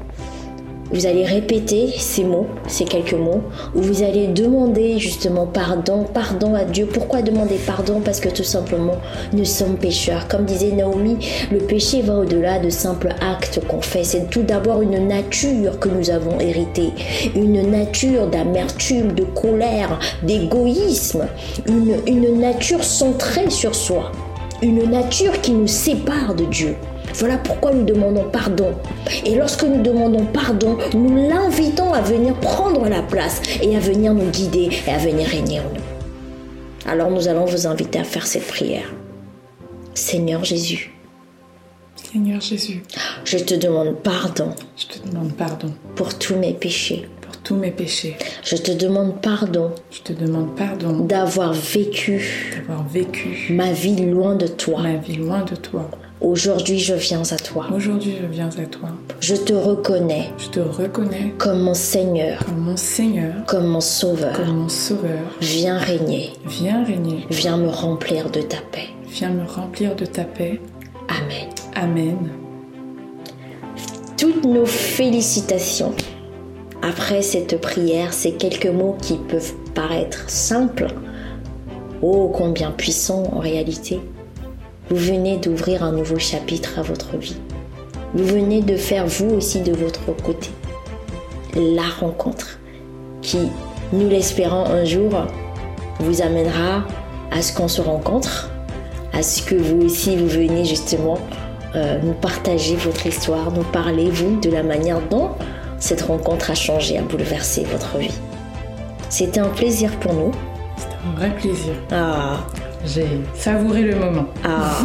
Vous 0.94 1.06
allez 1.06 1.26
répéter 1.26 1.88
ces 1.98 2.24
mots, 2.26 2.48
ces 2.68 2.84
quelques 2.84 3.14
mots, 3.14 3.44
où 3.74 3.82
vous 3.82 4.04
allez 4.04 4.28
demander 4.28 5.00
justement 5.00 5.46
pardon, 5.46 6.04
pardon 6.04 6.54
à 6.54 6.66
Dieu. 6.66 6.86
Pourquoi 6.86 7.22
demander 7.22 7.56
pardon? 7.66 8.02
Parce 8.04 8.20
que 8.20 8.28
tout 8.30 8.44
simplement, 8.44 8.98
nous 9.32 9.46
sommes 9.46 9.78
pécheurs. 9.78 10.28
Comme 10.28 10.46
disait 10.46 10.72
Naomi, 10.72 11.18
le 11.52 11.60
péché 11.60 12.02
va 12.02 12.16
au-delà 12.16 12.60
de 12.60 12.70
simples 12.70 13.16
actes 13.22 13.62
qu'on 13.68 13.82
fait. 13.82 14.04
C'est 14.04 14.30
tout 14.30 14.44
d'abord 14.44 14.82
une 14.82 15.08
nature 15.08 15.80
que 15.80 15.88
nous 15.88 16.10
avons 16.10 16.40
héritée. 16.40 16.92
Une 17.36 17.70
nature 17.72 18.28
d'amertume, 18.28 19.14
de 19.14 19.24
colère, 19.24 19.98
d'égoïsme. 20.24 21.28
Une, 21.68 21.96
une 22.06 22.40
nature 22.40 22.84
centrée 22.84 23.50
sur 23.50 23.76
soi. 23.76 24.12
Une 24.62 24.90
nature 24.90 25.40
qui 25.42 25.54
nous 25.54 25.68
sépare 25.68 26.36
de 26.36 26.46
Dieu. 26.46 26.76
Voilà 27.16 27.38
pourquoi 27.38 27.72
nous 27.72 27.84
demandons 27.84 28.30
pardon. 28.32 28.74
Et 29.26 29.36
lorsque 29.36 29.64
nous 29.64 29.82
demandons 29.82 30.26
pardon, 30.26 30.78
nous 30.94 31.16
l'invitons 31.30 31.94
à 31.94 32.02
venir 32.02 32.34
prendre 32.36 32.88
la 32.88 33.02
place 33.02 33.42
et 33.62 33.76
à 33.76 33.80
venir 33.80 34.14
nous 34.14 34.30
guider 34.30 34.70
et 34.88 34.92
à 34.92 34.98
venir 34.98 35.28
régner 35.28 35.60
en 35.60 35.64
nous. 35.64 36.90
Alors 36.92 37.12
nous 37.12 37.28
allons 37.28 37.46
vous 37.46 37.68
inviter 37.68 38.00
à 38.00 38.04
faire 38.04 38.26
cette 38.26 38.48
prière. 38.48 38.92
Seigneur 39.94 40.44
Jésus. 40.44 40.92
Seigneur 41.96 42.42
Jésus. 42.42 42.84
Je 43.24 43.38
te 43.38 43.54
demande 43.54 43.96
pardon. 43.98 44.50
Je 44.76 44.88
te 44.88 45.08
demande 45.08 45.34
pardon. 45.34 45.74
Pour 45.96 46.18
tous 46.18 46.36
mes 46.36 46.54
péchés. 46.54 47.08
Pour 47.22 47.38
tous 47.38 47.56
mes 47.56 47.72
péchés. 47.72 48.18
Je 48.44 48.56
te 48.56 48.72
demande 48.72 49.22
pardon. 49.22 49.72
Je 49.92 50.00
te 50.02 50.14
demande 50.14 50.56
pardon. 50.56 51.06
D'avoir 51.06 51.54
vécu. 51.54 52.56
D'avoir 52.58 52.88
vécu. 52.88 53.48
Ma 53.52 53.72
vie 53.72 53.96
loin 54.06 54.36
de 54.36 54.48
toi. 54.48 54.82
Ma 54.82 54.96
vie 54.96 55.18
loin 55.18 55.44
de 55.44 55.56
toi. 55.56 55.90
Aujourd'hui, 56.22 56.78
je 56.78 56.94
viens 56.94 57.24
à 57.32 57.36
toi. 57.36 57.66
Aujourd'hui, 57.76 58.16
je 58.22 58.28
viens 58.28 58.50
à 58.50 58.66
toi. 58.68 58.90
Je 59.20 59.34
te 59.34 59.54
reconnais. 59.54 60.30
Je 60.38 60.50
te 60.50 60.60
reconnais. 60.60 61.34
Comme 61.40 61.62
mon 61.64 61.74
Seigneur. 61.74 62.46
Comme 62.46 62.60
mon 62.60 62.78
Seigneur. 62.78 63.34
Comme 63.48 63.66
mon 63.66 63.82
Sauveur. 63.82 64.34
Comme 64.34 64.56
mon 64.56 64.70
Sauveur. 64.70 65.18
Viens 65.42 65.80
régner. 65.80 66.34
Viens 66.46 66.84
régner. 66.84 67.26
Viens 67.32 67.58
me 67.58 67.70
remplir 67.70 68.30
de 68.30 68.42
ta 68.42 68.58
paix. 68.72 68.90
Viens 69.08 69.32
me 69.32 69.48
remplir 69.48 69.96
de 69.96 70.06
ta 70.06 70.24
paix. 70.24 70.62
Amen. 71.10 71.50
Amen. 71.74 72.30
Toutes 74.16 74.46
nos 74.46 74.68
félicitations 74.68 75.96
après 76.84 77.24
cette 77.24 77.60
prière, 77.60 78.14
ces 78.14 78.34
quelques 78.34 78.68
mots 78.68 78.96
qui 79.02 79.18
peuvent 79.18 79.54
paraître 79.74 80.30
simples, 80.30 80.88
oh 82.04 82.32
combien 82.32 82.70
puissants 82.70 83.24
en 83.32 83.40
réalité 83.40 84.00
vous 84.92 84.98
venez 84.98 85.38
d'ouvrir 85.38 85.84
un 85.84 85.94
nouveau 85.94 86.20
chapitre 86.20 86.78
à 86.78 86.82
votre 86.82 87.16
vie. 87.16 87.38
Vous 88.14 88.26
venez 88.26 88.62
de 88.62 88.76
faire 88.76 89.08
vous 89.08 89.30
aussi 89.30 89.62
de 89.62 89.72
votre 89.72 90.14
côté 90.22 90.50
la 91.56 91.88
rencontre 92.02 92.60
qui, 93.22 93.38
nous 93.94 94.10
l'espérons 94.10 94.66
un 94.66 94.84
jour, 94.84 95.28
vous 96.00 96.22
amènera 96.22 96.84
à 97.32 97.42
ce 97.42 97.54
qu'on 97.54 97.70
se 97.70 97.82
rencontre, 97.82 98.50
à 99.14 99.24
ce 99.24 99.42
que 99.42 99.56
vous 99.56 99.86
aussi 99.86 100.18
vous 100.18 100.28
venez 100.28 100.66
justement 100.66 101.18
euh, 101.76 101.98
nous 102.04 102.14
partager 102.14 102.76
votre 102.76 103.08
histoire, 103.08 103.50
nous 103.54 103.64
parler 103.64 104.10
vous 104.10 104.42
de 104.42 104.50
la 104.50 104.64
manière 104.64 105.00
dont 105.10 105.30
cette 105.80 106.02
rencontre 106.02 106.52
a 106.52 106.56
changé, 106.56 106.98
a 106.98 107.02
bouleversé 107.02 107.64
votre 107.64 107.98
vie. 107.98 108.20
C'était 109.10 109.40
un 109.40 109.50
plaisir 109.50 109.92
pour 110.02 110.14
nous. 110.14 110.32
C'était 110.76 110.96
un 111.08 111.16
vrai 111.18 111.36
plaisir. 111.38 111.74
Ah, 111.92 112.40
j'ai 112.86 113.08
savouré 113.36 113.82
le 113.84 113.96
moment. 113.96 114.28
Ah, 114.44 114.80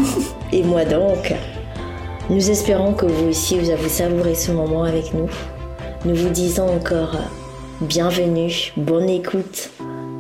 et 0.53 0.63
moi 0.63 0.85
donc. 0.85 1.35
Nous 2.29 2.51
espérons 2.51 2.93
que 2.93 3.07
vous 3.07 3.29
aussi, 3.29 3.59
vous 3.59 3.71
avez 3.71 3.89
savouré 3.89 4.35
ce 4.35 4.51
moment 4.51 4.85
avec 4.85 5.15
nous. 5.15 5.29
Nous 6.05 6.15
vous 6.15 6.29
disons 6.29 6.69
encore 6.69 7.17
bienvenue, 7.81 8.73
bonne 8.77 9.09
écoute, 9.09 9.71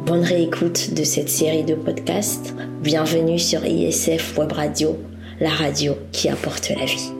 bonne 0.04 0.22
réécoute 0.22 0.94
de 0.94 1.04
cette 1.04 1.28
série 1.28 1.64
de 1.64 1.74
podcasts. 1.74 2.54
Bienvenue 2.80 3.38
sur 3.38 3.64
ISF 3.64 4.36
Web 4.38 4.52
Radio, 4.52 4.96
la 5.40 5.50
radio 5.50 5.94
qui 6.12 6.28
apporte 6.28 6.70
la 6.70 6.84
vie. 6.84 7.12